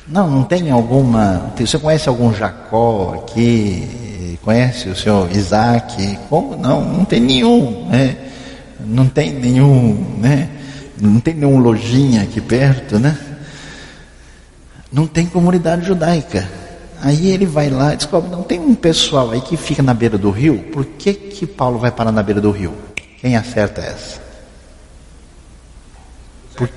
Não, 0.06 0.30
não 0.30 0.44
tem 0.44 0.70
alguma. 0.70 1.52
Você 1.58 1.78
conhece 1.78 2.08
algum 2.08 2.32
Jacó 2.32 3.14
aqui? 3.14 4.38
Conhece 4.42 4.90
o 4.90 4.96
senhor 4.96 5.30
Isaac? 5.34 6.18
Como? 6.28 6.56
Não, 6.56 6.84
não 6.84 7.04
tem 7.04 7.20
nenhum. 7.20 7.88
Né? 7.88 8.16
Não 8.80 9.08
tem 9.08 9.32
nenhum. 9.32 10.18
Né? 10.18 10.50
Não 11.00 11.18
tem 11.20 11.34
nenhuma 11.34 11.60
lojinha 11.60 12.22
aqui 12.22 12.40
perto, 12.40 12.98
né? 12.98 13.18
Não 14.92 15.06
tem 15.06 15.26
comunidade 15.26 15.86
judaica. 15.86 16.48
Aí 17.00 17.30
ele 17.30 17.46
vai 17.46 17.68
lá 17.68 17.92
e 17.92 17.96
descobre, 17.96 18.30
não 18.30 18.42
tem 18.42 18.60
um 18.60 18.74
pessoal 18.74 19.30
aí 19.30 19.40
que 19.40 19.56
fica 19.56 19.82
na 19.82 19.92
beira 19.92 20.16
do 20.16 20.30
rio. 20.30 20.58
Por 20.72 20.84
que 20.84 21.12
que 21.12 21.46
Paulo 21.46 21.78
vai 21.78 21.90
parar 21.90 22.12
na 22.12 22.22
beira 22.22 22.40
do 22.40 22.50
rio? 22.50 22.74
Quem 23.20 23.36
acerta 23.36 23.80
essa? 23.80 24.22
Por, 26.54 26.68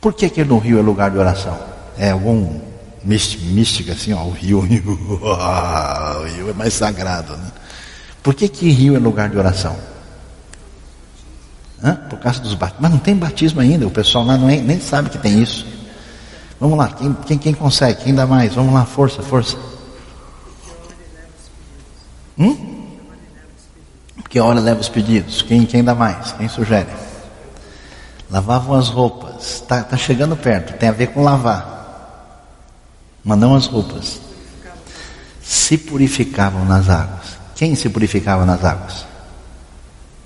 por 0.00 0.14
que 0.14 0.30
que 0.30 0.44
no 0.44 0.58
rio 0.58 0.78
é 0.78 0.82
lugar 0.82 1.10
de 1.10 1.18
oração? 1.18 1.75
É 1.98 2.10
algum 2.10 2.60
mística 3.02 3.92
assim, 3.92 4.12
ó, 4.12 4.24
o 4.24 4.30
rio, 4.30 4.58
o 4.58 4.62
rio, 4.62 4.82
o 4.84 6.24
rio 6.24 6.50
é 6.50 6.52
mais 6.52 6.74
sagrado, 6.74 7.36
né? 7.36 7.52
Por 8.22 8.34
que 8.34 8.48
que 8.48 8.70
rio 8.70 8.96
é 8.96 8.98
lugar 8.98 9.28
de 9.28 9.38
oração? 9.38 9.76
Hã? 11.82 11.94
Por 12.08 12.18
causa 12.18 12.40
dos 12.40 12.54
batismos. 12.54 12.82
Mas 12.82 12.90
não 12.90 12.98
tem 12.98 13.14
batismo 13.14 13.60
ainda, 13.60 13.86
o 13.86 13.90
pessoal 13.90 14.24
lá 14.24 14.36
não 14.36 14.50
é, 14.50 14.56
nem 14.56 14.80
sabe 14.80 15.10
que 15.10 15.18
tem 15.18 15.40
isso. 15.42 15.66
Vamos 16.58 16.76
lá, 16.76 16.88
quem, 16.88 17.12
quem, 17.26 17.38
quem 17.38 17.54
consegue? 17.54 18.02
Quem 18.02 18.14
dá 18.14 18.26
mais? 18.26 18.54
Vamos 18.54 18.74
lá, 18.74 18.84
força, 18.84 19.22
força. 19.22 19.56
Hum? 22.38 22.66
A 24.38 24.44
hora 24.44 24.60
leva 24.60 24.80
os 24.80 24.88
pedidos. 24.88 25.40
Quem, 25.40 25.64
quem 25.64 25.82
dá 25.82 25.94
mais? 25.94 26.32
Quem 26.32 26.46
sugere? 26.48 26.90
Lavavam 28.30 28.76
as 28.76 28.88
roupas. 28.88 29.62
Está 29.62 29.82
tá 29.82 29.96
chegando 29.96 30.36
perto, 30.36 30.76
tem 30.78 30.88
a 30.88 30.92
ver 30.92 31.08
com 31.08 31.22
lavar. 31.22 31.75
Mas 33.26 33.38
não 33.40 33.56
as 33.56 33.66
roupas. 33.66 34.20
Se 35.42 35.76
purificavam 35.76 36.64
nas 36.64 36.88
águas. 36.88 37.36
Quem 37.56 37.74
se 37.74 37.88
purificava 37.88 38.46
nas 38.46 38.64
águas? 38.64 39.04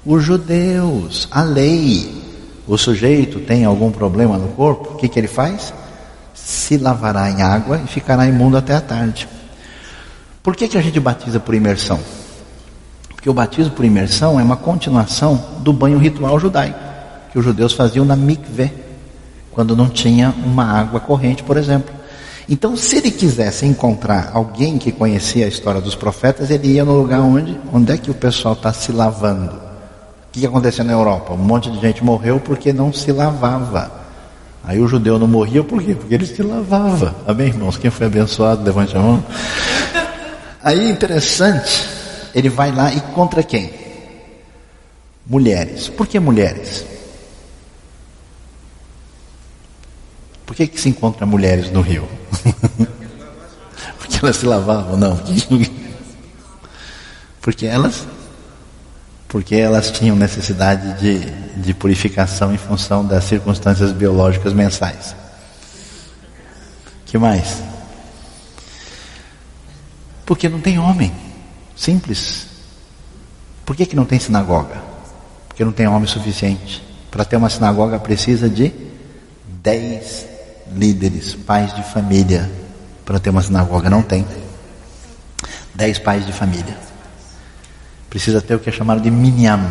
Os 0.04 0.22
judeus, 0.22 1.26
a 1.30 1.42
lei. 1.42 2.22
O 2.66 2.76
sujeito 2.76 3.40
tem 3.40 3.64
algum 3.64 3.90
problema 3.90 4.36
no 4.36 4.48
corpo, 4.48 4.92
o 4.92 4.96
que, 4.96 5.08
que 5.08 5.18
ele 5.18 5.28
faz? 5.28 5.72
Se 6.34 6.76
lavará 6.76 7.30
em 7.30 7.40
água 7.40 7.80
e 7.82 7.88
ficará 7.88 8.26
imundo 8.26 8.58
até 8.58 8.74
a 8.74 8.80
tarde. 8.82 9.26
Por 10.42 10.54
que, 10.54 10.68
que 10.68 10.76
a 10.76 10.82
gente 10.82 11.00
batiza 11.00 11.40
por 11.40 11.54
imersão? 11.54 11.98
Porque 13.08 13.30
o 13.30 13.34
batismo 13.34 13.72
por 13.72 13.84
imersão 13.84 14.38
é 14.38 14.42
uma 14.42 14.56
continuação 14.56 15.42
do 15.60 15.72
banho 15.72 15.98
ritual 15.98 16.38
judaico, 16.38 16.78
que 17.32 17.38
os 17.38 17.44
judeus 17.44 17.72
faziam 17.72 18.04
na 18.04 18.14
mikveh, 18.14 18.72
quando 19.50 19.74
não 19.74 19.88
tinha 19.88 20.34
uma 20.44 20.64
água 20.64 21.00
corrente, 21.00 21.42
por 21.42 21.56
exemplo. 21.56 21.99
Então, 22.50 22.76
se 22.76 22.96
ele 22.96 23.12
quisesse 23.12 23.64
encontrar 23.64 24.32
alguém 24.34 24.76
que 24.76 24.90
conhecia 24.90 25.44
a 25.44 25.48
história 25.48 25.80
dos 25.80 25.94
profetas, 25.94 26.50
ele 26.50 26.66
ia 26.66 26.84
no 26.84 26.98
lugar 27.00 27.20
onde, 27.20 27.56
onde 27.72 27.92
é 27.92 27.96
que 27.96 28.10
o 28.10 28.14
pessoal 28.14 28.54
está 28.54 28.72
se 28.72 28.90
lavando. 28.90 29.54
O 29.54 30.32
que, 30.32 30.44
aconteceu 30.44 30.84
na 30.84 30.92
Europa? 30.92 31.32
Um 31.32 31.36
monte 31.36 31.70
de 31.70 31.80
gente 31.80 32.02
morreu 32.02 32.40
porque 32.40 32.72
não 32.72 32.92
se 32.92 33.12
lavava. 33.12 33.92
Aí 34.64 34.80
o 34.80 34.88
judeu 34.88 35.16
não 35.16 35.28
morria 35.28 35.62
por 35.62 35.80
quê? 35.80 35.94
Porque 35.94 36.12
ele 36.12 36.26
se 36.26 36.42
lavava. 36.42 37.14
Amém, 37.24 37.46
irmãos? 37.46 37.76
Quem 37.76 37.88
foi 37.88 38.08
abençoado, 38.08 38.64
levante 38.64 38.96
a 38.96 39.00
mão. 39.00 39.24
Aí 40.60 40.90
interessante, 40.90 41.88
ele 42.34 42.48
vai 42.48 42.74
lá 42.74 42.92
e 42.92 43.00
contra 43.14 43.44
quem? 43.44 43.70
Mulheres. 45.24 45.88
Por 45.88 46.08
que 46.08 46.18
mulheres? 46.18 46.84
Por 50.50 50.56
que, 50.56 50.66
que 50.66 50.80
se 50.80 50.88
encontra 50.88 51.24
mulheres 51.24 51.70
no 51.70 51.80
rio? 51.80 52.08
Porque 53.96 54.18
elas 54.20 54.34
se 54.34 54.44
lavavam, 54.44 54.96
não. 54.96 55.16
Porque 57.40 57.66
elas 57.66 58.04
porque 59.28 59.54
elas 59.54 59.92
tinham 59.92 60.16
necessidade 60.16 60.98
de, 60.98 61.20
de 61.62 61.72
purificação 61.72 62.52
em 62.52 62.58
função 62.58 63.06
das 63.06 63.22
circunstâncias 63.22 63.92
biológicas 63.92 64.52
mensais. 64.52 65.14
que 67.06 67.16
mais? 67.16 67.62
Porque 70.26 70.48
não 70.48 70.60
tem 70.60 70.80
homem. 70.80 71.12
Simples. 71.76 72.48
Por 73.64 73.76
que, 73.76 73.86
que 73.86 73.94
não 73.94 74.04
tem 74.04 74.18
sinagoga? 74.18 74.82
Porque 75.46 75.64
não 75.64 75.70
tem 75.70 75.86
homem 75.86 76.08
suficiente. 76.08 76.82
Para 77.08 77.24
ter 77.24 77.36
uma 77.36 77.48
sinagoga 77.48 78.00
precisa 78.00 78.48
de 78.50 78.72
dez 79.46 80.28
líderes, 80.74 81.34
pais 81.34 81.74
de 81.74 81.82
família. 81.82 82.50
Para 83.04 83.18
ter 83.18 83.30
uma 83.30 83.42
sinagoga 83.42 83.90
não 83.90 84.02
tem. 84.02 84.26
Dez 85.74 85.98
pais 85.98 86.24
de 86.26 86.32
família. 86.32 86.76
Precisa 88.08 88.40
ter 88.40 88.54
o 88.54 88.58
que 88.58 88.68
é 88.68 88.72
chamado 88.72 89.00
de 89.00 89.10
minyan, 89.10 89.70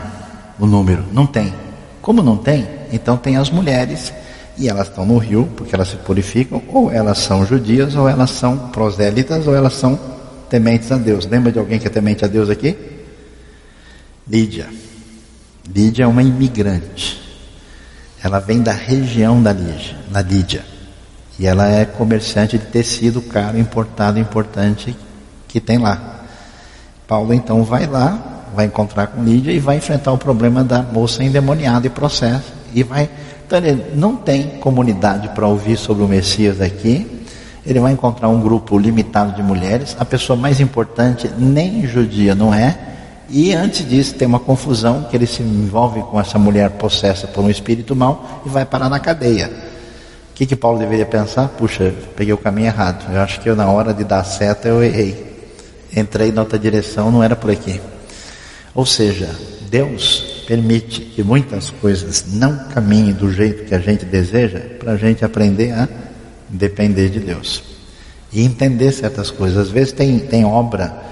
o 0.60 0.66
número. 0.66 1.06
Não 1.12 1.26
tem. 1.26 1.54
Como 2.02 2.24
não 2.24 2.38
tem, 2.38 2.68
então 2.92 3.18
tem 3.18 3.38
as 3.38 3.50
mulheres 3.50 4.14
e 4.58 4.68
elas 4.68 4.88
estão 4.88 5.06
no 5.06 5.18
rio 5.18 5.50
porque 5.56 5.74
elas 5.74 5.88
se 5.88 5.96
purificam, 5.98 6.62
ou 6.68 6.92
elas 6.92 7.20
são 7.20 7.46
judias, 7.46 7.96
ou 7.96 8.10
elas 8.10 8.32
são 8.32 8.70
prosélitas, 8.70 9.48
ou 9.48 9.56
elas 9.56 9.74
são 9.74 9.98
tementes 10.50 10.92
a 10.92 10.98
Deus. 10.98 11.26
Lembra 11.26 11.52
de 11.52 11.60
alguém 11.60 11.80
que 11.80 11.88
é 11.88 11.90
temente 11.90 12.26
a 12.26 12.28
Deus 12.28 12.50
aqui? 12.50 12.78
Lídia. 14.28 14.68
Lídia 15.74 16.04
é 16.04 16.08
uma 16.08 16.22
imigrante. 16.22 17.22
Ela 18.22 18.40
vem 18.40 18.62
da 18.62 18.74
região 18.74 19.42
da 19.42 19.54
Lídia, 19.54 19.98
da 20.10 20.22
Lídia. 20.22 20.79
E 21.40 21.48
ela 21.48 21.68
é 21.68 21.86
comerciante 21.86 22.58
de 22.58 22.66
tecido 22.66 23.22
caro, 23.22 23.58
importado, 23.58 24.20
importante 24.20 24.96
que 25.48 25.60
tem 25.60 25.78
lá. 25.78 26.26
Paulo 27.08 27.34
então 27.34 27.64
vai 27.64 27.88
lá, 27.88 28.46
vai 28.54 28.66
encontrar 28.66 29.08
com 29.08 29.24
Lídia 29.24 29.52
e 29.52 29.60
vai 29.60 29.78
enfrentar 29.78 30.12
o 30.12 30.18
problema 30.18 30.64
da 30.64 30.84
moça 30.84 31.24
endemoniada 31.24 31.88
e 31.88 31.90
processo. 31.90 32.54
E 32.74 32.84
vai. 32.84 33.10
Então 33.48 33.58
ele 33.58 33.96
não 33.96 34.16
tem 34.16 34.60
comunidade 34.60 35.30
para 35.30 35.48
ouvir 35.48 35.78
sobre 35.78 36.04
o 36.04 36.08
Messias 36.08 36.62
aqui 36.62 37.20
ele 37.66 37.80
vai 37.80 37.92
encontrar 37.92 38.30
um 38.30 38.42
grupo 38.42 38.78
limitado 38.78 39.34
de 39.34 39.44
mulheres, 39.44 39.96
a 40.00 40.06
pessoa 40.06 40.38
mais 40.38 40.60
importante 40.60 41.30
nem 41.38 41.86
judia 41.86 42.34
não 42.34 42.54
é, 42.54 42.78
e 43.30 43.54
antes 43.54 43.88
disso 43.88 44.16
tem 44.16 44.28
uma 44.28 44.40
confusão 44.40 45.04
que 45.04 45.16
ele 45.16 45.28
se 45.28 45.44
envolve 45.44 46.02
com 46.02 46.20
essa 46.20 46.40
mulher 46.40 46.72
possessa 46.72 47.28
por 47.28 47.44
um 47.44 47.50
espírito 47.50 47.96
mau 47.96 48.42
e 48.44 48.50
vai 48.50 48.66
parar 48.66 48.90
na 48.90 49.00
cadeia. 49.00 49.52
Que, 50.40 50.46
que 50.46 50.56
Paulo 50.56 50.80
deveria 50.80 51.06
pensar? 51.06 51.50
Puxa, 51.50 51.94
peguei 52.16 52.34
o 52.34 52.38
caminho 52.38 52.68
errado. 52.68 53.14
Eu 53.14 53.20
acho 53.20 53.42
que 53.42 53.50
eu, 53.50 53.58
na 53.58 53.70
hora 53.70 53.94
de 53.94 54.06
dar 54.06 54.24
seta 54.24 54.70
eu 54.70 54.82
errei. 54.82 55.36
Entrei 55.94 56.32
na 56.32 56.44
outra 56.44 56.58
direção, 56.58 57.12
não 57.12 57.22
era 57.22 57.36
por 57.36 57.52
aqui. 57.52 57.82
Ou 58.74 58.86
seja, 58.86 59.30
Deus 59.70 60.46
permite 60.48 61.02
que 61.02 61.22
muitas 61.24 61.70
coisas 61.70 62.24
não 62.30 62.58
caminhem 62.70 63.12
do 63.12 63.30
jeito 63.30 63.66
que 63.66 63.76
a 63.76 63.80
gente 63.80 64.06
deseja 64.06 64.62
para 64.80 64.94
a 64.94 64.96
gente 64.96 65.26
aprender 65.26 65.74
a 65.74 65.90
depender 66.48 67.10
de 67.10 67.20
Deus 67.20 67.62
e 68.32 68.42
entender 68.42 68.94
certas 68.94 69.30
coisas. 69.30 69.58
Às 69.58 69.70
vezes 69.70 69.92
tem, 69.92 70.20
tem 70.20 70.46
obra 70.46 71.04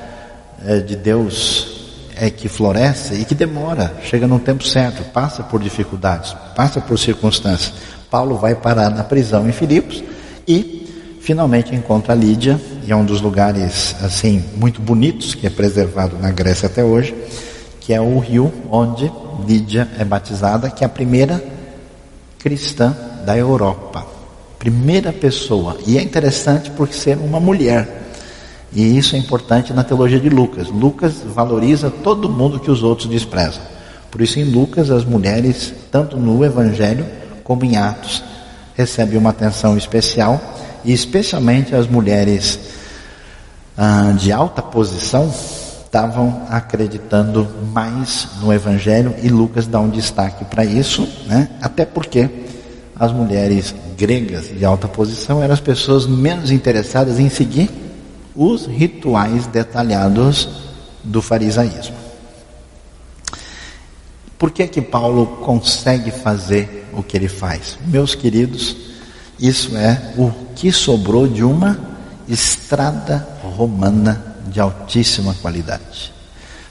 é, 0.66 0.80
de 0.80 0.96
Deus 0.96 2.06
é, 2.16 2.30
que 2.30 2.48
floresce 2.48 3.16
e 3.16 3.26
que 3.26 3.36
demora, 3.36 3.94
chega 4.04 4.26
no 4.26 4.40
tempo 4.40 4.66
certo, 4.66 5.04
passa 5.12 5.44
por 5.44 5.62
dificuldades, 5.62 6.34
passa 6.56 6.80
por 6.80 6.98
circunstâncias. 6.98 7.97
Paulo 8.10 8.38
vai 8.38 8.56
parar 8.56 8.90
na 8.90 9.04
prisão 9.04 9.48
em 9.48 9.52
Filipos 9.52 10.04
e 10.48 11.18
finalmente 11.22 11.76
encontra 11.76 12.14
Lídia, 12.14 12.60
e 12.86 12.92
é 12.92 12.96
um 12.96 13.04
dos 13.04 13.20
lugares 13.20 13.96
assim 14.02 14.44
muito 14.56 14.82
bonitos 14.82 15.36
que 15.36 15.46
é 15.46 15.50
preservado 15.50 16.18
na 16.18 16.32
Grécia 16.32 16.68
até 16.68 16.84
hoje, 16.84 17.14
que 17.82 17.94
é 17.94 18.00
o 18.00 18.18
rio 18.20 18.52
onde 18.72 19.12
Lídia 19.46 19.90
é 20.00 20.06
batizada, 20.06 20.70
que 20.70 20.84
é 20.84 20.88
a 20.88 20.90
primeira 20.90 21.44
cristã 22.40 22.96
da 23.26 23.38
Europa. 23.38 24.06
Primeira 24.58 25.12
pessoa. 25.12 25.78
E 25.86 25.98
é 25.98 26.02
interessante 26.02 26.72
por 26.72 26.88
ser 26.94 27.18
uma 27.18 27.40
mulher. 27.40 28.08
E 28.74 28.98
isso 28.98 29.16
é 29.16 29.20
importante 29.20 29.74
na 29.74 29.84
teologia 29.84 30.20
de 30.20 30.30
Lucas. 30.30 30.70
Lucas 30.70 31.16
valoriza 31.26 31.90
todo 31.90 32.30
mundo 32.30 32.60
que 32.60 32.72
os 32.72 32.84
outros 32.84 33.08
desprezam. 33.10 33.62
Por 34.10 34.22
isso, 34.22 34.40
em 34.40 34.46
Lucas, 34.46 34.90
as 34.90 35.06
mulheres, 35.06 35.74
tanto 35.92 36.18
no 36.18 36.44
Evangelho 36.44 37.06
como 37.48 37.64
em 37.64 37.78
Atos, 37.78 38.22
recebem 38.76 39.18
uma 39.18 39.30
atenção 39.30 39.78
especial, 39.78 40.40
e 40.84 40.92
especialmente 40.92 41.74
as 41.74 41.88
mulheres 41.88 42.60
ah, 43.78 44.14
de 44.18 44.34
alta 44.34 44.62
posição 44.62 45.34
estavam 45.86 46.46
acreditando 46.50 47.48
mais 47.72 48.28
no 48.42 48.52
Evangelho, 48.52 49.16
e 49.24 49.30
Lucas 49.30 49.66
dá 49.66 49.80
um 49.80 49.90
destaque 49.90 50.44
para 50.44 50.66
isso, 50.66 51.08
né? 51.26 51.48
até 51.62 51.86
porque 51.86 52.30
as 52.94 53.14
mulheres 53.14 53.74
gregas 53.98 54.50
de 54.50 54.66
alta 54.66 54.90
posição 54.90 55.42
eram 55.42 55.54
as 55.54 55.62
pessoas 55.62 56.06
menos 56.06 56.52
interessadas 56.52 57.18
em 57.18 57.30
seguir 57.30 57.70
os 58.36 58.66
rituais 58.66 59.48
detalhados 59.48 60.50
do 61.02 61.22
farisaísmo. 61.22 61.96
Por 64.38 64.52
que 64.52 64.68
que 64.68 64.82
Paulo 64.82 65.26
consegue 65.42 66.12
fazer 66.12 66.87
o 66.98 67.04
que 67.04 67.16
ele 67.16 67.28
faz? 67.28 67.78
Meus 67.86 68.16
queridos, 68.16 68.76
isso 69.40 69.78
é 69.78 70.14
o 70.18 70.32
que 70.56 70.72
sobrou 70.72 71.28
de 71.28 71.44
uma 71.44 71.80
estrada 72.28 73.26
romana 73.56 74.36
de 74.48 74.60
altíssima 74.60 75.36
qualidade. 75.36 76.12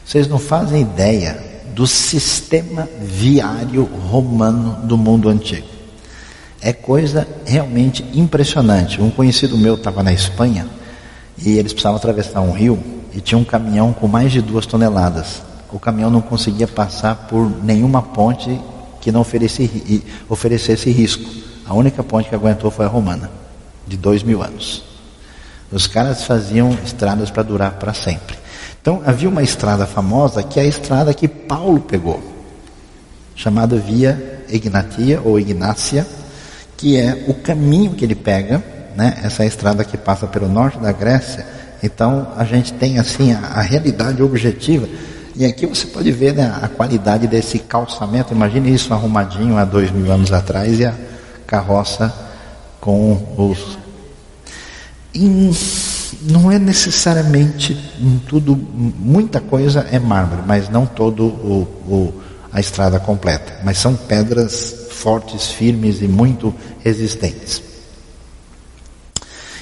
Vocês 0.05 0.27
não 0.27 0.39
fazem 0.39 0.83
ideia 0.83 1.63
do 1.75 1.87
sistema 1.87 2.89
viário 3.01 3.85
romano 3.85 4.85
do 4.85 4.99
mundo 4.99 5.29
antigo. 5.29 5.69
É 6.61 6.73
coisa 6.73 7.27
realmente 7.45 8.05
impressionante. 8.13 9.01
Um 9.01 9.11
conhecido 9.11 9.57
meu 9.57 9.75
estava 9.75 10.03
na 10.03 10.13
Espanha 10.13 10.67
e 11.39 11.51
eles 11.59 11.73
precisavam 11.73 11.99
atravessar 11.99 12.41
um 12.41 12.51
rio 12.51 12.83
e 13.15 13.21
tinha 13.21 13.39
um 13.39 13.45
caminhão 13.45 13.93
com 13.93 14.09
mais 14.09 14.33
de 14.33 14.41
duas 14.41 14.67
toneladas. 14.67 15.43
O 15.71 15.79
caminhão 15.79 16.11
não 16.11 16.21
conseguia 16.21 16.67
passar 16.67 17.27
por 17.29 17.49
nenhuma 17.63 18.01
ponte 18.01 18.59
que 19.07 19.13
não 19.13 19.21
oferecesse, 19.21 20.03
oferecesse 20.29 20.91
risco. 20.91 21.31
A 21.65 21.73
única 21.73 22.03
ponte 22.03 22.29
que 22.29 22.35
aguentou 22.35 22.73
foi 22.73 22.87
a 22.87 22.89
romana, 22.89 23.31
de 23.87 23.97
dois 23.97 24.25
mil 24.25 24.43
anos. 24.43 24.83
Os 25.71 25.87
caras 25.87 26.25
faziam 26.25 26.77
estradas 26.85 27.31
para 27.31 27.45
durar 27.45 27.75
para 27.75 27.95
sempre. 27.95 28.37
Então 28.83 29.01
havia 29.07 29.29
uma 29.29 29.45
estrada 29.45 29.87
famosa 29.87 30.43
que 30.43 30.59
é 30.59 30.65
a 30.65 30.67
estrada 30.67 31.15
que 31.15 31.29
Paulo 31.29 31.79
pegou, 31.79 32.21
chamada 33.37 33.77
Via 33.77 34.43
Ignatia 34.49 35.21
ou 35.25 35.39
Ignácia 35.39 36.05
que 36.77 36.99
é 36.99 37.27
o 37.29 37.35
caminho 37.35 37.93
que 37.93 38.05
ele 38.05 38.17
pega, 38.17 38.61
né? 38.97 39.21
Essa 39.23 39.47
estrada 39.47 39.85
que 39.85 39.97
passa 39.97 40.27
pelo 40.27 40.49
norte 40.49 40.79
da 40.81 40.91
Grécia. 40.91 41.47
Então 41.81 42.33
a 42.37 42.45
gente 42.45 42.73
tem 42.73 42.99
assim 42.99 43.33
a, 43.33 43.39
a 43.39 43.61
realidade 43.61 44.21
objetiva. 44.21 44.89
E 45.37 45.45
aqui 45.45 45.67
você 45.67 45.87
pode 45.87 46.11
ver 46.13 46.33
né, 46.35 46.59
a 46.63 46.67
qualidade 46.67 47.27
desse 47.27 47.59
calçamento. 47.59 48.33
Imagine 48.33 48.73
isso 48.75 48.95
arrumadinho 48.95 49.59
há 49.59 49.67
dois 49.67 49.91
mil 49.91 50.11
anos 50.11 50.33
atrás 50.33 50.81
e 50.81 50.87
a 50.87 50.95
carroça 51.47 52.13
com 52.81 53.13
os. 53.37 53.77
E 55.13 55.51
não 56.23 56.51
é 56.51 56.59
necessariamente 56.59 57.75
tudo, 58.27 58.57
muita 58.57 59.39
coisa 59.39 59.87
é 59.91 59.99
mármore, 59.99 60.43
mas 60.47 60.71
não 60.71 60.87
todo 60.87 61.27
o, 61.27 61.63
o 61.87 62.23
a 62.51 62.59
estrada 62.59 62.99
completa. 62.99 63.61
Mas 63.63 63.77
são 63.77 63.95
pedras 63.95 64.89
fortes, 64.91 65.49
firmes 65.49 66.01
e 66.01 66.09
muito 66.09 66.55
resistentes. 66.83 67.63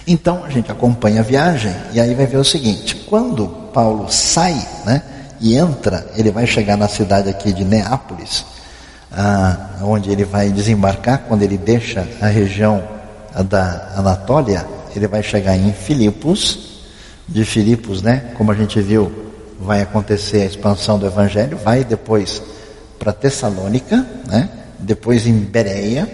Então 0.07 0.45
a 0.45 0.51
gente 0.51 0.71
acompanha 0.71 1.21
a 1.21 1.25
viagem 1.25 1.75
e 1.93 2.01
aí 2.01 2.15
vai 2.15 2.27
ver 2.27 2.37
o 2.37 2.45
seguinte: 2.45 2.95
quando 3.09 3.49
Paulo 3.73 4.07
sai, 4.09 4.55
né, 4.87 5.03
e 5.45 5.59
entra, 5.59 6.07
ele 6.17 6.31
vai 6.31 6.47
chegar 6.47 6.75
na 6.75 6.89
cidade 6.89 7.29
aqui 7.29 7.53
de 7.53 7.67
Neápolis, 7.67 8.47
ah, 9.13 9.77
onde 9.83 10.11
ele 10.11 10.25
vai 10.25 10.49
desembarcar 10.49 11.25
quando 11.29 11.43
ele 11.43 11.59
deixa 11.59 12.09
a 12.19 12.29
região 12.29 12.83
da 13.47 13.93
Anatólia, 13.95 14.67
ele 14.97 15.07
vai 15.07 15.23
chegar 15.23 15.55
em 15.55 15.71
Filipos. 15.71 16.73
De 17.29 17.45
Filipos, 17.45 18.01
né, 18.01 18.33
como 18.39 18.53
a 18.53 18.55
gente 18.55 18.81
viu, 18.81 19.13
vai 19.61 19.83
acontecer 19.83 20.41
a 20.41 20.47
expansão 20.47 20.99
do 20.99 21.07
Evangelho, 21.07 21.59
vai 21.59 21.85
depois 21.85 22.43
para 22.99 23.13
Tessalônica, 23.13 23.97
né, 24.27 24.49
depois 24.79 25.27
em 25.27 25.39
Bereia, 25.41 26.09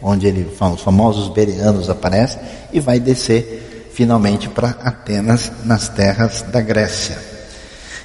onde 0.00 0.26
ele, 0.26 0.50
os 0.58 0.80
famosos 0.80 1.28
bereanos 1.28 1.90
aparecem, 1.90 2.40
e 2.72 2.80
vai 2.80 2.98
descer 2.98 3.90
finalmente 3.92 4.48
para 4.48 4.70
Atenas, 4.82 5.52
nas 5.64 5.90
terras 5.90 6.40
da 6.50 6.62
Grécia. 6.62 7.31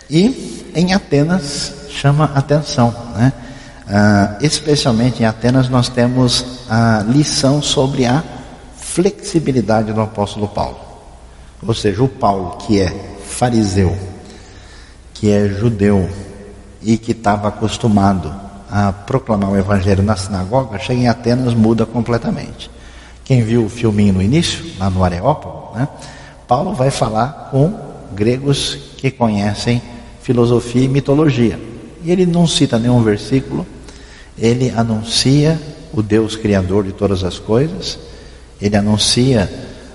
E 0.09 0.71
em 0.73 0.93
Atenas 0.93 1.73
chama 1.89 2.31
atenção, 2.35 2.93
né? 3.15 3.33
Ah, 3.89 4.37
especialmente 4.41 5.23
em 5.23 5.25
Atenas 5.25 5.69
nós 5.69 5.89
temos 5.89 6.45
a 6.69 7.03
lição 7.07 7.61
sobre 7.61 8.05
a 8.05 8.23
flexibilidade 8.77 9.93
do 9.93 10.01
apóstolo 10.01 10.47
Paulo. 10.47 10.77
Ou 11.65 11.73
seja, 11.73 12.03
o 12.03 12.07
Paulo 12.07 12.57
que 12.57 12.79
é 12.79 13.17
fariseu, 13.25 13.97
que 15.13 15.31
é 15.31 15.47
judeu 15.47 16.09
e 16.81 16.97
que 16.97 17.11
estava 17.11 17.47
acostumado 17.47 18.33
a 18.69 18.91
proclamar 18.91 19.51
o 19.51 19.57
evangelho 19.57 20.03
na 20.03 20.15
sinagoga, 20.15 20.77
chega 20.79 21.01
em 21.01 21.07
Atenas 21.07 21.53
muda 21.53 21.85
completamente. 21.85 22.69
Quem 23.23 23.43
viu 23.43 23.65
o 23.65 23.69
filminho 23.69 24.13
no 24.13 24.21
início, 24.21 24.65
lá 24.77 24.89
no 24.89 25.03
Areópago, 25.03 25.77
né? 25.77 25.87
Paulo 26.47 26.73
vai 26.73 26.89
falar 26.89 27.49
com 27.51 27.77
gregos 28.13 28.77
que 28.97 29.11
conhecem 29.11 29.81
filosofia 30.27 30.83
e 30.83 30.89
mitologia. 30.89 31.57
E 32.03 32.11
ele 32.11 32.25
não 32.25 32.45
cita 32.45 32.77
nenhum 32.77 33.01
versículo, 33.01 33.65
ele 34.37 34.69
anuncia 34.75 35.57
o 35.93 36.03
Deus 36.03 36.35
criador 36.35 36.83
de 36.83 36.91
todas 36.91 37.23
as 37.23 37.39
coisas, 37.39 37.97
ele 38.61 38.75
anuncia 38.75 39.49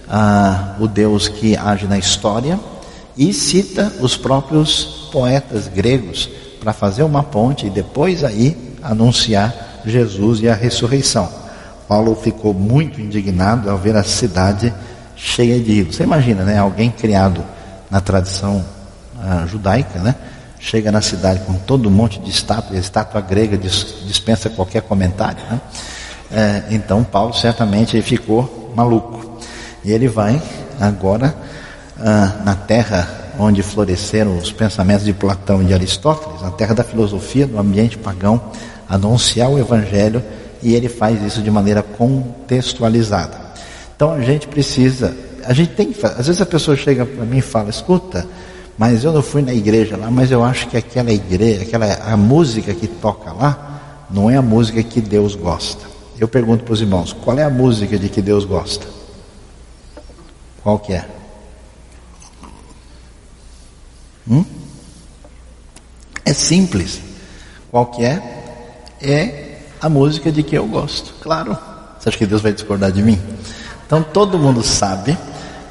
ah, 0.08 0.74
o 0.80 0.88
Deus 0.88 1.28
que 1.28 1.54
age 1.54 1.86
na 1.86 1.98
história 1.98 2.58
e 3.14 3.30
cita 3.34 3.92
os 4.00 4.16
próprios 4.16 5.10
poetas 5.12 5.68
gregos 5.68 6.30
para 6.58 6.72
fazer 6.72 7.02
uma 7.02 7.22
ponte 7.22 7.66
e 7.66 7.70
depois 7.70 8.24
aí 8.24 8.56
anunciar 8.82 9.82
Jesus 9.84 10.40
e 10.40 10.48
a 10.48 10.54
ressurreição. 10.54 11.28
Paulo 11.86 12.14
ficou 12.14 12.54
muito 12.54 13.02
indignado 13.02 13.68
ao 13.68 13.76
ver 13.76 13.96
a 13.96 14.02
cidade 14.02 14.72
cheia 15.14 15.60
de 15.60 15.72
ídolos. 15.72 15.96
Você 15.96 16.04
imagina, 16.04 16.42
né? 16.42 16.56
Alguém 16.56 16.90
criado 16.90 17.44
na 17.90 18.00
tradição 18.00 18.64
ah, 19.22 19.46
judaica, 19.46 19.98
né? 20.00 20.14
Chega 20.58 20.92
na 20.92 21.00
cidade 21.00 21.40
com 21.40 21.54
todo 21.54 21.88
um 21.88 21.92
monte 21.92 22.20
de 22.20 22.30
estátua, 22.30 22.76
estátua 22.76 23.20
grega 23.20 23.56
dispensa 23.56 24.50
qualquer 24.50 24.82
comentário, 24.82 25.42
né? 25.50 25.60
É, 26.30 26.64
então 26.70 27.04
Paulo 27.04 27.34
certamente 27.34 28.00
ficou 28.02 28.72
maluco. 28.74 29.38
E 29.84 29.92
ele 29.92 30.08
vai 30.08 30.40
agora 30.80 31.34
ah, 31.98 32.42
na 32.44 32.54
terra 32.54 33.22
onde 33.38 33.62
floresceram 33.62 34.36
os 34.36 34.52
pensamentos 34.52 35.04
de 35.04 35.12
Platão 35.12 35.62
e 35.62 35.66
de 35.66 35.74
Aristóteles, 35.74 36.42
na 36.42 36.50
terra 36.50 36.74
da 36.74 36.84
filosofia, 36.84 37.46
no 37.46 37.58
ambiente 37.58 37.98
pagão, 37.98 38.40
anunciar 38.88 39.50
o 39.50 39.58
Evangelho 39.58 40.22
e 40.62 40.74
ele 40.74 40.88
faz 40.88 41.22
isso 41.22 41.42
de 41.42 41.50
maneira 41.50 41.82
contextualizada. 41.82 43.36
Então 43.96 44.12
a 44.12 44.20
gente 44.20 44.46
precisa, 44.48 45.14
a 45.44 45.52
gente 45.52 45.72
tem 45.72 45.94
às 46.02 46.26
vezes 46.26 46.40
a 46.40 46.46
pessoa 46.46 46.76
chega 46.76 47.04
para 47.04 47.24
mim 47.24 47.38
e 47.38 47.42
fala, 47.42 47.70
escuta, 47.70 48.26
mas 48.78 49.04
eu 49.04 49.12
não 49.12 49.22
fui 49.22 49.42
na 49.42 49.52
igreja 49.52 49.96
lá, 49.96 50.10
mas 50.10 50.30
eu 50.30 50.42
acho 50.42 50.68
que 50.68 50.76
aquela 50.76 51.12
igreja, 51.12 51.62
aquela 51.62 51.86
a 52.12 52.16
música 52.16 52.72
que 52.74 52.86
toca 52.86 53.32
lá, 53.32 54.06
não 54.10 54.30
é 54.30 54.36
a 54.36 54.42
música 54.42 54.82
que 54.82 55.00
Deus 55.00 55.34
gosta. 55.34 55.86
Eu 56.18 56.28
pergunto 56.28 56.64
para 56.64 56.74
os 56.74 56.80
irmãos, 56.80 57.12
qual 57.12 57.38
é 57.38 57.44
a 57.44 57.50
música 57.50 57.98
de 57.98 58.08
que 58.08 58.22
Deus 58.22 58.44
gosta? 58.44 58.86
Qual 60.62 60.78
que 60.78 60.92
é? 60.92 61.04
Hum? 64.28 64.44
É 66.24 66.32
simples. 66.32 67.00
Qual 67.70 67.86
que 67.86 68.04
é? 68.04 68.94
É 69.00 69.58
a 69.80 69.88
música 69.88 70.30
de 70.30 70.42
que 70.42 70.56
eu 70.56 70.66
gosto. 70.66 71.14
Claro. 71.20 71.58
Você 71.98 72.08
acha 72.08 72.18
que 72.18 72.26
Deus 72.26 72.42
vai 72.42 72.52
discordar 72.52 72.92
de 72.92 73.02
mim? 73.02 73.20
Então 73.86 74.02
todo 74.02 74.38
mundo 74.38 74.62
sabe 74.62 75.16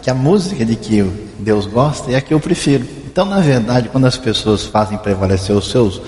que 0.02 0.10
a 0.10 0.14
música 0.14 0.66
de 0.66 0.76
que 0.76 1.04
Deus 1.40 1.66
gosta 1.66 2.12
é 2.12 2.16
a 2.16 2.22
que 2.22 2.34
eu 2.34 2.40
prefiro. 2.40 2.86
Então, 3.06 3.26
na 3.26 3.40
verdade, 3.40 3.90
quando 3.90 4.06
as 4.06 4.18
pessoas 4.18 4.66
fazem 4.66 4.98
prevalecer 4.98 5.62
seus 5.62 6.02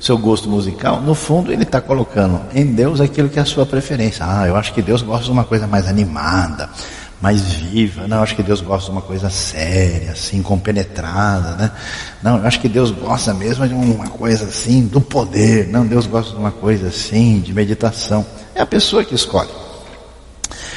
seu 0.00 0.16
gosto 0.16 0.48
musical, 0.48 1.00
no 1.00 1.14
fundo 1.14 1.52
ele 1.52 1.64
está 1.64 1.80
colocando 1.80 2.40
em 2.54 2.64
Deus 2.64 3.00
aquilo 3.00 3.28
que 3.28 3.38
é 3.38 3.42
a 3.42 3.44
sua 3.44 3.66
preferência. 3.66 4.24
Ah, 4.26 4.46
eu 4.46 4.56
acho 4.56 4.72
que 4.72 4.80
Deus 4.80 5.02
gosta 5.02 5.24
de 5.24 5.30
uma 5.30 5.44
coisa 5.44 5.66
mais 5.66 5.88
animada, 5.88 6.70
mais 7.20 7.42
viva. 7.52 8.06
Não, 8.06 8.18
eu 8.18 8.22
acho 8.22 8.36
que 8.36 8.42
Deus 8.42 8.60
gosta 8.60 8.86
de 8.86 8.92
uma 8.92 9.02
coisa 9.02 9.28
séria, 9.28 10.12
assim, 10.12 10.40
compenetrada, 10.40 11.56
né? 11.56 11.72
Não, 12.22 12.38
eu 12.38 12.46
acho 12.46 12.60
que 12.60 12.68
Deus 12.68 12.92
gosta 12.92 13.34
mesmo 13.34 13.66
de 13.66 13.74
uma 13.74 14.08
coisa 14.08 14.44
assim, 14.44 14.86
do 14.86 15.00
poder. 15.00 15.66
Não, 15.66 15.84
Deus 15.84 16.06
gosta 16.06 16.30
de 16.30 16.38
uma 16.38 16.52
coisa 16.52 16.88
assim, 16.88 17.40
de 17.40 17.52
meditação. 17.52 18.24
É 18.54 18.60
a 18.60 18.66
pessoa 18.66 19.04
que 19.04 19.14
escolhe. 19.14 19.50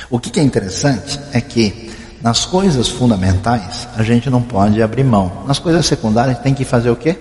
O 0.09 0.19
que, 0.19 0.29
que 0.29 0.39
é 0.39 0.43
interessante 0.43 1.19
é 1.31 1.39
que 1.39 1.90
nas 2.21 2.45
coisas 2.45 2.87
fundamentais 2.87 3.87
a 3.95 4.03
gente 4.03 4.29
não 4.29 4.41
pode 4.41 4.81
abrir 4.81 5.03
mão. 5.03 5.43
Nas 5.47 5.59
coisas 5.59 5.85
secundárias 5.85 6.39
tem 6.39 6.53
que 6.53 6.63
fazer 6.63 6.89
o 6.89 6.95
quê? 6.95 7.17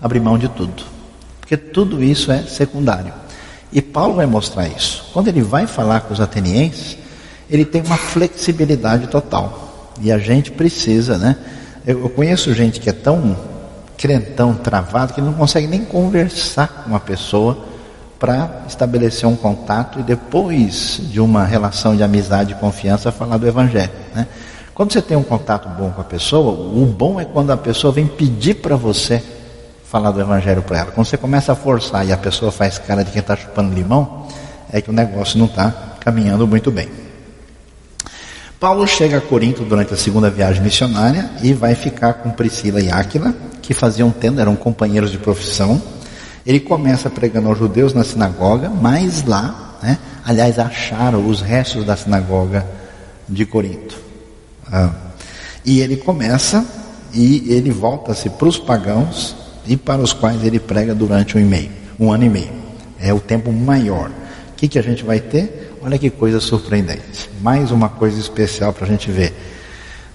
Abrir 0.00 0.20
mão 0.20 0.38
de 0.38 0.48
tudo. 0.48 0.82
Porque 1.40 1.56
tudo 1.56 2.02
isso 2.02 2.30
é 2.30 2.42
secundário. 2.42 3.12
E 3.72 3.82
Paulo 3.82 4.14
vai 4.14 4.26
mostrar 4.26 4.68
isso. 4.68 5.06
Quando 5.12 5.28
ele 5.28 5.42
vai 5.42 5.66
falar 5.66 6.00
com 6.00 6.12
os 6.12 6.20
atenienses, 6.20 6.96
ele 7.50 7.64
tem 7.64 7.82
uma 7.82 7.96
flexibilidade 7.96 9.06
total. 9.08 9.92
E 10.00 10.12
a 10.12 10.18
gente 10.18 10.50
precisa, 10.50 11.18
né? 11.18 11.36
Eu, 11.86 12.00
eu 12.00 12.08
conheço 12.10 12.52
gente 12.54 12.80
que 12.80 12.88
é 12.88 12.92
tão 12.92 13.36
crentão, 13.96 14.54
travado, 14.54 15.12
que 15.12 15.20
não 15.20 15.32
consegue 15.32 15.66
nem 15.66 15.84
conversar 15.84 16.68
com 16.68 16.90
uma 16.90 17.00
pessoa 17.00 17.67
para 18.18 18.62
estabelecer 18.66 19.28
um 19.28 19.36
contato 19.36 20.00
e 20.00 20.02
depois 20.02 21.00
de 21.00 21.20
uma 21.20 21.44
relação 21.44 21.96
de 21.96 22.02
amizade 22.02 22.52
e 22.52 22.54
confiança 22.56 23.12
falar 23.12 23.36
do 23.36 23.46
Evangelho. 23.46 23.92
Né? 24.14 24.26
Quando 24.74 24.92
você 24.92 25.00
tem 25.02 25.16
um 25.16 25.22
contato 25.22 25.68
bom 25.68 25.90
com 25.90 26.00
a 26.00 26.04
pessoa, 26.04 26.52
o 26.52 26.86
bom 26.86 27.20
é 27.20 27.24
quando 27.24 27.50
a 27.50 27.56
pessoa 27.56 27.92
vem 27.92 28.06
pedir 28.06 28.54
para 28.54 28.76
você 28.76 29.22
falar 29.84 30.10
do 30.10 30.20
Evangelho 30.20 30.62
para 30.62 30.78
ela. 30.78 30.90
Quando 30.92 31.06
você 31.06 31.16
começa 31.16 31.52
a 31.52 31.54
forçar 31.54 32.06
e 32.06 32.12
a 32.12 32.16
pessoa 32.16 32.52
faz 32.52 32.78
cara 32.78 33.02
de 33.02 33.10
quem 33.10 33.20
está 33.20 33.36
chupando 33.36 33.74
limão, 33.74 34.26
é 34.72 34.80
que 34.80 34.90
o 34.90 34.92
negócio 34.92 35.38
não 35.38 35.46
está 35.46 35.72
caminhando 36.00 36.46
muito 36.46 36.70
bem. 36.70 36.88
Paulo 38.60 38.86
chega 38.88 39.18
a 39.18 39.20
Corinto 39.20 39.64
durante 39.64 39.94
a 39.94 39.96
segunda 39.96 40.28
viagem 40.28 40.62
missionária 40.62 41.30
e 41.42 41.52
vai 41.52 41.76
ficar 41.76 42.14
com 42.14 42.30
Priscila 42.30 42.80
e 42.80 42.90
Áquila, 42.90 43.32
que 43.62 43.72
faziam 43.72 44.10
tenda, 44.10 44.42
eram 44.42 44.56
companheiros 44.56 45.12
de 45.12 45.18
profissão. 45.18 45.80
Ele 46.48 46.60
começa 46.60 47.10
pregando 47.10 47.46
aos 47.50 47.58
judeus 47.58 47.92
na 47.92 48.02
sinagoga, 48.02 48.70
mas 48.70 49.22
lá, 49.26 49.76
né, 49.82 49.98
aliás, 50.24 50.58
acharam 50.58 51.28
os 51.28 51.42
restos 51.42 51.84
da 51.84 51.94
sinagoga 51.94 52.66
de 53.28 53.44
Corinto. 53.44 53.98
Ah, 54.72 54.90
e 55.62 55.80
ele 55.82 55.98
começa 55.98 56.64
e 57.12 57.52
ele 57.52 57.70
volta-se 57.70 58.30
para 58.30 58.48
os 58.48 58.56
pagãos 58.56 59.36
e 59.66 59.76
para 59.76 60.00
os 60.00 60.14
quais 60.14 60.42
ele 60.42 60.58
prega 60.58 60.94
durante 60.94 61.36
um, 61.36 61.40
e 61.40 61.44
meio, 61.44 61.70
um 62.00 62.10
ano 62.10 62.24
e 62.24 62.30
meio. 62.30 62.52
É 62.98 63.12
o 63.12 63.20
tempo 63.20 63.52
maior. 63.52 64.08
O 64.08 64.54
que, 64.56 64.68
que 64.68 64.78
a 64.78 64.82
gente 64.82 65.04
vai 65.04 65.20
ter? 65.20 65.76
Olha 65.82 65.98
que 65.98 66.08
coisa 66.08 66.40
surpreendente. 66.40 67.28
Mais 67.42 67.70
uma 67.70 67.90
coisa 67.90 68.18
especial 68.18 68.72
para 68.72 68.86
a 68.86 68.88
gente 68.88 69.10
ver. 69.10 69.34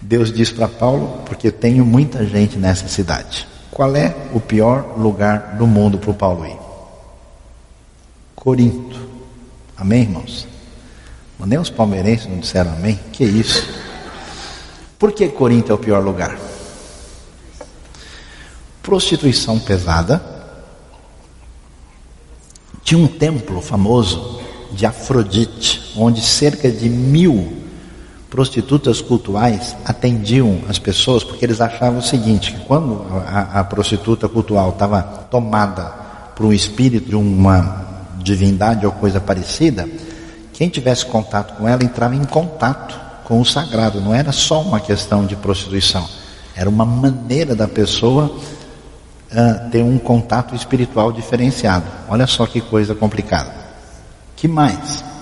Deus 0.02 0.34
diz 0.34 0.50
para 0.50 0.68
Paulo, 0.68 1.22
porque 1.28 1.52
tenho 1.52 1.86
muita 1.86 2.26
gente 2.26 2.58
nessa 2.58 2.88
cidade. 2.88 3.53
Qual 3.74 3.96
é 3.96 4.16
o 4.32 4.40
pior 4.40 5.00
lugar 5.00 5.56
do 5.58 5.66
mundo 5.66 5.98
para 5.98 6.12
o 6.12 6.14
Paulo 6.14 6.46
ir? 6.46 6.58
Corinto. 8.36 9.10
Amém, 9.76 10.04
irmãos? 10.04 10.48
Nem 11.40 11.58
os 11.58 11.72
palmeirenses 11.72 12.28
não 12.28 12.38
disseram 12.38 12.72
amém? 12.72 13.00
Que 13.12 13.24
isso? 13.24 13.68
Por 15.00 15.12
que 15.12 15.28
Corinto 15.28 15.72
é 15.72 15.76
o 15.76 15.80
pior 15.80 16.04
lugar? 16.04 16.38
Prostituição 18.84 19.60
pesada. 19.60 20.24
Tinha 22.84 23.04
um 23.04 23.08
templo 23.08 23.60
famoso 23.60 24.40
de 24.72 24.86
Afrodite, 24.86 25.94
onde 25.98 26.22
cerca 26.22 26.72
de 26.72 26.90
mil 26.90 27.63
prostitutas 28.34 29.00
cultuais 29.00 29.76
atendiam 29.86 30.62
as 30.68 30.80
pessoas, 30.80 31.24
porque 31.24 31.46
eles 31.46 31.62
achavam 31.62 32.00
o 32.00 32.02
seguinte: 32.02 32.58
quando 32.68 33.06
a, 33.28 33.60
a 33.60 33.64
prostituta 33.64 34.28
cultual 34.28 34.72
estava 34.72 35.04
tomada 35.30 35.84
por 36.36 36.48
um 36.48 36.52
espírito 36.52 37.10
de 37.10 37.16
uma 37.16 37.86
divindade 38.18 38.88
ou 38.88 38.92
coisa 38.92 39.22
parecida, 39.22 39.88
quem 40.52 40.68
tivesse 40.68 41.06
contato 41.06 41.54
com 41.58 41.68
ela 41.68 41.84
entrava 41.84 42.16
em 42.16 42.24
contato 42.24 43.00
com 43.24 43.40
o 43.40 43.46
sagrado, 43.46 44.02
não 44.02 44.16
era 44.16 44.32
só 44.32 44.64
uma 44.64 44.80
questão 44.80 45.28
de 45.28 45.36
prostituição, 45.36 46.10
era 46.56 46.68
uma 46.68 46.86
maneira 46.86 47.56
da 47.56 47.68
pessoa 47.68 48.36
uh, 49.32 49.70
ter 49.70 49.84
um 49.84 50.00
contato 50.00 50.56
espiritual 50.56 51.12
diferenciado. 51.12 51.86
Olha 52.10 52.26
só 52.26 52.48
que 52.48 52.60
coisa 52.62 52.96
complicada. 52.96 53.54
Que 54.36 54.48
mais? 54.48 55.13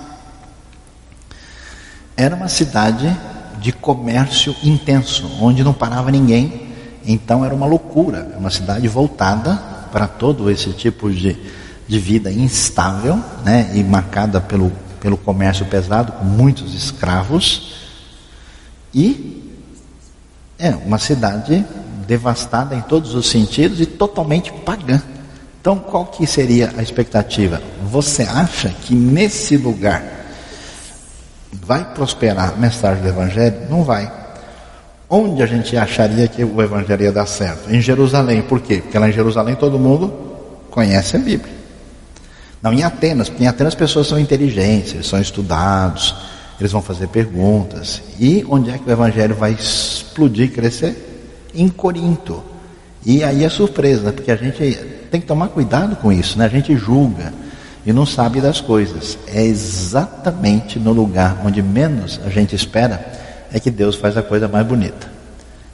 Era 2.22 2.36
uma 2.36 2.46
cidade 2.46 3.12
de 3.58 3.72
comércio 3.72 4.54
intenso, 4.62 5.28
onde 5.40 5.64
não 5.64 5.74
parava 5.74 6.08
ninguém, 6.08 6.68
então 7.04 7.44
era 7.44 7.52
uma 7.52 7.66
loucura, 7.66 8.36
uma 8.38 8.48
cidade 8.48 8.86
voltada 8.86 9.56
para 9.90 10.06
todo 10.06 10.48
esse 10.48 10.70
tipo 10.70 11.10
de, 11.10 11.36
de 11.88 11.98
vida 11.98 12.30
instável, 12.30 13.18
né, 13.44 13.72
e 13.74 13.82
marcada 13.82 14.40
pelo, 14.40 14.70
pelo 15.00 15.16
comércio 15.16 15.66
pesado, 15.66 16.12
com 16.12 16.24
muitos 16.24 16.76
escravos, 16.76 17.74
e 18.94 19.42
é 20.60 20.70
uma 20.70 20.98
cidade 20.98 21.66
devastada 22.06 22.76
em 22.76 22.82
todos 22.82 23.16
os 23.16 23.28
sentidos 23.28 23.80
e 23.80 23.86
totalmente 23.86 24.52
pagã. 24.52 25.02
Então, 25.60 25.76
qual 25.76 26.06
que 26.06 26.24
seria 26.24 26.72
a 26.76 26.82
expectativa? 26.84 27.60
Você 27.90 28.22
acha 28.22 28.68
que 28.68 28.94
nesse 28.94 29.56
lugar 29.56 30.21
vai 31.52 31.84
prosperar 31.92 32.54
a 32.54 32.56
mensagem 32.56 33.02
do 33.02 33.08
Evangelho? 33.08 33.56
Não 33.68 33.84
vai. 33.84 34.10
Onde 35.08 35.42
a 35.42 35.46
gente 35.46 35.76
acharia 35.76 36.26
que 36.26 36.42
o 36.42 36.62
Evangelho 36.62 37.02
ia 37.02 37.12
dar 37.12 37.26
certo? 37.26 37.70
Em 37.70 37.80
Jerusalém. 37.80 38.42
Por 38.42 38.60
quê? 38.60 38.80
Porque 38.80 38.98
lá 38.98 39.08
em 39.08 39.12
Jerusalém 39.12 39.54
todo 39.54 39.78
mundo 39.78 40.12
conhece 40.70 41.16
a 41.16 41.18
Bíblia. 41.18 41.52
Não 42.62 42.72
em 42.72 42.82
Atenas, 42.82 43.28
porque 43.28 43.44
em 43.44 43.48
Atenas 43.48 43.74
as 43.74 43.78
pessoas 43.78 44.06
são 44.06 44.18
inteligentes, 44.18 44.94
eles 44.94 45.06
são 45.06 45.20
estudados, 45.20 46.14
eles 46.58 46.72
vão 46.72 46.80
fazer 46.80 47.08
perguntas. 47.08 48.00
E 48.18 48.46
onde 48.48 48.70
é 48.70 48.78
que 48.78 48.88
o 48.88 48.92
Evangelho 48.92 49.34
vai 49.34 49.52
explodir, 49.52 50.52
crescer? 50.52 51.10
em 51.54 51.68
Corinto. 51.68 52.42
E 53.04 53.22
aí 53.22 53.44
é 53.44 53.48
surpresa, 53.48 54.04
né? 54.04 54.12
porque 54.12 54.30
a 54.30 54.36
gente 54.36 54.74
tem 55.10 55.20
que 55.20 55.26
tomar 55.26 55.48
cuidado 55.48 55.96
com 55.96 56.12
isso, 56.12 56.38
né? 56.38 56.46
A 56.46 56.48
gente 56.48 56.76
julga 56.76 57.32
e 57.84 57.92
não 57.92 58.06
sabe 58.06 58.40
das 58.40 58.60
coisas. 58.60 59.18
É 59.26 59.44
exatamente 59.44 60.78
no 60.78 60.92
lugar 60.92 61.42
onde 61.44 61.62
menos 61.62 62.20
a 62.24 62.28
gente 62.28 62.54
espera 62.54 63.04
é 63.52 63.60
que 63.60 63.70
Deus 63.70 63.96
faz 63.96 64.16
a 64.16 64.22
coisa 64.22 64.48
mais 64.48 64.66
bonita. 64.66 65.10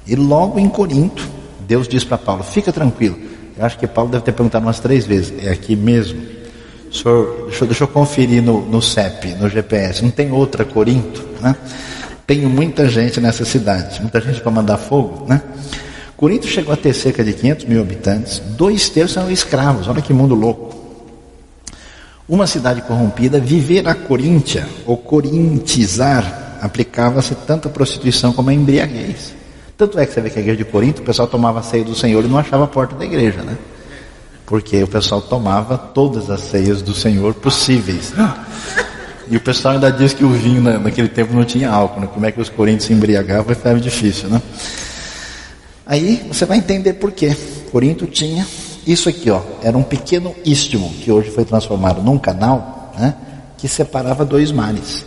E 0.06 0.16
logo 0.16 0.58
em 0.58 0.68
Corinto, 0.68 1.28
Deus 1.60 1.86
diz 1.86 2.02
para 2.02 2.18
Paulo: 2.18 2.42
fica 2.42 2.72
tranquilo. 2.72 3.18
Eu 3.56 3.64
acho 3.64 3.78
que 3.78 3.86
Paulo 3.86 4.10
deve 4.10 4.24
ter 4.24 4.32
perguntado 4.32 4.64
umas 4.64 4.80
três 4.80 5.06
vezes: 5.06 5.32
é 5.44 5.50
aqui 5.50 5.76
mesmo? 5.76 6.20
Senhor, 6.92 7.46
deixa, 7.48 7.66
deixa 7.66 7.84
eu 7.84 7.88
conferir 7.88 8.42
no, 8.42 8.62
no 8.62 8.80
CEP, 8.80 9.34
no 9.34 9.48
GPS. 9.48 10.02
Não 10.02 10.10
tem 10.10 10.32
outra 10.32 10.64
Corinto, 10.64 11.24
né? 11.40 11.54
Tenho 12.26 12.48
muita 12.48 12.88
gente 12.88 13.20
nessa 13.20 13.44
cidade, 13.44 14.00
muita 14.00 14.20
gente 14.20 14.40
para 14.40 14.50
mandar 14.50 14.78
fogo, 14.78 15.26
né? 15.26 15.42
Corinto 16.16 16.46
chegou 16.46 16.74
a 16.74 16.76
ter 16.76 16.92
cerca 16.94 17.22
de 17.22 17.32
500 17.32 17.64
mil 17.66 17.80
habitantes, 17.80 18.40
dois 18.56 18.88
terços 18.88 19.16
eram 19.16 19.30
escravos, 19.30 19.86
olha 19.86 20.02
que 20.02 20.12
mundo 20.12 20.34
louco. 20.34 20.77
Uma 22.28 22.46
cidade 22.46 22.82
corrompida, 22.82 23.40
viver 23.40 23.88
a 23.88 23.94
Coríntia, 23.94 24.68
ou 24.84 24.98
corintizar, 24.98 26.58
aplicava-se 26.60 27.34
tanto 27.34 27.68
a 27.68 27.70
prostituição 27.70 28.34
como 28.34 28.50
a 28.50 28.54
embriaguez. 28.54 29.34
Tanto 29.78 29.98
é 29.98 30.04
que 30.04 30.12
você 30.12 30.20
vê 30.20 30.28
que 30.28 30.38
a 30.38 30.42
igreja 30.42 30.58
de 30.58 30.64
Corinto, 30.64 31.00
o 31.00 31.04
pessoal 31.04 31.26
tomava 31.26 31.60
a 31.60 31.62
ceia 31.62 31.84
do 31.84 31.94
Senhor 31.94 32.22
e 32.22 32.28
não 32.28 32.36
achava 32.36 32.64
a 32.64 32.66
porta 32.66 32.94
da 32.96 33.04
igreja, 33.04 33.40
né? 33.42 33.56
Porque 34.44 34.82
o 34.82 34.88
pessoal 34.88 35.22
tomava 35.22 35.78
todas 35.78 36.28
as 36.28 36.40
ceias 36.40 36.82
do 36.82 36.94
Senhor 36.94 37.32
possíveis. 37.32 38.12
E 39.30 39.36
o 39.36 39.40
pessoal 39.40 39.74
ainda 39.74 39.90
diz 39.90 40.12
que 40.12 40.24
o 40.24 40.30
vinho 40.30 40.60
naquele 40.60 41.08
tempo 41.08 41.32
não 41.32 41.44
tinha 41.44 41.70
álcool, 41.70 42.00
né? 42.00 42.08
Como 42.12 42.26
é 42.26 42.32
que 42.32 42.40
os 42.40 42.48
coríntios 42.48 42.86
se 42.86 42.92
embriagavam, 42.92 43.54
ficava 43.54 43.80
difícil, 43.80 44.28
né? 44.28 44.42
Aí 45.86 46.26
você 46.30 46.44
vai 46.44 46.58
entender 46.58 46.94
por 46.94 47.12
quê. 47.12 47.34
Corinto 47.70 48.06
tinha 48.06 48.46
isso 48.92 49.08
aqui, 49.08 49.30
ó, 49.30 49.40
era 49.62 49.76
um 49.76 49.82
pequeno 49.82 50.34
istmo 50.44 50.88
que 51.02 51.12
hoje 51.12 51.30
foi 51.30 51.44
transformado 51.44 52.02
num 52.02 52.18
canal, 52.18 52.92
né? 52.98 53.14
Que 53.56 53.68
separava 53.68 54.24
dois 54.24 54.50
mares. 54.50 55.04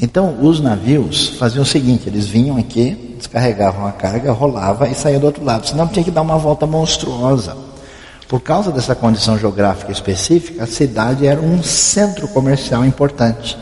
Então 0.00 0.36
os 0.42 0.60
navios 0.60 1.28
faziam 1.38 1.62
o 1.62 1.66
seguinte: 1.66 2.08
eles 2.08 2.26
vinham 2.26 2.56
aqui, 2.56 3.16
descarregavam 3.16 3.86
a 3.86 3.92
carga, 3.92 4.32
rolava 4.32 4.88
e 4.88 4.94
saía 4.94 5.18
do 5.18 5.26
outro 5.26 5.44
lado. 5.44 5.66
Senão 5.66 5.88
tinha 5.88 6.04
que 6.04 6.10
dar 6.10 6.22
uma 6.22 6.36
volta 6.36 6.66
monstruosa. 6.66 7.56
Por 8.28 8.40
causa 8.40 8.72
dessa 8.72 8.94
condição 8.94 9.38
geográfica 9.38 9.92
específica, 9.92 10.64
a 10.64 10.66
cidade 10.66 11.26
era 11.26 11.40
um 11.40 11.62
centro 11.62 12.26
comercial 12.28 12.84
importante. 12.84 13.56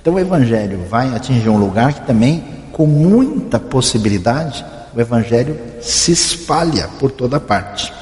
Então 0.00 0.14
o 0.14 0.18
evangelho 0.18 0.86
vai 0.88 1.12
atingir 1.14 1.48
um 1.48 1.58
lugar 1.58 1.92
que 1.92 2.06
também, 2.06 2.44
com 2.72 2.86
muita 2.86 3.58
possibilidade, 3.58 4.64
o 4.94 5.00
evangelho 5.00 5.58
se 5.82 6.12
espalha 6.12 6.88
por 7.00 7.10
toda 7.10 7.40
parte. 7.40 7.92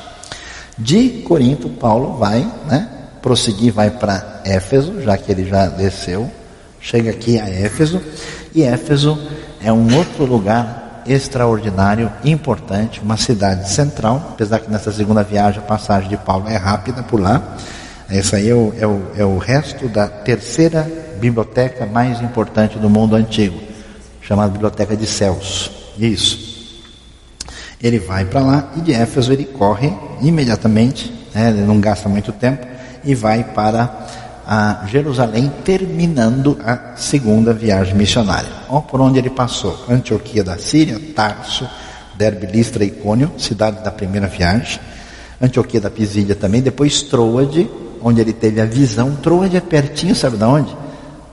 De 0.77 1.23
Corinto, 1.23 1.69
Paulo 1.69 2.17
vai, 2.17 2.41
né, 2.67 2.89
prosseguir, 3.23 3.73
vai 3.73 3.91
para 3.91 4.43
Éfeso, 4.45 5.01
já 5.01 5.17
que 5.17 5.31
ele 5.31 5.47
já 5.49 5.67
desceu, 5.69 6.31
chega 6.81 7.11
aqui 7.11 7.39
a 7.39 7.49
Éfeso, 7.49 8.01
e 8.55 8.63
Éfeso 8.63 9.19
é 9.63 9.73
um 9.73 9.97
outro 9.97 10.25
lugar 10.25 11.03
extraordinário, 11.07 12.11
importante, 12.25 13.01
uma 13.01 13.17
cidade 13.17 13.69
central, 13.71 14.31
apesar 14.33 14.61
que 14.61 14.71
nessa 14.71 14.93
segunda 14.93 15.23
viagem 15.23 15.61
a 15.61 15.67
passagem 15.67 16.09
de 16.09 16.17
Paulo 16.17 16.49
é 16.49 16.57
rápida 16.57 17.03
por 17.03 17.21
lá. 17.21 17.57
Essa 18.09 18.37
aí 18.37 18.51
é 18.51 18.55
o, 18.55 18.75
é 18.79 18.87
o, 18.87 19.03
é 19.17 19.25
o 19.25 19.39
resto 19.39 19.89
da 19.89 20.07
terceira 20.09 20.87
biblioteca 21.21 21.87
mais 21.87 22.21
importante 22.21 22.79
do 22.79 22.91
mundo 22.91 23.17
antigo, 23.17 23.59
chamada 24.21 24.53
Biblioteca 24.53 24.97
de 24.97 25.07
Celso. 25.07 25.71
Isso. 25.99 26.44
Ele 27.85 27.99
vai 27.99 28.25
para 28.25 28.41
lá 28.41 28.73
e 28.79 28.81
de 28.81 28.95
Éfeso 28.95 29.31
ele 29.31 29.45
corre 29.45 29.93
imediatamente, 30.23 31.13
né, 31.35 31.51
ele 31.51 31.61
não 31.61 31.79
gasta 31.79 32.09
muito 32.09 32.33
tempo, 32.33 32.67
e 33.05 33.15
vai 33.15 33.45
para 33.45 34.07
a 34.47 34.87
Jerusalém, 34.87 35.53
terminando 35.63 36.59
a 36.65 36.97
segunda 36.97 37.53
viagem 37.53 37.95
missionária. 37.95 38.49
Olha 38.71 38.81
por 38.81 39.03
onde 39.03 39.19
ele 39.19 39.29
passou: 39.29 39.85
Antioquia 39.87 40.43
da 40.43 40.57
Síria, 40.57 40.99
Tarso, 41.15 41.69
Derbe, 42.15 42.47
Listra 42.47 42.85
e 42.85 42.89
Icônio, 42.89 43.31
cidade 43.37 43.85
da 43.85 43.91
primeira 43.91 44.29
viagem. 44.29 44.81
Antioquia 45.39 45.81
da 45.81 45.91
Pisídia 45.91 46.35
também, 46.35 46.63
depois 46.63 47.03
Troade, 47.03 47.69
onde 48.03 48.19
ele 48.19 48.33
teve 48.33 48.63
a 48.63 48.65
visão. 48.65 49.15
Troade 49.17 49.59
é 49.59 49.61
pertinho, 49.61 50.15
sabe 50.15 50.39
de 50.39 50.45
onde? 50.45 50.75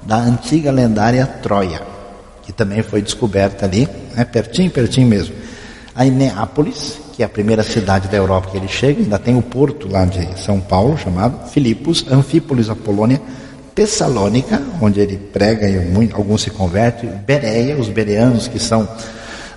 Da 0.02 0.18
antiga 0.18 0.70
lendária 0.70 1.26
Troia, 1.26 1.82
que 2.44 2.52
também 2.52 2.84
foi 2.84 3.02
descoberta 3.02 3.66
ali, 3.66 3.88
é 4.18 4.26
pertinho, 4.26 4.70
pertinho 4.70 5.08
mesmo. 5.08 5.41
Aí 5.94 6.10
Neápolis, 6.10 7.00
que 7.14 7.22
é 7.22 7.26
a 7.26 7.30
primeira 7.30 7.64
cidade 7.64 8.08
da 8.08 8.16
Europa 8.16 8.50
que 8.52 8.58
ele 8.58 8.68
chega, 8.68 9.02
ainda 9.02 9.20
tem 9.20 9.38
o 9.38 9.42
porto 9.42 9.90
lá 9.92 10.06
de 10.06 10.40
São 10.40 10.60
Paulo, 10.60 10.98
chamado 10.98 11.50
Filipos, 11.50 12.06
Anfípolis, 12.10 12.70
a 12.70 12.76
Polônia, 12.76 13.22
Tessalônica, 13.76 14.62
onde 14.82 15.00
ele 15.00 15.18
prega 15.18 15.68
e 15.70 16.12
alguns 16.14 16.44
se 16.44 16.50
convertem, 16.50 17.10
Bereia, 17.26 17.78
os 17.78 17.90
bereanos 17.90 18.48
que 18.48 18.60
são 18.60 18.88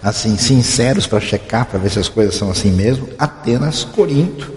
assim 0.02 0.36
sinceros 0.36 1.06
para 1.06 1.20
checar, 1.20 1.66
para 1.66 1.78
ver 1.78 1.90
se 1.90 1.98
as 1.98 2.08
coisas 2.08 2.34
são 2.34 2.50
assim 2.50 2.70
mesmo, 2.70 3.08
Atenas, 3.18 3.84
Corinto, 3.84 4.52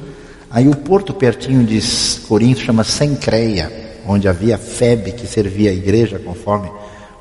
aí 0.49 0.67
o 0.67 0.75
porto 0.75 1.13
pertinho 1.13 1.63
de 1.63 1.79
Corinto 2.27 2.59
chama 2.59 2.83
Sencreia, 2.83 3.71
onde 4.05 4.27
havia 4.27 4.57
Febe 4.57 5.11
que 5.11 5.27
servia 5.27 5.69
a 5.69 5.73
igreja 5.73 6.19
conforme 6.19 6.69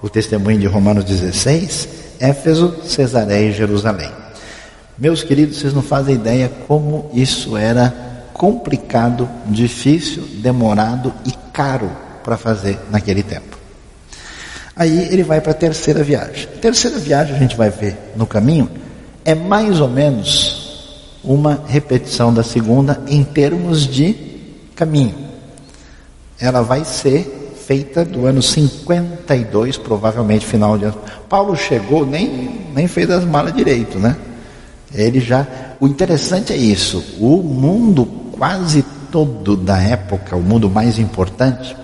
o 0.03 0.09
testemunho 0.09 0.59
de 0.59 0.67
Romanos 0.67 1.05
16, 1.05 1.89
Éfeso, 2.19 2.77
Cesareia 2.85 3.51
e 3.51 3.53
Jerusalém. 3.53 4.26
Meus 4.99 5.23
queridos, 5.23 5.59
vocês 5.59 5.75
não 5.75 5.83
fazem 5.83 6.15
ideia 6.15 6.51
como 6.67 7.11
isso 7.13 7.55
era 7.55 8.31
complicado, 8.33 9.29
difícil, 9.47 10.23
demorado 10.39 11.13
e 11.27 11.33
caro 11.53 11.91
para 12.25 12.39
fazer 12.39 12.79
naquele 12.91 13.23
tempo. 13.23 13.59
Aí 14.75 15.09
ele 15.11 15.23
vai 15.23 15.41
para 15.41 15.53
a 15.53 15.55
terceira 15.55 16.03
viagem. 16.03 16.49
A 16.57 16.59
terceira 16.59 16.99
viagem 16.99 17.37
a 17.37 17.39
gente 17.39 17.57
vai 17.57 17.69
ver 17.69 18.13
no 18.17 18.27
caminho 18.27 18.71
é 19.23 19.35
mais 19.35 19.81
ou 19.81 19.89
menos 19.89 21.19
uma 21.23 21.63
repetição 21.67 22.33
da 22.33 22.43
segunda 22.43 23.03
em 23.07 23.23
termos 23.23 23.87
de 23.87 24.15
caminho. 24.75 25.15
Ela 26.41 26.63
vai 26.63 26.85
ser 26.85 27.55
feita 27.67 28.05
do 28.05 28.27
ano 28.27 28.41
52, 28.41 29.77
provavelmente 29.77 30.47
final 30.47 30.79
de 30.79 30.85
ano. 30.85 30.99
Paulo 31.29 31.57
chegou, 31.57 32.07
nem, 32.07 32.67
nem 32.75 32.87
fez 32.87 33.11
as 33.11 33.25
malas 33.25 33.53
direito, 33.53 33.99
né? 33.99 34.17
Ele 34.95 35.21
já. 35.21 35.47
O 35.81 35.87
interessante 35.87 36.53
é 36.53 36.57
isso. 36.57 37.05
O 37.19 37.43
mundo 37.43 38.07
quase 38.33 38.83
todo 39.11 39.57
da 39.57 39.81
época, 39.81 40.37
o 40.37 40.43
mundo 40.43 40.69
mais 40.69 40.99
importante, 40.99 41.77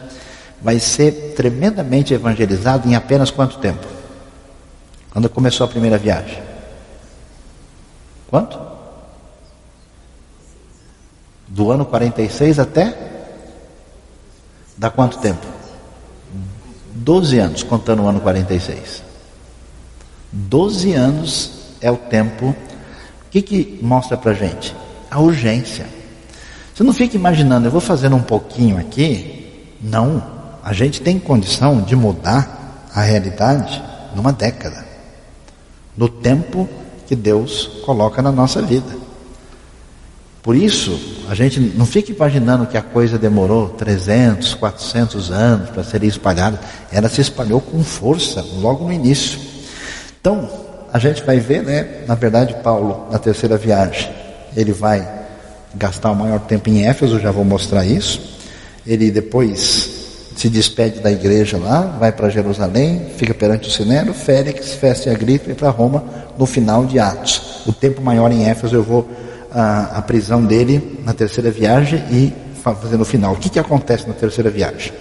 vai 0.60 0.78
ser 0.78 1.34
tremendamente 1.36 2.14
evangelizado 2.14 2.88
em 2.88 2.94
apenas 2.94 3.30
quanto 3.30 3.58
tempo? 3.58 3.86
Quando 5.10 5.28
começou 5.28 5.64
a 5.66 5.68
primeira 5.68 5.98
viagem? 5.98 6.42
Quanto? 8.28 8.58
Do 11.46 11.70
ano 11.70 11.84
46 11.84 12.58
até. 12.58 12.96
Dá 14.76 14.88
quanto 14.88 15.18
tempo? 15.18 15.46
12 16.94 17.38
anos, 17.38 17.62
contando 17.62 18.02
o 18.02 18.08
ano 18.08 18.20
46. 18.20 19.02
12 20.32 20.94
anos 20.94 21.50
é 21.80 21.90
o 21.90 21.96
tempo. 21.96 22.54
O 23.32 23.40
que, 23.40 23.40
que 23.40 23.78
mostra 23.80 24.14
para 24.14 24.34
gente? 24.34 24.76
A 25.10 25.18
urgência. 25.18 25.86
Você 26.74 26.82
não 26.82 26.92
fica 26.92 27.16
imaginando, 27.16 27.66
eu 27.66 27.70
vou 27.70 27.80
fazendo 27.80 28.14
um 28.14 28.20
pouquinho 28.20 28.76
aqui. 28.76 29.72
Não. 29.80 30.22
A 30.62 30.74
gente 30.74 31.00
tem 31.00 31.18
condição 31.18 31.80
de 31.80 31.96
mudar 31.96 32.90
a 32.94 33.00
realidade 33.00 33.82
numa 34.14 34.34
década. 34.34 34.84
No 35.96 36.10
tempo 36.10 36.68
que 37.06 37.16
Deus 37.16 37.70
coloca 37.86 38.20
na 38.20 38.30
nossa 38.30 38.60
vida. 38.60 39.00
Por 40.42 40.54
isso, 40.54 41.24
a 41.26 41.34
gente 41.34 41.58
não 41.58 41.86
fica 41.86 42.12
imaginando 42.12 42.66
que 42.66 42.76
a 42.76 42.82
coisa 42.82 43.18
demorou 43.18 43.70
300, 43.70 44.52
400 44.56 45.30
anos 45.30 45.70
para 45.70 45.82
ser 45.82 46.04
espalhada. 46.04 46.60
Ela 46.92 47.08
se 47.08 47.22
espalhou 47.22 47.62
com 47.62 47.82
força 47.82 48.44
logo 48.60 48.84
no 48.84 48.92
início. 48.92 49.40
Então, 50.20 50.50
a 50.92 50.98
gente 50.98 51.22
vai 51.22 51.40
ver, 51.40 51.62
né? 51.62 52.04
Na 52.06 52.14
verdade, 52.14 52.54
Paulo, 52.62 53.08
na 53.10 53.18
terceira 53.18 53.56
viagem, 53.56 54.10
ele 54.54 54.72
vai 54.72 55.08
gastar 55.74 56.10
o 56.10 56.16
maior 56.16 56.40
tempo 56.40 56.68
em 56.68 56.86
Éfeso, 56.86 57.18
já 57.18 57.30
vou 57.30 57.44
mostrar 57.44 57.84
isso. 57.86 58.20
Ele 58.86 59.10
depois 59.10 59.90
se 60.36 60.48
despede 60.48 61.00
da 61.00 61.10
igreja 61.10 61.56
lá, 61.56 61.80
vai 61.98 62.12
para 62.12 62.28
Jerusalém, 62.28 63.06
fica 63.16 63.32
perante 63.32 63.68
o 63.68 63.70
Sinério, 63.70 64.12
Félix, 64.12 64.72
Festa 64.72 65.08
e 65.08 65.12
Agripa 65.12 65.50
e 65.50 65.54
para 65.54 65.70
Roma 65.70 66.04
no 66.38 66.46
final 66.46 66.84
de 66.84 66.98
Atos. 66.98 67.62
O 67.66 67.72
tempo 67.72 68.02
maior 68.02 68.30
em 68.30 68.48
Éfeso 68.48 68.74
eu 68.74 68.82
vou 68.82 69.08
a, 69.50 69.98
a 69.98 70.02
prisão 70.02 70.44
dele 70.44 71.00
na 71.04 71.12
terceira 71.12 71.50
viagem 71.50 72.02
e 72.10 72.32
fazendo 72.62 73.02
o 73.02 73.04
final. 73.04 73.32
O 73.32 73.36
que, 73.36 73.48
que 73.48 73.58
acontece 73.58 74.06
na 74.06 74.14
terceira 74.14 74.50
viagem? 74.50 74.92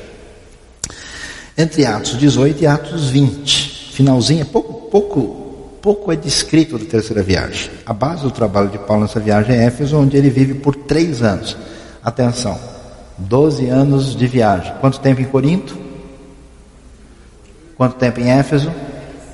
Entre 1.57 1.85
Atos 1.85 2.17
18 2.17 2.63
e 2.63 2.67
Atos 2.67 3.09
20, 3.09 3.91
finalzinho, 3.93 4.45
pouco, 4.45 4.89
pouco, 4.89 5.40
pouco 5.81 6.11
é 6.11 6.15
descrito 6.15 6.77
da 6.77 6.85
terceira 6.85 7.23
viagem. 7.23 7.71
A 7.85 7.93
base 7.93 8.23
do 8.23 8.31
trabalho 8.31 8.69
de 8.69 8.77
Paulo 8.77 9.03
nessa 9.03 9.19
viagem 9.19 9.55
é 9.55 9.65
Éfeso, 9.65 9.97
onde 9.97 10.15
ele 10.15 10.29
vive 10.29 10.53
por 10.55 10.75
três 10.75 11.21
anos. 11.21 11.57
Atenção, 12.03 12.57
12 13.17 13.67
anos 13.67 14.15
de 14.15 14.27
viagem. 14.27 14.73
Quanto 14.79 14.99
tempo 14.99 15.21
em 15.21 15.25
Corinto? 15.25 15.77
Quanto 17.75 17.95
tempo 17.95 18.19
em 18.19 18.29
Éfeso? 18.31 18.71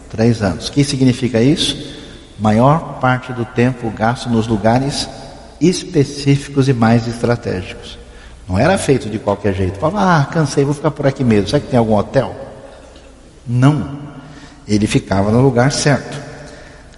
Três 0.09 0.41
anos. 0.41 0.69
O 0.69 0.71
que 0.71 0.83
significa 0.83 1.41
isso? 1.41 1.97
maior 2.39 2.99
parte 2.99 3.33
do 3.33 3.45
tempo 3.45 3.89
gasto 3.89 4.29
nos 4.29 4.47
lugares 4.47 5.09
específicos 5.59 6.69
e 6.69 6.73
mais 6.73 7.07
estratégicos. 7.07 7.97
Não 8.47 8.57
era 8.57 8.77
feito 8.77 9.09
de 9.09 9.19
qualquer 9.19 9.53
jeito. 9.53 9.79
Falava, 9.79 10.21
ah, 10.21 10.25
cansei, 10.25 10.63
vou 10.63 10.73
ficar 10.73 10.91
por 10.91 11.05
aqui 11.05 11.23
mesmo. 11.23 11.49
Será 11.49 11.59
que 11.59 11.67
tem 11.67 11.79
algum 11.79 11.95
hotel? 11.95 12.33
Não. 13.45 13.99
Ele 14.67 14.87
ficava 14.87 15.31
no 15.31 15.41
lugar 15.41 15.71
certo. 15.71 16.26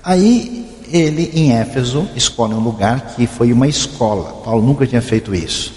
Aí 0.03 0.65
ele, 0.91 1.31
em 1.33 1.53
Éfeso, 1.53 2.09
escolhe 2.15 2.53
um 2.53 2.59
lugar 2.59 3.15
que 3.15 3.27
foi 3.27 3.53
uma 3.53 3.67
escola. 3.67 4.41
Paulo 4.43 4.65
nunca 4.65 4.87
tinha 4.87 5.01
feito 5.01 5.33
isso. 5.35 5.73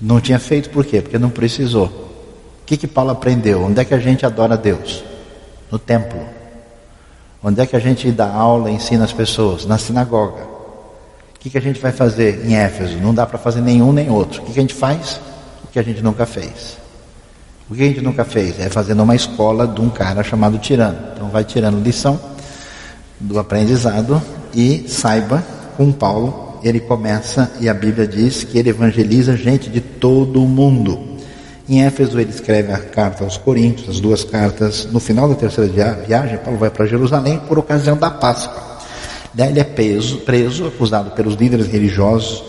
Não 0.00 0.20
tinha 0.20 0.38
feito 0.38 0.70
por 0.70 0.84
quê? 0.84 1.00
Porque 1.00 1.18
não 1.18 1.30
precisou. 1.30 1.86
O 1.86 2.64
que, 2.64 2.76
que 2.76 2.86
Paulo 2.86 3.10
aprendeu? 3.10 3.62
Onde 3.62 3.80
é 3.80 3.84
que 3.84 3.94
a 3.94 3.98
gente 3.98 4.24
adora 4.24 4.56
Deus? 4.56 5.04
No 5.70 5.78
templo. 5.78 6.20
Onde 7.42 7.60
é 7.60 7.66
que 7.66 7.76
a 7.76 7.78
gente 7.78 8.10
dá 8.10 8.32
aula 8.32 8.70
e 8.70 8.74
ensina 8.74 9.04
as 9.04 9.12
pessoas? 9.12 9.66
Na 9.66 9.78
sinagoga. 9.78 10.44
O 11.34 11.38
que, 11.38 11.50
que 11.50 11.58
a 11.58 11.60
gente 11.60 11.80
vai 11.80 11.92
fazer 11.92 12.44
em 12.46 12.54
Éfeso? 12.54 12.98
Não 12.98 13.12
dá 13.12 13.26
para 13.26 13.38
fazer 13.38 13.60
nenhum 13.60 13.92
nem 13.92 14.08
outro. 14.10 14.42
O 14.42 14.44
que, 14.46 14.52
que 14.52 14.58
a 14.58 14.62
gente 14.62 14.74
faz? 14.74 15.20
O 15.64 15.68
que 15.68 15.78
a 15.78 15.82
gente 15.82 16.00
nunca 16.02 16.24
fez. 16.24 16.78
O 17.68 17.74
que 17.74 17.82
a 17.82 17.86
gente 17.86 18.00
nunca 18.00 18.24
fez? 18.24 18.60
É 18.60 18.68
fazer 18.68 18.94
numa 18.94 19.14
escola 19.14 19.66
de 19.66 19.80
um 19.80 19.90
cara 19.90 20.22
chamado 20.22 20.56
tirano. 20.58 20.98
Então 21.14 21.28
vai 21.28 21.44
tirando 21.44 21.82
lição 21.82 22.31
do 23.22 23.38
aprendizado 23.38 24.20
e 24.54 24.84
saiba, 24.88 25.42
com 25.76 25.90
Paulo, 25.92 26.58
ele 26.62 26.80
começa 26.80 27.50
e 27.60 27.68
a 27.68 27.74
Bíblia 27.74 28.06
diz 28.06 28.44
que 28.44 28.58
ele 28.58 28.70
evangeliza 28.70 29.36
gente 29.36 29.70
de 29.70 29.80
todo 29.80 30.42
o 30.42 30.48
mundo. 30.48 30.98
Em 31.68 31.84
Éfeso 31.84 32.18
ele 32.20 32.30
escreve 32.30 32.72
a 32.72 32.78
carta 32.78 33.24
aos 33.24 33.36
Coríntios, 33.36 33.88
as 33.88 34.00
duas 34.00 34.24
cartas. 34.24 34.86
No 34.90 35.00
final 35.00 35.28
da 35.28 35.34
terceira 35.34 35.94
viagem, 36.06 36.38
Paulo 36.38 36.58
vai 36.58 36.70
para 36.70 36.86
Jerusalém 36.86 37.40
por 37.48 37.58
ocasião 37.58 37.96
da 37.96 38.10
Páscoa. 38.10 38.80
Daí 39.32 39.50
ele 39.50 39.60
é 39.60 39.64
preso, 39.64 40.18
preso 40.18 40.66
acusado 40.66 41.12
pelos 41.12 41.34
líderes 41.34 41.66
religiosos 41.68 42.44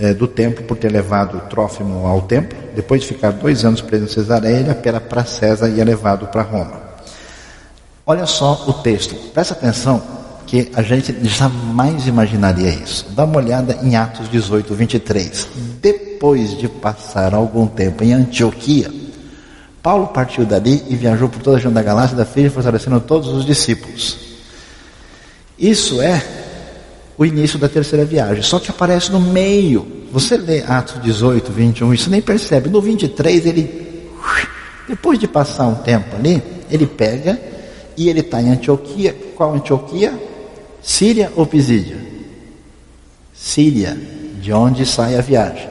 eh, 0.00 0.12
do 0.12 0.26
templo 0.26 0.64
por 0.64 0.76
ter 0.76 0.90
levado 0.90 1.40
Trófimo 1.48 2.06
ao 2.06 2.22
templo. 2.22 2.58
Depois 2.74 3.02
de 3.02 3.08
ficar 3.08 3.30
dois 3.30 3.64
anos 3.64 3.80
preso 3.80 4.04
em 4.04 4.08
Cesareia, 4.08 4.56
ele 4.56 4.70
apela 4.70 5.00
para 5.00 5.24
César 5.24 5.68
e 5.68 5.80
é 5.80 5.84
levado 5.84 6.26
para 6.26 6.42
Roma. 6.42 6.85
Olha 8.08 8.24
só 8.24 8.64
o 8.68 8.72
texto, 8.72 9.16
presta 9.32 9.52
atenção 9.52 10.00
que 10.46 10.70
a 10.76 10.82
gente 10.82 11.12
jamais 11.24 12.06
imaginaria 12.06 12.70
isso. 12.70 13.04
Dá 13.10 13.24
uma 13.24 13.38
olhada 13.38 13.80
em 13.82 13.96
Atos 13.96 14.30
18, 14.30 14.72
23. 14.76 15.48
Depois 15.82 16.56
de 16.56 16.68
passar 16.68 17.34
algum 17.34 17.66
tempo 17.66 18.04
em 18.04 18.12
Antioquia, 18.12 18.94
Paulo 19.82 20.06
partiu 20.06 20.46
dali 20.46 20.84
e 20.88 20.94
viajou 20.94 21.28
por 21.28 21.42
toda 21.42 21.56
a 21.56 21.58
região 21.58 21.72
da 21.72 21.82
Galácia 21.82 22.16
da 22.16 22.24
Filha, 22.24 22.48
fortalecendo 22.48 23.00
todos 23.00 23.26
os 23.26 23.44
discípulos. 23.44 24.16
Isso 25.58 26.00
é 26.00 26.24
o 27.18 27.26
início 27.26 27.58
da 27.58 27.68
terceira 27.68 28.04
viagem, 28.04 28.40
só 28.40 28.60
que 28.60 28.70
aparece 28.70 29.10
no 29.10 29.18
meio. 29.18 30.06
Você 30.12 30.36
lê 30.36 30.62
Atos 30.62 31.02
18, 31.02 31.50
21, 31.50 31.92
isso 31.92 32.08
nem 32.08 32.22
percebe. 32.22 32.68
No 32.68 32.80
23, 32.80 33.46
ele, 33.46 34.08
depois 34.88 35.18
de 35.18 35.26
passar 35.26 35.66
um 35.66 35.74
tempo 35.74 36.14
ali, 36.14 36.40
ele 36.70 36.86
pega 36.86 37.55
e 37.96 38.08
ele 38.08 38.20
está 38.20 38.40
em 38.40 38.50
Antioquia. 38.50 39.14
Qual 39.34 39.54
Antioquia? 39.54 40.12
Síria 40.82 41.32
ou 41.34 41.46
Pisídia? 41.46 41.96
Síria, 43.34 43.96
de 44.40 44.52
onde 44.52 44.86
sai 44.86 45.16
a 45.16 45.20
viagem. 45.20 45.68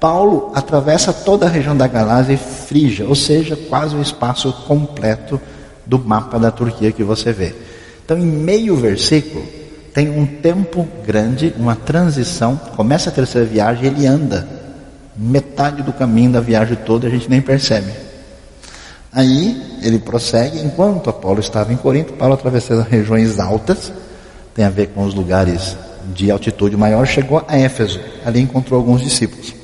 Paulo 0.00 0.52
atravessa 0.54 1.12
toda 1.12 1.46
a 1.46 1.48
região 1.48 1.76
da 1.76 1.86
Galásia 1.86 2.34
e 2.34 2.36
Frígia, 2.36 3.06
ou 3.06 3.14
seja, 3.14 3.56
quase 3.56 3.96
o 3.96 4.02
espaço 4.02 4.52
completo 4.66 5.40
do 5.86 5.98
mapa 5.98 6.38
da 6.38 6.50
Turquia 6.50 6.92
que 6.92 7.02
você 7.02 7.32
vê. 7.32 7.54
Então, 8.04 8.18
em 8.18 8.26
meio 8.26 8.76
versículo, 8.76 9.44
tem 9.94 10.10
um 10.10 10.26
tempo 10.26 10.86
grande, 11.06 11.54
uma 11.56 11.76
transição. 11.76 12.56
Começa 12.76 13.08
a 13.08 13.12
terceira 13.12 13.46
viagem, 13.46 13.86
ele 13.86 14.06
anda 14.06 14.46
metade 15.16 15.82
do 15.82 15.92
caminho 15.92 16.32
da 16.32 16.40
viagem 16.40 16.76
toda, 16.84 17.06
a 17.06 17.10
gente 17.10 17.30
nem 17.30 17.40
percebe. 17.40 17.92
Aí 19.14 19.78
ele 19.80 19.98
prossegue, 19.98 20.58
enquanto 20.58 21.08
Apolo 21.08 21.38
estava 21.38 21.72
em 21.72 21.76
Corinto, 21.76 22.14
Paulo 22.14 22.34
atravessando 22.34 22.82
regiões 22.82 23.38
altas, 23.38 23.92
tem 24.54 24.64
a 24.64 24.70
ver 24.70 24.88
com 24.88 25.04
os 25.04 25.14
lugares 25.14 25.76
de 26.12 26.30
altitude 26.30 26.76
maior, 26.76 27.06
chegou 27.06 27.44
a 27.46 27.56
Éfeso. 27.56 28.00
Ali 28.24 28.40
encontrou 28.40 28.78
alguns 28.78 29.02
discípulos. 29.02 29.54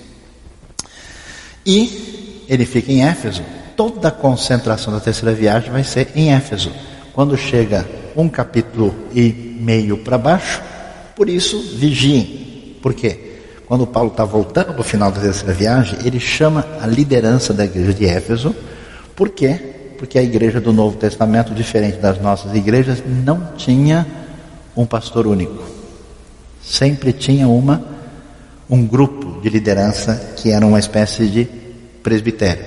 E 1.66 2.44
ele 2.48 2.64
fica 2.64 2.92
em 2.92 3.04
Éfeso. 3.04 3.42
Toda 3.76 4.08
a 4.08 4.12
concentração 4.12 4.92
da 4.92 5.00
terceira 5.00 5.34
viagem 5.34 5.70
vai 5.70 5.84
ser 5.84 6.08
em 6.14 6.32
Éfeso. 6.32 6.72
Quando 7.12 7.36
chega 7.36 7.86
um 8.16 8.28
capítulo 8.28 8.94
e 9.12 9.32
meio 9.60 9.98
para 9.98 10.16
baixo, 10.16 10.62
por 11.16 11.28
isso 11.28 11.60
vigiem. 11.76 12.76
Por 12.80 12.94
quê? 12.94 13.18
Quando 13.66 13.86
Paulo 13.86 14.10
está 14.10 14.24
voltando 14.24 14.76
no 14.76 14.82
final 14.82 15.12
da 15.12 15.20
terceira 15.20 15.52
viagem, 15.52 15.98
ele 16.04 16.18
chama 16.18 16.66
a 16.80 16.86
liderança 16.86 17.52
da 17.52 17.64
igreja 17.64 17.94
de 17.94 18.06
Éfeso. 18.06 18.54
Por 19.14 19.30
quê? 19.30 19.58
Porque 19.98 20.18
a 20.18 20.22
igreja 20.22 20.60
do 20.60 20.72
Novo 20.72 20.96
Testamento, 20.96 21.54
diferente 21.54 21.98
das 21.98 22.20
nossas 22.20 22.54
igrejas, 22.54 23.02
não 23.06 23.52
tinha 23.56 24.06
um 24.76 24.86
pastor 24.86 25.26
único. 25.26 25.62
Sempre 26.62 27.12
tinha 27.12 27.48
uma 27.48 28.00
um 28.70 28.86
grupo 28.86 29.40
de 29.40 29.48
liderança 29.48 30.34
que 30.36 30.50
era 30.50 30.64
uma 30.64 30.78
espécie 30.78 31.26
de 31.26 31.44
presbitério. 32.02 32.64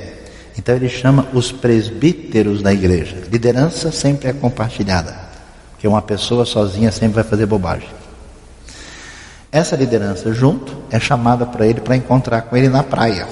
Então 0.57 0.75
ele 0.75 0.89
chama 0.89 1.27
os 1.33 1.51
presbíteros 1.51 2.61
da 2.61 2.73
igreja. 2.73 3.15
Liderança 3.31 3.91
sempre 3.91 4.27
é 4.29 4.33
compartilhada, 4.33 5.15
porque 5.71 5.87
uma 5.87 6.01
pessoa 6.01 6.45
sozinha 6.45 6.91
sempre 6.91 7.15
vai 7.15 7.23
fazer 7.23 7.45
bobagem. 7.45 7.87
Essa 9.51 9.75
liderança 9.75 10.33
junto 10.33 10.75
é 10.91 10.99
chamada 10.99 11.45
para 11.45 11.65
ele 11.65 11.79
para 11.79 11.95
encontrar 11.95 12.41
com 12.41 12.57
ele 12.57 12.69
na 12.69 12.83
praia. 12.83 13.27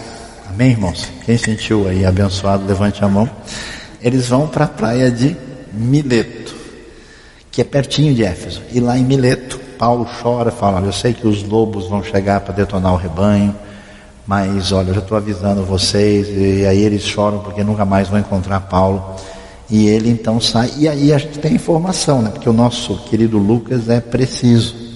Amém, 0.54 0.72
irmãos? 0.72 1.10
Quem 1.26 1.38
sentiu 1.38 1.88
aí 1.88 2.06
abençoado, 2.06 2.66
levante 2.66 3.02
a 3.04 3.08
mão. 3.08 3.30
Eles 4.02 4.28
vão 4.28 4.47
para 4.49 4.66
a 4.66 4.68
praia 4.68 5.10
de 5.10 5.36
Mileto 5.72 6.62
que 7.49 7.62
é 7.62 7.64
pertinho 7.64 8.14
de 8.14 8.24
Éfeso. 8.24 8.62
E 8.74 8.80
lá 8.82 8.97
em 8.97 9.04
Mileto, 9.04 9.58
Paulo 9.78 10.06
chora, 10.22 10.52
fala: 10.52 10.86
Eu 10.86 10.91
sei 10.91 11.14
que 11.14 11.26
os 11.26 11.41
lobos 11.41 11.88
vão 11.88 12.04
chegar 12.04 12.41
para 12.41 12.54
detonar 12.54 12.93
o 12.93 12.97
rebanho, 12.97 13.56
mas 14.28 14.74
olha, 14.74 14.89
eu 14.89 14.95
já 14.95 14.99
estou 14.99 15.18
avisando 15.18 15.64
vocês. 15.64 16.28
E 16.30 16.66
aí 16.66 16.82
eles 16.82 17.04
choram 17.04 17.39
porque 17.39 17.64
nunca 17.64 17.86
mais 17.86 18.10
vão 18.10 18.20
encontrar 18.20 18.60
Paulo. 18.62 19.16
E 19.70 19.88
ele 19.88 20.10
então 20.10 20.41
sai, 20.41 20.70
e 20.78 20.86
aí 20.86 21.14
a 21.14 21.18
gente 21.18 21.39
tem 21.39 21.54
informação, 21.54 22.22
né? 22.22 22.30
Porque 22.30 22.49
o 22.49 22.54
nosso 22.54 22.97
querido 23.06 23.38
Lucas 23.38 23.88
é 23.88 24.02
preciso. 24.02 24.91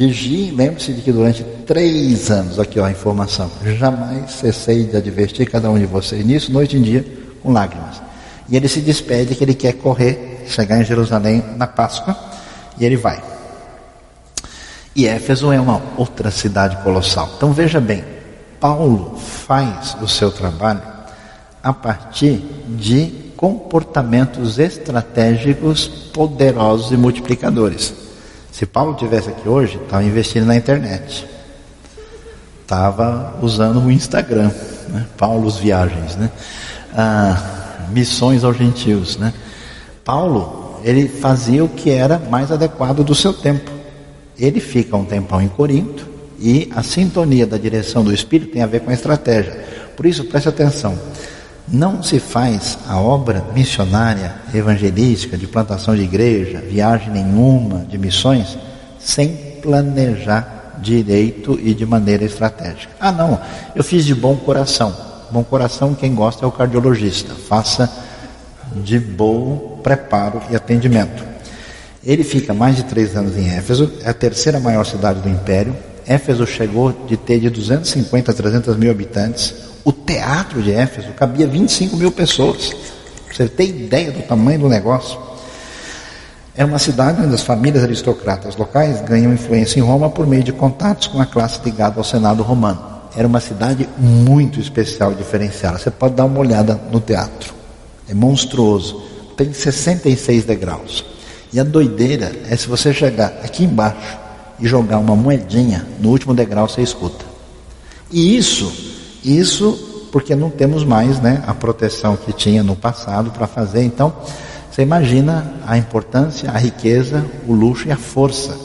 Vigie, 0.00 0.50
lembre-se 0.50 0.94
de 0.94 1.02
que 1.02 1.12
durante 1.12 1.44
três 1.66 2.30
anos, 2.30 2.58
aqui 2.58 2.80
ó, 2.80 2.86
a 2.86 2.90
informação, 2.90 3.50
jamais 3.78 4.30
cessei 4.30 4.84
de 4.84 4.96
advertir 4.96 5.50
cada 5.50 5.70
um 5.70 5.78
de 5.78 5.84
vocês 5.84 6.24
nisso, 6.24 6.50
noite 6.50 6.78
e 6.78 6.80
dia, 6.80 7.04
com 7.42 7.52
lágrimas. 7.52 8.00
E 8.48 8.56
ele 8.56 8.66
se 8.66 8.80
despede 8.80 9.34
que 9.34 9.44
ele 9.44 9.52
quer 9.52 9.74
correr, 9.74 10.46
chegar 10.46 10.80
em 10.80 10.86
Jerusalém 10.86 11.44
na 11.54 11.66
Páscoa, 11.66 12.16
e 12.78 12.86
ele 12.86 12.96
vai. 12.96 13.22
E 14.96 15.06
Éfeso 15.06 15.52
é 15.52 15.60
uma 15.60 15.82
outra 15.98 16.30
cidade 16.30 16.82
colossal. 16.82 17.34
Então 17.36 17.52
veja 17.52 17.78
bem, 17.78 18.02
Paulo 18.58 19.18
faz 19.18 19.98
o 20.00 20.08
seu 20.08 20.32
trabalho 20.32 20.80
a 21.62 21.74
partir 21.74 22.38
de 22.66 23.32
comportamentos 23.36 24.58
estratégicos 24.58 25.86
poderosos 25.86 26.90
e 26.90 26.96
multiplicadores. 26.96 28.08
Se 28.52 28.66
Paulo 28.66 28.94
tivesse 28.94 29.30
aqui 29.30 29.48
hoje, 29.48 29.80
estava 29.82 30.02
investindo 30.04 30.46
na 30.46 30.56
internet, 30.56 31.26
estava 32.62 33.38
usando 33.42 33.80
o 33.80 33.90
Instagram, 33.90 34.50
né? 34.88 35.06
Paulo's 35.16 35.56
Viagens, 35.56 36.16
né? 36.16 36.30
Ah, 36.96 37.86
missões 37.90 38.44
aos 38.44 38.56
gentios, 38.56 39.16
né? 39.16 39.32
Paulo, 40.04 40.80
ele 40.82 41.08
fazia 41.08 41.64
o 41.64 41.68
que 41.68 41.90
era 41.90 42.18
mais 42.18 42.50
adequado 42.50 43.04
do 43.04 43.14
seu 43.14 43.32
tempo. 43.32 43.70
Ele 44.38 44.60
fica 44.60 44.96
um 44.96 45.04
tempão 45.04 45.40
em 45.40 45.48
Corinto 45.48 46.08
e 46.38 46.70
a 46.74 46.82
sintonia 46.82 47.46
da 47.46 47.58
direção 47.58 48.02
do 48.02 48.12
Espírito 48.12 48.52
tem 48.52 48.62
a 48.62 48.66
ver 48.66 48.80
com 48.80 48.90
a 48.90 48.94
estratégia. 48.94 49.52
Por 49.96 50.06
isso, 50.06 50.24
preste 50.24 50.48
atenção. 50.48 50.98
Não 51.72 52.02
se 52.02 52.18
faz 52.18 52.76
a 52.88 53.00
obra 53.00 53.44
missionária, 53.54 54.34
evangelística, 54.52 55.38
de 55.38 55.46
plantação 55.46 55.94
de 55.94 56.02
igreja, 56.02 56.58
viagem 56.58 57.10
nenhuma, 57.10 57.84
de 57.88 57.96
missões, 57.96 58.58
sem 58.98 59.28
planejar 59.62 60.78
direito 60.82 61.58
e 61.62 61.72
de 61.72 61.86
maneira 61.86 62.24
estratégica. 62.24 62.92
Ah, 62.98 63.12
não, 63.12 63.40
eu 63.76 63.84
fiz 63.84 64.04
de 64.04 64.14
bom 64.14 64.34
coração. 64.36 64.92
Bom 65.30 65.44
coração, 65.44 65.94
quem 65.94 66.12
gosta 66.12 66.44
é 66.44 66.48
o 66.48 66.50
cardiologista. 66.50 67.34
Faça 67.34 67.88
de 68.74 68.98
bom 68.98 69.78
preparo 69.80 70.42
e 70.50 70.56
atendimento. 70.56 71.24
Ele 72.02 72.24
fica 72.24 72.52
mais 72.52 72.74
de 72.74 72.82
três 72.82 73.14
anos 73.14 73.36
em 73.36 73.48
Éfeso, 73.48 73.92
é 74.02 74.10
a 74.10 74.14
terceira 74.14 74.58
maior 74.58 74.84
cidade 74.84 75.20
do 75.20 75.28
império. 75.28 75.76
Éfeso 76.04 76.44
chegou 76.46 76.90
de 77.06 77.16
ter 77.16 77.38
de 77.38 77.48
250 77.48 78.32
a 78.32 78.34
300 78.34 78.76
mil 78.76 78.90
habitantes. 78.90 79.69
O 79.84 79.92
teatro 79.92 80.62
de 80.62 80.72
Éfeso 80.72 81.12
cabia 81.12 81.46
25 81.46 81.96
mil 81.96 82.12
pessoas. 82.12 82.74
Você 83.32 83.48
tem 83.48 83.68
ideia 83.70 84.12
do 84.12 84.22
tamanho 84.22 84.60
do 84.60 84.68
negócio? 84.68 85.18
Era 86.54 86.66
uma 86.66 86.78
cidade 86.78 87.22
onde 87.22 87.34
as 87.34 87.42
famílias 87.42 87.82
aristocratas 87.82 88.56
locais 88.56 89.00
ganham 89.02 89.32
influência 89.32 89.78
em 89.78 89.82
Roma 89.82 90.10
por 90.10 90.26
meio 90.26 90.42
de 90.42 90.52
contatos 90.52 91.06
com 91.06 91.20
a 91.20 91.24
classe 91.24 91.60
ligada 91.64 91.98
ao 91.98 92.04
Senado 92.04 92.42
romano. 92.42 92.82
Era 93.16 93.26
uma 93.26 93.40
cidade 93.40 93.88
muito 93.96 94.60
especial, 94.60 95.14
diferenciada. 95.14 95.78
Você 95.78 95.90
pode 95.90 96.14
dar 96.14 96.26
uma 96.26 96.38
olhada 96.38 96.78
no 96.92 97.00
teatro. 97.00 97.54
É 98.08 98.12
monstruoso. 98.12 99.02
Tem 99.36 99.52
66 99.52 100.44
degraus. 100.44 101.04
E 101.52 101.58
a 101.58 101.64
doideira 101.64 102.32
é 102.48 102.56
se 102.56 102.68
você 102.68 102.92
chegar 102.92 103.28
aqui 103.42 103.64
embaixo 103.64 104.18
e 104.60 104.66
jogar 104.66 104.98
uma 104.98 105.16
moedinha 105.16 105.86
no 105.98 106.10
último 106.10 106.34
degrau, 106.34 106.68
você 106.68 106.82
escuta. 106.82 107.24
E 108.10 108.36
isso 108.36 108.89
isso 109.24 110.08
porque 110.10 110.34
não 110.34 110.50
temos 110.50 110.84
mais 110.84 111.20
né, 111.20 111.42
a 111.46 111.54
proteção 111.54 112.16
que 112.16 112.32
tinha 112.32 112.62
no 112.62 112.74
passado 112.74 113.30
para 113.30 113.46
fazer. 113.46 113.82
Então, 113.82 114.12
você 114.70 114.82
imagina 114.82 115.52
a 115.66 115.76
importância, 115.78 116.50
a 116.50 116.58
riqueza, 116.58 117.24
o 117.46 117.52
luxo 117.52 117.88
e 117.88 117.92
a 117.92 117.96
força. 117.96 118.56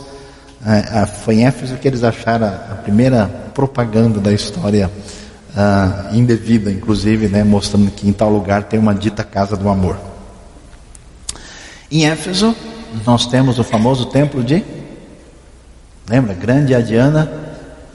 É, 0.65 1.05
foi 1.05 1.35
em 1.35 1.45
Éfeso 1.45 1.75
que 1.77 1.87
eles 1.87 2.03
acharam 2.03 2.47
a 2.47 2.75
primeira 2.75 3.27
propaganda 3.53 4.19
da 4.19 4.33
história 4.33 4.89
uh, 4.89 6.15
indevida, 6.15 6.71
inclusive, 6.71 7.27
né, 7.27 7.43
mostrando 7.43 7.91
que 7.91 8.07
em 8.07 8.13
tal 8.13 8.29
lugar 8.29 8.63
tem 8.63 8.79
uma 8.79 8.93
dita 8.93 9.23
casa 9.23 9.55
do 9.55 9.69
amor. 9.69 9.97
Em 11.91 12.07
Éfeso, 12.07 12.55
nós 13.05 13.27
temos 13.27 13.59
o 13.59 13.63
famoso 13.63 14.07
templo 14.07 14.43
de. 14.43 14.63
Lembra? 16.09 16.33
Grande 16.33 16.73
Adiana 16.73 17.31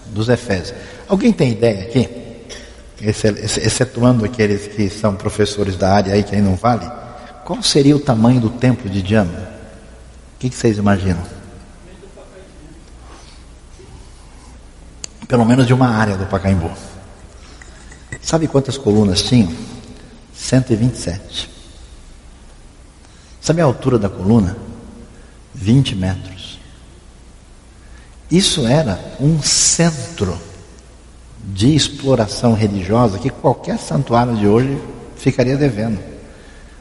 dos 0.07 0.29
Efésios. 0.29 0.75
Alguém 1.09 1.33
tem 1.33 1.53
ideia 1.53 1.83
aqui? 1.83 2.20
Excetuando 3.03 4.25
aqueles 4.25 4.67
que 4.69 4.91
são 4.91 5.15
professores 5.15 5.77
da 5.77 5.93
área 5.93 6.13
aí 6.13 6.23
que 6.23 6.35
aí 6.35 6.43
não 6.43 6.55
vale, 6.55 6.91
qual 7.45 7.63
seria 7.63 7.97
o 7.97 8.01
tamanho 8.01 8.41
do 8.41 8.51
templo 8.51 8.89
de 8.89 9.03
Diana? 9.03 9.51
O 10.37 10.39
que, 10.39 10.51
vocês 10.51 10.79
imaginam? 10.79 11.23
Pelo 15.27 15.45
menos 15.45 15.67
de 15.67 15.75
uma 15.75 15.89
área 15.89 16.17
do 16.17 16.27
Pacaembu. 16.27 16.71
Sabe 18.21 18.47
quantas 18.49 18.77
colunas 18.77 19.23
tinham? 19.23 19.53
127. 20.35 21.51
Sabe 23.41 23.61
a 23.61 23.65
altura 23.65 23.99
da 23.99 24.09
coluna? 24.09 24.57
20 25.55 25.95
metros. 25.95 26.59
Isso 28.31 28.67
era 28.67 28.99
um 29.21 29.43
centro 29.43 30.41
de 31.53 31.75
exploração 31.75 32.55
religiosa 32.55 33.19
que 33.19 33.31
qualquer 33.31 33.79
santuário 33.79 34.37
de 34.37 34.47
hoje 34.47 34.79
ficaria 35.17 35.57
devendo. 35.57 35.99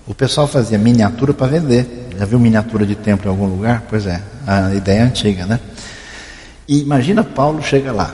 O 0.07 0.13
pessoal 0.13 0.47
fazia 0.47 0.77
miniatura 0.77 1.33
para 1.33 1.47
vender. 1.47 2.09
Já 2.17 2.25
viu 2.25 2.39
miniatura 2.39 2.85
de 2.85 2.95
templo 2.95 3.27
em 3.27 3.29
algum 3.29 3.47
lugar? 3.47 3.85
Pois 3.89 4.05
é, 4.05 4.21
a 4.45 4.73
ideia 4.73 4.99
é 4.99 5.01
antiga, 5.03 5.45
né? 5.45 5.59
E 6.67 6.81
imagina 6.81 7.23
Paulo 7.23 7.61
chega 7.61 7.91
lá, 7.91 8.13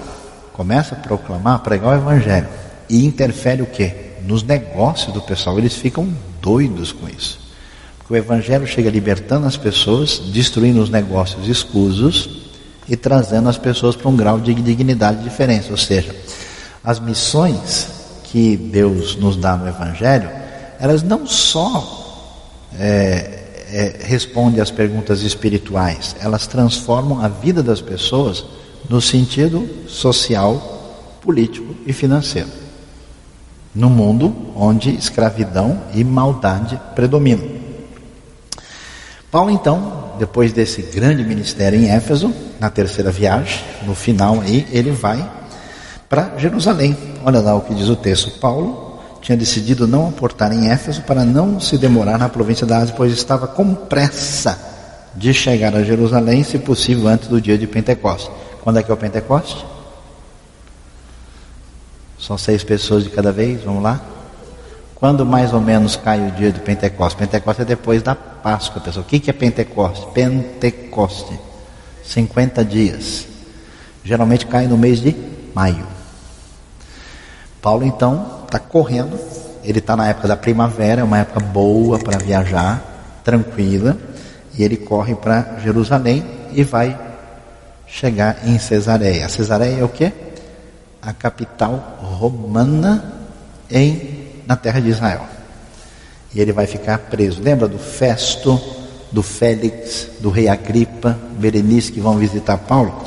começa 0.53 0.95
a 0.95 0.97
proclamar, 0.97 1.55
a 1.55 1.59
pregar 1.59 1.93
o 1.93 1.95
evangelho 1.95 2.47
e 2.89 3.05
interfere 3.05 3.61
o 3.61 3.65
quê? 3.65 3.93
Nos 4.25 4.43
negócios 4.43 5.13
do 5.13 5.21
pessoal. 5.21 5.57
Eles 5.57 5.75
ficam 5.75 6.07
doidos 6.41 6.91
com 6.91 7.07
isso. 7.07 7.39
Porque 7.97 8.13
o 8.13 8.17
evangelho 8.17 8.67
chega 8.67 8.89
libertando 8.89 9.47
as 9.47 9.57
pessoas, 9.57 10.19
destruindo 10.31 10.81
os 10.81 10.89
negócios 10.89 11.47
escusos 11.47 12.29
e 12.87 12.95
trazendo 12.95 13.49
as 13.49 13.57
pessoas 13.57 13.95
para 13.95 14.09
um 14.09 14.15
grau 14.15 14.39
de 14.39 14.53
dignidade 14.53 15.23
diferente. 15.23 15.71
Ou 15.71 15.77
seja, 15.77 16.15
as 16.85 16.99
missões 16.99 17.87
que 18.25 18.55
Deus 18.55 19.15
nos 19.15 19.35
dá 19.35 19.57
no 19.57 19.67
Evangelho, 19.67 20.29
elas 20.79 21.01
não 21.01 21.25
só 21.25 22.05
é, 22.77 23.43
é, 23.71 23.95
respondem 24.03 24.61
às 24.61 24.69
perguntas 24.69 25.21
espirituais, 25.21 26.15
elas 26.19 26.45
transformam 26.45 27.21
a 27.21 27.27
vida 27.27 27.63
das 27.63 27.81
pessoas 27.81 28.45
no 28.89 29.01
sentido 29.01 29.67
social, 29.87 31.17
político 31.21 31.75
e 31.87 31.93
financeiro. 31.93 32.49
No 33.73 33.89
mundo 33.89 34.33
onde 34.55 34.91
escravidão 34.91 35.81
e 35.93 36.03
maldade 36.03 36.79
predominam. 36.93 37.65
Paulo, 39.31 39.49
então, 39.49 40.13
depois 40.17 40.53
desse 40.53 40.81
grande 40.81 41.23
ministério 41.23 41.77
em 41.77 41.89
Éfeso, 41.89 42.33
na 42.59 42.69
terceira 42.69 43.11
viagem, 43.11 43.59
no 43.85 43.93
final 43.93 44.39
aí, 44.39 44.65
ele 44.71 44.91
vai 44.91 45.44
para 46.09 46.37
Jerusalém. 46.37 46.97
Olha 47.23 47.39
lá 47.39 47.55
o 47.55 47.61
que 47.61 47.73
diz 47.73 47.89
o 47.89 47.95
texto. 47.95 48.39
Paulo 48.39 48.99
tinha 49.21 49.37
decidido 49.37 49.87
não 49.87 50.09
aportar 50.09 50.51
em 50.53 50.69
Éfeso 50.69 51.01
para 51.01 51.25
não 51.25 51.59
se 51.59 51.77
demorar 51.77 52.17
na 52.17 52.29
província 52.29 52.67
da 52.67 52.77
Ásia, 52.77 52.93
pois 52.95 53.11
estava 53.11 53.47
com 53.47 53.73
pressa 53.73 54.57
de 55.15 55.33
chegar 55.33 55.75
a 55.75 55.83
Jerusalém, 55.83 56.43
se 56.43 56.59
possível, 56.59 57.07
antes 57.07 57.27
do 57.27 57.41
dia 57.41 57.57
de 57.57 57.65
Pentecostes. 57.65 58.29
Quando 58.63 58.79
é 58.79 58.83
que 58.83 58.91
é 58.91 58.93
o 58.93 58.97
Pentecostes? 58.97 59.65
São 62.19 62.37
seis 62.37 62.63
pessoas 62.63 63.03
de 63.03 63.09
cada 63.09 63.31
vez, 63.31 63.63
vamos 63.63 63.81
lá? 63.81 63.99
Quando 64.95 65.25
mais 65.25 65.53
ou 65.53 65.61
menos 65.61 65.95
cai 65.95 66.27
o 66.27 66.31
dia 66.31 66.51
do 66.51 66.59
Pentecostes? 66.59 67.19
Pentecostes 67.19 67.63
é 67.63 67.65
depois 67.65 68.01
da 68.01 68.15
Páscoa, 68.15 68.81
pessoal. 68.81 69.03
O 69.03 69.07
que 69.07 69.29
é 69.29 69.33
Pentecoste? 69.33 70.05
Pentecoste. 70.13 71.39
50 72.03 72.63
dias. 72.63 73.27
Geralmente 74.03 74.45
cai 74.45 74.67
no 74.67 74.77
mês 74.77 75.01
de 75.01 75.15
maio. 75.53 75.94
Paulo 77.65 77.83
então 77.83 78.43
está 78.45 78.59
correndo. 78.59 79.19
Ele 79.63 79.79
está 79.79 79.95
na 79.95 80.07
época 80.07 80.27
da 80.27 80.37
primavera, 80.37 81.01
é 81.01 81.03
uma 81.03 81.17
época 81.17 81.39
boa 81.39 81.97
para 81.97 82.19
viajar, 82.19 83.19
tranquila. 83.23 83.97
E 84.55 84.63
ele 84.63 84.77
corre 84.77 85.15
para 85.15 85.57
Jerusalém 85.63 86.23
e 86.53 86.63
vai 86.63 86.95
chegar 87.87 88.47
em 88.47 88.59
Cesareia. 88.59 89.27
Cesareia 89.27 89.79
é 89.79 89.83
o 89.83 89.89
que? 89.89 90.13
A 91.01 91.11
capital 91.11 91.97
romana 92.03 93.13
em 93.71 94.43
na 94.45 94.55
terra 94.55 94.79
de 94.79 94.89
Israel. 94.89 95.25
E 96.35 96.39
ele 96.39 96.51
vai 96.51 96.67
ficar 96.67 96.99
preso. 96.99 97.41
Lembra 97.41 97.67
do 97.67 97.79
Festo, 97.79 98.61
do 99.11 99.23
Félix, 99.23 100.07
do 100.19 100.29
rei 100.29 100.47
Agripa, 100.47 101.17
Berenice 101.39 101.91
que 101.91 101.99
vão 101.99 102.15
visitar 102.19 102.59
Paulo? 102.59 103.03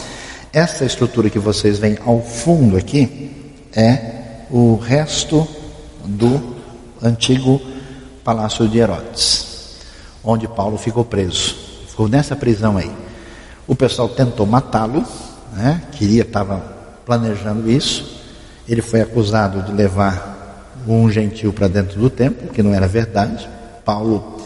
Essa 0.52 0.84
estrutura 0.84 1.30
que 1.30 1.38
vocês 1.38 1.78
veem 1.78 1.96
ao 2.04 2.20
fundo 2.20 2.76
aqui 2.76 3.54
é 3.72 4.18
o 4.51 4.76
resto 4.76 5.46
do 6.05 6.57
antigo 7.03 7.61
palácio 8.24 8.68
de 8.68 8.78
Herodes, 8.78 9.76
onde 10.24 10.49
Paulo 10.49 10.76
ficou 10.76 11.05
preso. 11.05 11.55
Ficou 11.88 12.09
nessa 12.09 12.34
prisão 12.36 12.76
aí. 12.76 12.90
O 13.66 13.74
pessoal 13.74 14.09
tentou 14.09 14.46
matá-lo, 14.46 15.05
né? 15.53 15.82
queria, 15.92 16.22
estava 16.22 16.59
planejando 17.05 17.70
isso. 17.70 18.18
Ele 18.68 18.82
foi 18.82 19.01
acusado 19.01 19.62
de 19.62 19.72
levar 19.72 20.74
um 20.86 21.11
gentil 21.11 21.53
para 21.53 21.68
dentro 21.68 22.01
do 22.01 22.09
templo, 22.09 22.49
que 22.49 22.62
não 22.62 22.72
era 22.72 22.86
verdade. 22.86 23.49
Paulo, 23.84 24.38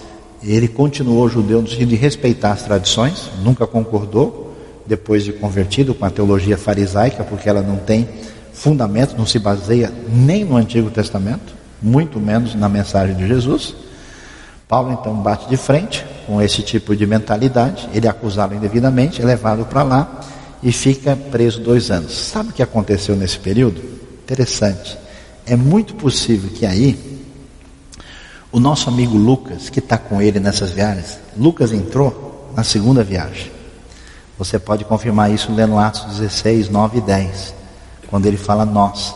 ele 0.42 0.66
continuou 0.66 1.28
judeu 1.28 1.62
no 1.62 1.68
sentido 1.68 1.90
de 1.90 1.96
respeitar 1.96 2.52
as 2.52 2.62
tradições, 2.62 3.30
nunca 3.42 3.66
concordou, 3.66 4.54
depois 4.84 5.22
de 5.24 5.32
convertido 5.32 5.94
com 5.94 6.04
a 6.04 6.10
teologia 6.10 6.58
farisaica, 6.58 7.22
porque 7.22 7.48
ela 7.48 7.62
não 7.62 7.76
tem 7.76 8.08
fundamento, 8.62 9.16
não 9.18 9.26
se 9.26 9.40
baseia 9.40 9.92
nem 10.08 10.44
no 10.44 10.56
Antigo 10.56 10.88
Testamento, 10.88 11.52
muito 11.82 12.20
menos 12.20 12.54
na 12.54 12.68
mensagem 12.68 13.16
de 13.16 13.26
Jesus. 13.26 13.74
Paulo 14.68 14.92
então 14.92 15.16
bate 15.16 15.48
de 15.48 15.56
frente 15.56 16.06
com 16.28 16.40
esse 16.40 16.62
tipo 16.62 16.94
de 16.94 17.04
mentalidade, 17.04 17.88
ele 17.92 18.06
é 18.06 18.10
acusado 18.10 18.54
indevidamente, 18.54 19.20
é 19.20 19.24
levado 19.24 19.64
para 19.64 19.82
lá 19.82 20.20
e 20.62 20.70
fica 20.70 21.16
preso 21.16 21.60
dois 21.60 21.90
anos. 21.90 22.12
Sabe 22.16 22.50
o 22.50 22.52
que 22.52 22.62
aconteceu 22.62 23.16
nesse 23.16 23.36
período? 23.36 23.82
Interessante. 24.22 24.96
É 25.44 25.56
muito 25.56 25.96
possível 25.96 26.48
que 26.50 26.64
aí 26.64 27.20
o 28.52 28.60
nosso 28.60 28.88
amigo 28.88 29.16
Lucas, 29.16 29.68
que 29.68 29.80
está 29.80 29.98
com 29.98 30.22
ele 30.22 30.38
nessas 30.38 30.70
viagens, 30.70 31.18
Lucas 31.36 31.72
entrou 31.72 32.52
na 32.54 32.62
segunda 32.62 33.02
viagem. 33.02 33.50
Você 34.38 34.56
pode 34.56 34.84
confirmar 34.84 35.32
isso 35.32 35.52
lendo 35.52 35.76
Atos 35.76 36.04
16, 36.04 36.68
9 36.68 36.98
e 36.98 37.00
10, 37.00 37.61
quando 38.12 38.26
ele 38.26 38.36
fala 38.36 38.66
nós. 38.66 39.14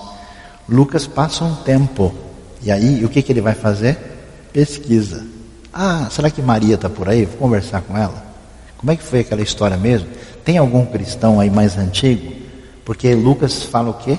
Lucas 0.66 1.07
passa 1.07 1.44
um 1.44 1.55
tempo, 1.55 2.14
e 2.62 2.70
aí 2.70 3.05
o 3.05 3.11
que, 3.11 3.20
que 3.20 3.30
ele 3.30 3.42
vai 3.42 3.53
fazer? 3.53 3.99
Pesquisa. 4.55 5.22
Ah, 5.70 6.09
será 6.11 6.30
que 6.30 6.40
Maria 6.40 6.76
está 6.76 6.88
por 6.88 7.07
aí? 7.07 7.26
Vou 7.26 7.36
conversar 7.36 7.82
com 7.82 7.94
ela. 7.94 8.24
Como 8.78 8.90
é 8.90 8.97
que 8.97 9.03
foi 9.03 9.20
aquela 9.20 9.42
história 9.42 9.76
mesmo? 9.76 10.09
Tem 10.42 10.57
algum 10.57 10.86
cristão 10.86 11.38
aí 11.38 11.51
mais 11.51 11.76
antigo? 11.76 12.32
Porque 12.86 13.14
Lucas 13.14 13.64
fala 13.64 13.90
o 13.90 13.94
quê? 13.94 14.18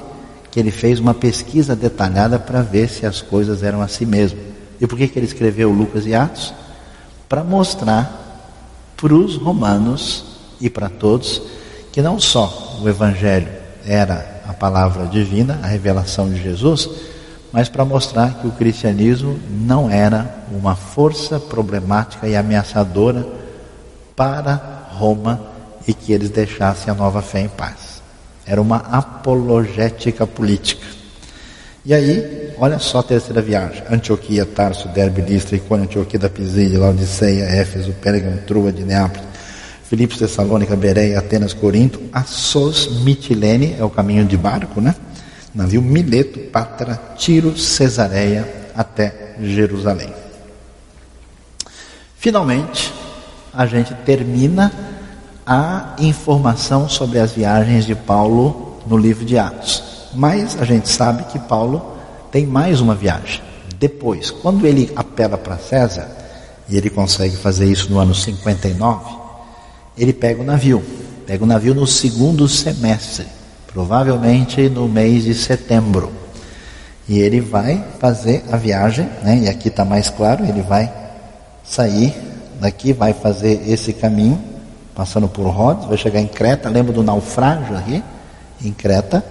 Que 0.51 0.59
ele 0.59 0.69
fez 0.69 0.99
uma 0.99 1.15
pesquisa 1.15 1.75
detalhada 1.75 2.37
para 2.37 2.61
ver 2.61 2.87
se 2.87 3.03
as 3.03 3.19
coisas 3.19 3.63
eram 3.63 3.81
assim 3.81 4.05
mesmo. 4.05 4.37
E 4.79 4.85
por 4.85 4.95
que, 4.95 5.07
que 5.07 5.17
ele 5.17 5.25
escreveu 5.25 5.71
Lucas 5.71 6.05
e 6.05 6.13
Atos? 6.13 6.53
Para 7.27 7.43
mostrar 7.43 8.53
para 8.95 9.15
os 9.15 9.37
romanos 9.37 10.23
e 10.61 10.69
para 10.69 10.87
todos 10.87 11.41
que 11.91 11.99
não 11.99 12.19
só 12.19 12.77
o 12.79 12.87
Evangelho 12.87 13.49
era 13.83 14.36
a 14.47 14.53
palavra 14.53 15.05
divina, 15.07 15.59
a 15.61 15.67
revelação 15.67 16.29
de 16.29 16.41
Jesus, 16.41 16.89
mas 17.51 17.69
para 17.69 17.83
mostrar 17.85 18.35
que 18.35 18.47
o 18.47 18.51
cristianismo 18.51 19.39
não 19.49 19.89
era 19.89 20.43
uma 20.51 20.75
força 20.75 21.39
problemática 21.39 22.27
e 22.27 22.35
ameaçadora 22.35 23.25
para 24.15 24.87
Roma 24.91 25.39
e 25.87 25.93
que 25.93 26.11
eles 26.11 26.29
deixassem 26.29 26.91
a 26.91 26.95
nova 26.95 27.21
fé 27.21 27.41
em 27.41 27.47
paz. 27.47 28.01
Era 28.45 28.61
uma 28.61 28.77
apologética 28.77 30.25
política. 30.25 30.85
E 31.85 31.93
aí, 31.93 32.53
olha 32.57 32.79
só 32.79 32.99
a 32.99 33.03
terceira 33.03 33.41
viagem: 33.41 33.83
Antioquia, 33.89 34.45
Tarso, 34.45 34.89
Derbe, 34.89 35.21
Listra, 35.21 35.55
Icônia, 35.55 35.85
Antioquia 35.85 36.19
da 36.19 36.29
Pisídia, 36.29 36.79
Laodiceia, 36.79 37.43
Éfeso, 37.43 37.93
Pérgamo, 38.01 38.37
Trua 38.45 38.71
de 38.71 38.83
Neápolis, 38.83 39.25
Filipos, 39.89 40.17
Tessalônica, 40.17 40.75
Bereia, 40.75 41.19
Atenas, 41.19 41.53
Corinto, 41.53 42.01
Assos, 42.11 43.03
Mitilene, 43.03 43.75
é 43.79 43.83
o 43.83 43.89
caminho 43.89 44.25
de 44.25 44.35
barco, 44.35 44.81
né? 44.81 44.93
Navio 45.55 45.81
Mileto, 45.81 46.39
Patra, 46.51 46.99
Tiro, 47.15 47.57
Cesareia, 47.57 48.69
até 48.75 49.35
Jerusalém. 49.41 50.13
Finalmente, 52.17 52.93
a 53.53 53.65
gente 53.65 53.93
termina 54.05 54.73
a 55.45 55.95
informação 55.99 56.89
sobre 56.89 57.19
as 57.19 57.31
viagens 57.31 57.85
de 57.85 57.95
Paulo 57.95 58.81
no 58.85 58.97
livro 58.97 59.23
de 59.23 59.37
Atos. 59.37 60.09
Mas 60.13 60.59
a 60.59 60.65
gente 60.65 60.89
sabe 60.89 61.23
que 61.31 61.39
Paulo 61.39 61.95
tem 62.29 62.45
mais 62.45 62.81
uma 62.81 62.93
viagem. 62.93 63.41
Depois, 63.79 64.31
quando 64.31 64.67
ele 64.67 64.91
apela 64.95 65.37
para 65.37 65.57
César, 65.57 66.09
e 66.67 66.75
ele 66.75 66.89
consegue 66.89 67.37
fazer 67.37 67.71
isso 67.71 67.89
no 67.89 67.99
ano 67.99 68.13
59, 68.13 69.26
ele 69.97 70.13
pega 70.13 70.41
o 70.41 70.45
navio. 70.45 70.83
Pega 71.25 71.43
o 71.43 71.47
navio 71.47 71.75
no 71.75 71.85
segundo 71.85 72.47
semestre, 72.47 73.25
provavelmente 73.67 74.69
no 74.69 74.87
mês 74.87 75.23
de 75.23 75.33
setembro. 75.33 76.11
E 77.07 77.19
ele 77.19 77.41
vai 77.41 77.83
fazer 77.99 78.43
a 78.51 78.57
viagem, 78.57 79.09
né? 79.23 79.41
e 79.43 79.49
aqui 79.49 79.67
está 79.67 79.83
mais 79.83 80.09
claro, 80.09 80.45
ele 80.45 80.61
vai 80.61 80.91
sair 81.63 82.13
daqui, 82.59 82.93
vai 82.93 83.13
fazer 83.13 83.61
esse 83.67 83.93
caminho 83.93 84.41
passando 84.95 85.27
por 85.27 85.47
Rhodes, 85.47 85.85
vai 85.85 85.97
chegar 85.97 86.19
em 86.19 86.27
Creta, 86.27 86.69
lembra 86.69 86.91
do 86.91 87.03
naufrágio 87.03 87.77
aqui, 87.77 88.03
em 88.63 88.71
Creta, 88.71 89.23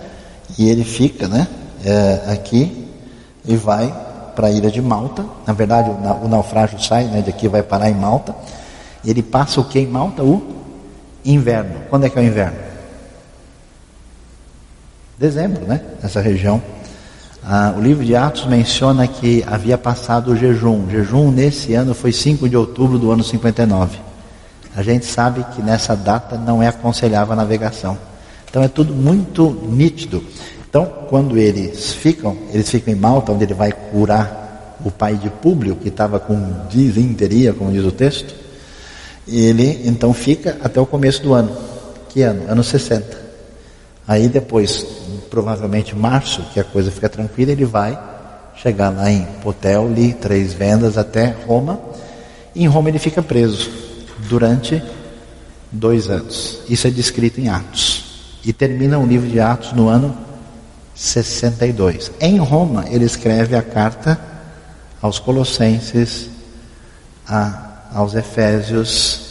e 0.57 0.69
ele 0.69 0.85
fica, 0.85 1.27
né, 1.27 1.49
é, 1.85 2.33
aqui 2.33 2.87
e 3.45 3.57
vai 3.57 3.93
para 4.37 4.47
a 4.47 4.51
ilha 4.51 4.71
de 4.71 4.81
Malta. 4.81 5.25
Na 5.45 5.53
verdade, 5.53 5.91
o, 5.91 6.27
o 6.27 6.29
naufrágio 6.29 6.81
sai, 6.81 7.05
né, 7.05 7.21
de 7.21 7.31
aqui 7.31 7.49
vai 7.49 7.65
parar 7.65 7.91
em 7.91 7.95
Malta. 7.95 8.35
Ele 9.07 9.23
passa 9.23 9.61
o 9.61 9.65
que 9.65 9.79
em 9.79 9.87
Malta? 9.87 10.23
O 10.23 10.43
inverno. 11.25 11.83
Quando 11.89 12.05
é 12.05 12.11
que 12.11 12.19
é 12.19 12.23
o 12.23 12.25
inverno? 12.25 12.59
Dezembro, 15.19 15.65
né? 15.65 15.81
Nessa 16.03 16.21
região. 16.21 16.61
Ah, 17.43 17.73
o 17.77 17.81
livro 17.81 18.05
de 18.05 18.17
Atos 18.17 18.45
menciona 18.47 19.07
que 19.07 19.45
havia 19.47 19.79
passado 19.79 20.33
o 20.33 20.37
jejum. 20.37 20.87
O 20.87 20.91
jejum 20.91 21.31
nesse 21.31 21.75
ano 21.75 21.95
foi 21.95 22.13
5 22.13 22.49
de 22.49 22.57
outubro 22.57 22.99
do 22.99 23.11
ano 23.13 23.23
59. 23.23 23.99
A 24.75 24.83
gente 24.83 25.07
sabe 25.07 25.45
que 25.55 25.63
nessa 25.63 25.95
data 25.95 26.37
não 26.37 26.63
é 26.63 26.67
aconselhável 26.67 27.33
a 27.33 27.37
navegação. 27.37 27.97
Então 28.51 28.63
é 28.63 28.69
tudo 28.69 28.93
muito 28.93 29.51
nítido. 29.69 30.23
Então, 30.69 30.85
quando 31.09 31.39
eles 31.39 31.95
ficam, 31.95 32.37
eles 32.53 32.69
ficam 32.69 32.93
em 32.93 32.97
Malta, 32.97 33.33
onde 33.33 33.45
ele 33.45 33.55
vai 33.55 33.73
curar 33.73 34.77
o 34.85 34.91
pai 34.91 35.15
de 35.15 35.31
Públio, 35.31 35.77
que 35.77 35.89
estava 35.89 36.19
com 36.19 36.67
disenteria, 36.69 37.55
como 37.55 37.73
diz 37.73 37.85
o 37.85 37.93
texto, 37.93 38.35
ele 39.27 39.83
então 39.85 40.13
fica 40.13 40.57
até 40.63 40.81
o 40.81 40.87
começo 40.87 41.23
do 41.23 41.35
ano. 41.35 41.57
Que 42.09 42.23
ano? 42.23 42.51
Ano 42.51 42.63
60. 42.63 43.27
Aí 44.07 44.29
depois, 44.29 44.87
provavelmente 45.29 45.97
março, 45.97 46.43
que 46.53 46.61
a 46.61 46.65
coisa 46.65 46.91
fica 46.91 47.09
tranquila, 47.09 47.53
ele 47.53 47.65
vai 47.65 47.99
chegar 48.55 48.91
lá 48.91 49.11
em 49.11 49.25
Potelli, 49.43 50.13
Três 50.15 50.53
Vendas, 50.53 50.97
até 50.97 51.35
Roma. 51.47 51.81
E 52.55 52.65
em 52.65 52.69
Roma 52.69 52.89
ele 52.89 52.99
fica 52.99 53.23
preso 53.23 53.71
durante 54.29 54.83
dois 55.71 56.09
anos. 56.09 56.61
Isso 56.69 56.87
é 56.87 56.91
descrito 56.91 57.41
em 57.41 57.49
Atos. 57.49 58.05
E 58.45 58.53
termina 58.53 58.99
o 58.99 59.07
livro 59.07 59.29
de 59.29 59.41
Atos 59.41 59.73
no 59.73 59.89
ano 59.89 60.17
62. 60.95 62.13
Em 62.21 62.39
Roma, 62.39 62.85
ele 62.89 63.05
escreve 63.05 63.57
a 63.57 63.63
carta 63.63 64.19
aos 65.03 65.19
Colossenses, 65.19 66.31
a, 67.29 67.66
aos 67.93 68.15
Efésios, 68.15 69.27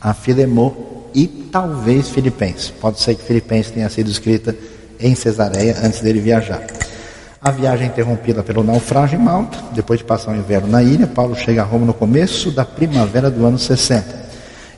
a 0.00 0.12
Filemô 0.12 0.72
e 1.14 1.26
talvez 1.26 2.08
Filipenses. 2.08 2.70
Pode 2.70 3.00
ser 3.00 3.14
que 3.14 3.22
Filipenses 3.22 3.72
tenha 3.72 3.88
sido 3.88 4.10
escrita 4.10 4.54
em 4.98 5.14
Cesareia 5.14 5.76
antes 5.82 6.00
dele 6.00 6.20
viajar. 6.20 6.62
A 7.40 7.50
viagem 7.50 7.86
é 7.86 7.90
interrompida 7.90 8.42
pelo 8.42 8.64
naufrágio 8.64 9.18
em 9.18 9.22
Malta, 9.22 9.58
depois 9.72 9.98
de 9.98 10.04
passar 10.04 10.32
o 10.32 10.36
inverno 10.36 10.66
na 10.66 10.82
ilha, 10.82 11.06
Paulo 11.06 11.36
chega 11.36 11.60
a 11.60 11.64
Roma 11.64 11.84
no 11.84 11.92
começo 11.92 12.50
da 12.50 12.64
primavera 12.64 13.30
do 13.30 13.44
ano 13.44 13.58
60. 13.58 14.24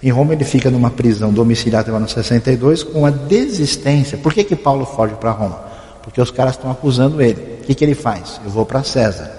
Em 0.03 0.11
Roma 0.11 0.33
ele 0.33 0.45
fica 0.45 0.71
numa 0.71 0.91
prisão 0.91 1.33
domiciliar 1.33 1.83
até 1.83 1.93
o 1.93 1.95
ano 1.95 2.09
62 2.09 2.83
com 2.83 3.07
a 3.07 3.11
desistência. 3.11 4.19
Por 4.19 4.35
que, 4.35 4.45
que 4.45 4.57
Paulo 4.57 4.85
foge 4.85 5.15
para 5.15 5.31
Roma? 5.31 5.61
Porque 6.03 6.21
os 6.21 6.31
caras 6.31 6.55
estão 6.55 6.71
acusando 6.71 7.23
ele. 7.23 7.61
O 7.63 7.65
que, 7.65 7.75
que 7.75 7.85
ele 7.85 7.95
faz? 7.95 8.41
Eu 8.45 8.51
vou 8.51 8.67
para 8.67 8.83
César. 8.83 9.31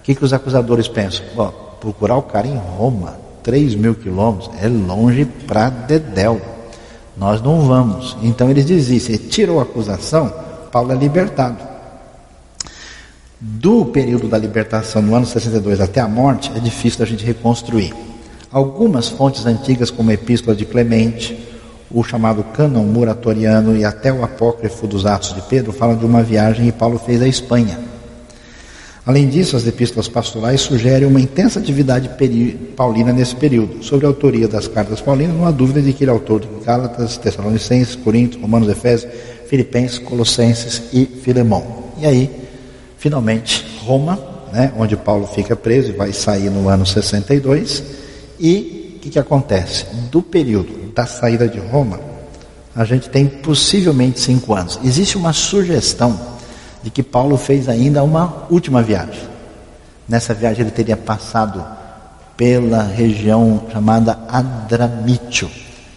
O 0.00 0.02
que, 0.02 0.14
que 0.14 0.24
os 0.24 0.32
acusadores 0.32 0.88
pensam? 0.88 1.24
Bom, 1.34 1.71
procurar 1.82 2.16
o 2.16 2.22
cara 2.22 2.46
em 2.46 2.56
Roma, 2.56 3.18
3 3.42 3.74
mil 3.74 3.94
quilômetros, 3.94 4.50
é 4.62 4.68
longe 4.68 5.24
para 5.24 5.68
Dedéu. 5.68 6.40
Nós 7.16 7.42
não 7.42 7.66
vamos. 7.66 8.16
Então 8.22 8.48
eles 8.48 8.64
desistem. 8.64 9.16
Tirou 9.16 9.58
a 9.58 9.64
acusação, 9.64 10.32
Paulo 10.70 10.92
é 10.92 10.94
libertado 10.94 11.72
do 13.44 13.86
período 13.86 14.28
da 14.28 14.38
libertação 14.38 15.02
no 15.02 15.16
ano 15.16 15.26
62 15.26 15.80
até 15.80 16.00
a 16.00 16.06
morte 16.06 16.52
é 16.54 16.60
difícil 16.60 17.02
a 17.02 17.06
gente 17.06 17.24
reconstruir. 17.24 17.92
Algumas 18.52 19.08
fontes 19.08 19.44
antigas, 19.46 19.90
como 19.90 20.10
a 20.10 20.14
Epístola 20.14 20.54
de 20.54 20.64
Clemente, 20.64 21.36
o 21.90 22.04
chamado 22.04 22.44
Cânon 22.44 22.84
Muratoriano 22.84 23.76
e 23.76 23.84
até 23.84 24.12
o 24.12 24.22
Apócrifo 24.22 24.86
dos 24.86 25.06
Atos 25.06 25.34
de 25.34 25.42
Pedro, 25.42 25.72
falam 25.72 25.96
de 25.96 26.06
uma 26.06 26.22
viagem 26.22 26.66
que 26.66 26.72
Paulo 26.72 27.00
fez 27.00 27.20
à 27.20 27.26
Espanha. 27.26 27.91
Além 29.04 29.28
disso, 29.28 29.56
as 29.56 29.66
epístolas 29.66 30.06
pastorais 30.06 30.60
sugerem 30.60 31.08
uma 31.08 31.20
intensa 31.20 31.58
atividade 31.58 32.08
paulina 32.76 33.12
nesse 33.12 33.34
período. 33.34 33.82
Sobre 33.82 34.06
a 34.06 34.08
autoria 34.08 34.46
das 34.46 34.68
cartas 34.68 35.00
paulinas, 35.00 35.36
não 35.36 35.46
há 35.46 35.50
dúvida 35.50 35.82
de 35.82 35.92
que 35.92 36.04
ele 36.04 36.10
é 36.10 36.14
autor 36.14 36.40
de 36.40 36.48
Gálatas, 36.64 37.16
Tessalonicenses, 37.16 37.96
Coríntios, 37.96 38.40
Romanos, 38.40 38.68
Efésios, 38.68 39.12
Filipenses, 39.48 39.98
Colossenses 39.98 40.82
e 40.92 41.04
Filemão. 41.04 41.82
E 41.98 42.06
aí, 42.06 42.42
Finalmente, 43.02 43.66
Roma, 43.84 44.16
né, 44.52 44.72
onde 44.78 44.96
Paulo 44.96 45.26
fica 45.26 45.56
preso 45.56 45.88
e 45.88 45.92
vai 45.92 46.12
sair 46.12 46.48
no 46.48 46.68
ano 46.68 46.86
62. 46.86 47.82
E 48.38 48.94
o 48.94 49.00
que, 49.00 49.10
que 49.10 49.18
acontece? 49.18 49.86
Do 50.08 50.22
período 50.22 50.92
da 50.94 51.04
saída 51.04 51.48
de 51.48 51.58
Roma 51.58 51.98
a 52.72 52.84
gente 52.84 53.10
tem 53.10 53.26
possivelmente 53.26 54.20
cinco 54.20 54.54
anos. 54.54 54.78
Existe 54.84 55.18
uma 55.18 55.32
sugestão 55.32 56.31
de 56.82 56.90
que 56.90 57.02
Paulo 57.02 57.36
fez 57.36 57.68
ainda 57.68 58.02
uma 58.02 58.46
última 58.50 58.82
viagem. 58.82 59.22
Nessa 60.08 60.34
viagem 60.34 60.62
ele 60.62 60.70
teria 60.70 60.96
passado 60.96 61.64
pela 62.36 62.82
região 62.82 63.66
chamada 63.72 64.18
Adramítio, 64.28 65.50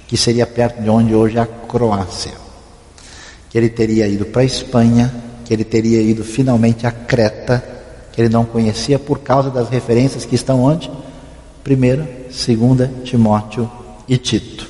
que 0.07 0.15
seria 0.15 0.45
perto 0.45 0.81
de 0.81 0.89
onde 0.89 1.15
hoje 1.15 1.37
é 1.37 1.41
a 1.41 1.45
Croácia. 1.45 2.33
Que 3.49 3.57
ele 3.57 3.69
teria 3.69 4.07
ido 4.07 4.25
para 4.25 4.41
a 4.41 4.45
Espanha, 4.45 5.13
que 5.43 5.53
ele 5.53 5.63
teria 5.63 6.01
ido 6.01 6.23
finalmente 6.23 6.85
a 6.85 6.91
Creta, 6.91 7.63
que 8.11 8.21
ele 8.21 8.29
não 8.29 8.45
conhecia 8.45 8.99
por 8.99 9.19
causa 9.19 9.49
das 9.49 9.69
referências 9.69 10.25
que 10.25 10.35
estão 10.35 10.63
onde? 10.63 10.89
Primeira, 11.63 12.07
segunda, 12.29 12.91
Timóteo 13.03 13.69
e 14.07 14.17
Tito. 14.17 14.64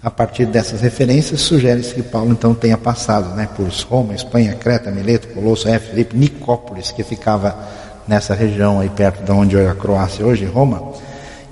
A 0.00 0.10
partir 0.10 0.46
dessas 0.46 0.80
referências, 0.80 1.40
sugere-se 1.40 1.92
que 1.92 2.02
Paulo 2.02 2.30
então 2.30 2.54
tenha 2.54 2.78
passado 2.78 3.34
né, 3.34 3.48
por 3.56 3.68
Roma, 3.88 4.14
Espanha, 4.14 4.54
Creta, 4.54 4.92
Mileto, 4.92 5.28
Colosso, 5.28 5.68
Éfeso, 5.68 5.90
Filipe, 5.90 6.16
Nicópolis, 6.16 6.92
que 6.92 7.02
ficava 7.02 7.58
nessa 8.06 8.32
região 8.32 8.78
aí 8.78 8.88
perto 8.88 9.24
de 9.24 9.32
onde 9.32 9.56
é 9.56 9.68
a 9.68 9.74
Croácia 9.74 10.24
hoje, 10.24 10.44
Roma, 10.44 10.92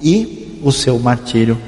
e 0.01 0.61
o 0.63 0.71
seu 0.71 0.97
martírio 0.99 1.59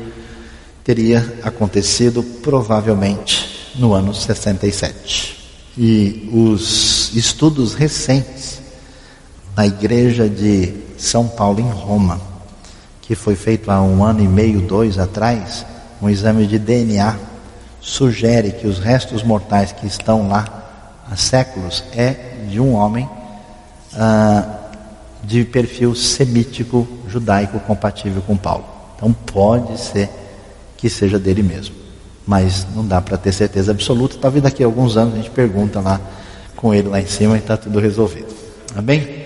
teria 0.84 1.38
acontecido 1.42 2.22
provavelmente 2.22 3.74
no 3.74 3.92
ano 3.92 4.14
67. 4.14 5.36
E 5.76 6.30
os 6.32 7.14
estudos 7.14 7.74
recentes 7.74 8.60
na 9.56 9.66
igreja 9.66 10.28
de 10.28 10.72
São 10.96 11.26
Paulo 11.26 11.60
em 11.60 11.68
Roma, 11.68 12.20
que 13.02 13.16
foi 13.16 13.34
feito 13.34 13.68
há 13.70 13.82
um 13.82 14.04
ano 14.04 14.22
e 14.22 14.28
meio, 14.28 14.60
dois 14.60 14.98
atrás, 14.98 15.66
um 16.00 16.08
exame 16.08 16.46
de 16.46 16.58
DNA 16.58 17.16
sugere 17.80 18.52
que 18.52 18.66
os 18.66 18.78
restos 18.78 19.22
mortais 19.22 19.72
que 19.72 19.86
estão 19.86 20.28
lá 20.28 20.46
há 21.10 21.16
séculos 21.16 21.84
é 21.96 22.34
de 22.48 22.60
um 22.60 22.74
homem 22.74 23.08
ah, 23.94 24.44
de 25.22 25.44
perfil 25.44 25.94
semítico 25.94 26.86
judaico 27.08 27.58
compatível 27.60 28.22
com 28.22 28.36
Paulo. 28.36 28.64
Então 28.96 29.12
pode 29.12 29.78
ser 29.78 30.08
que 30.76 30.88
seja 30.88 31.18
dele 31.18 31.42
mesmo, 31.42 31.74
mas 32.26 32.66
não 32.74 32.86
dá 32.86 33.00
para 33.00 33.16
ter 33.16 33.32
certeza 33.32 33.72
absoluta. 33.72 34.16
Talvez 34.20 34.42
daqui 34.42 34.62
a 34.62 34.66
alguns 34.66 34.96
anos 34.96 35.14
a 35.14 35.16
gente 35.16 35.30
pergunta 35.30 35.80
lá 35.80 36.00
com 36.56 36.74
ele 36.74 36.88
lá 36.88 37.00
em 37.00 37.06
cima 37.06 37.36
e 37.36 37.40
está 37.40 37.56
tudo 37.56 37.78
resolvido. 37.80 38.34
Tá 38.74 38.82
bem? 38.82 39.17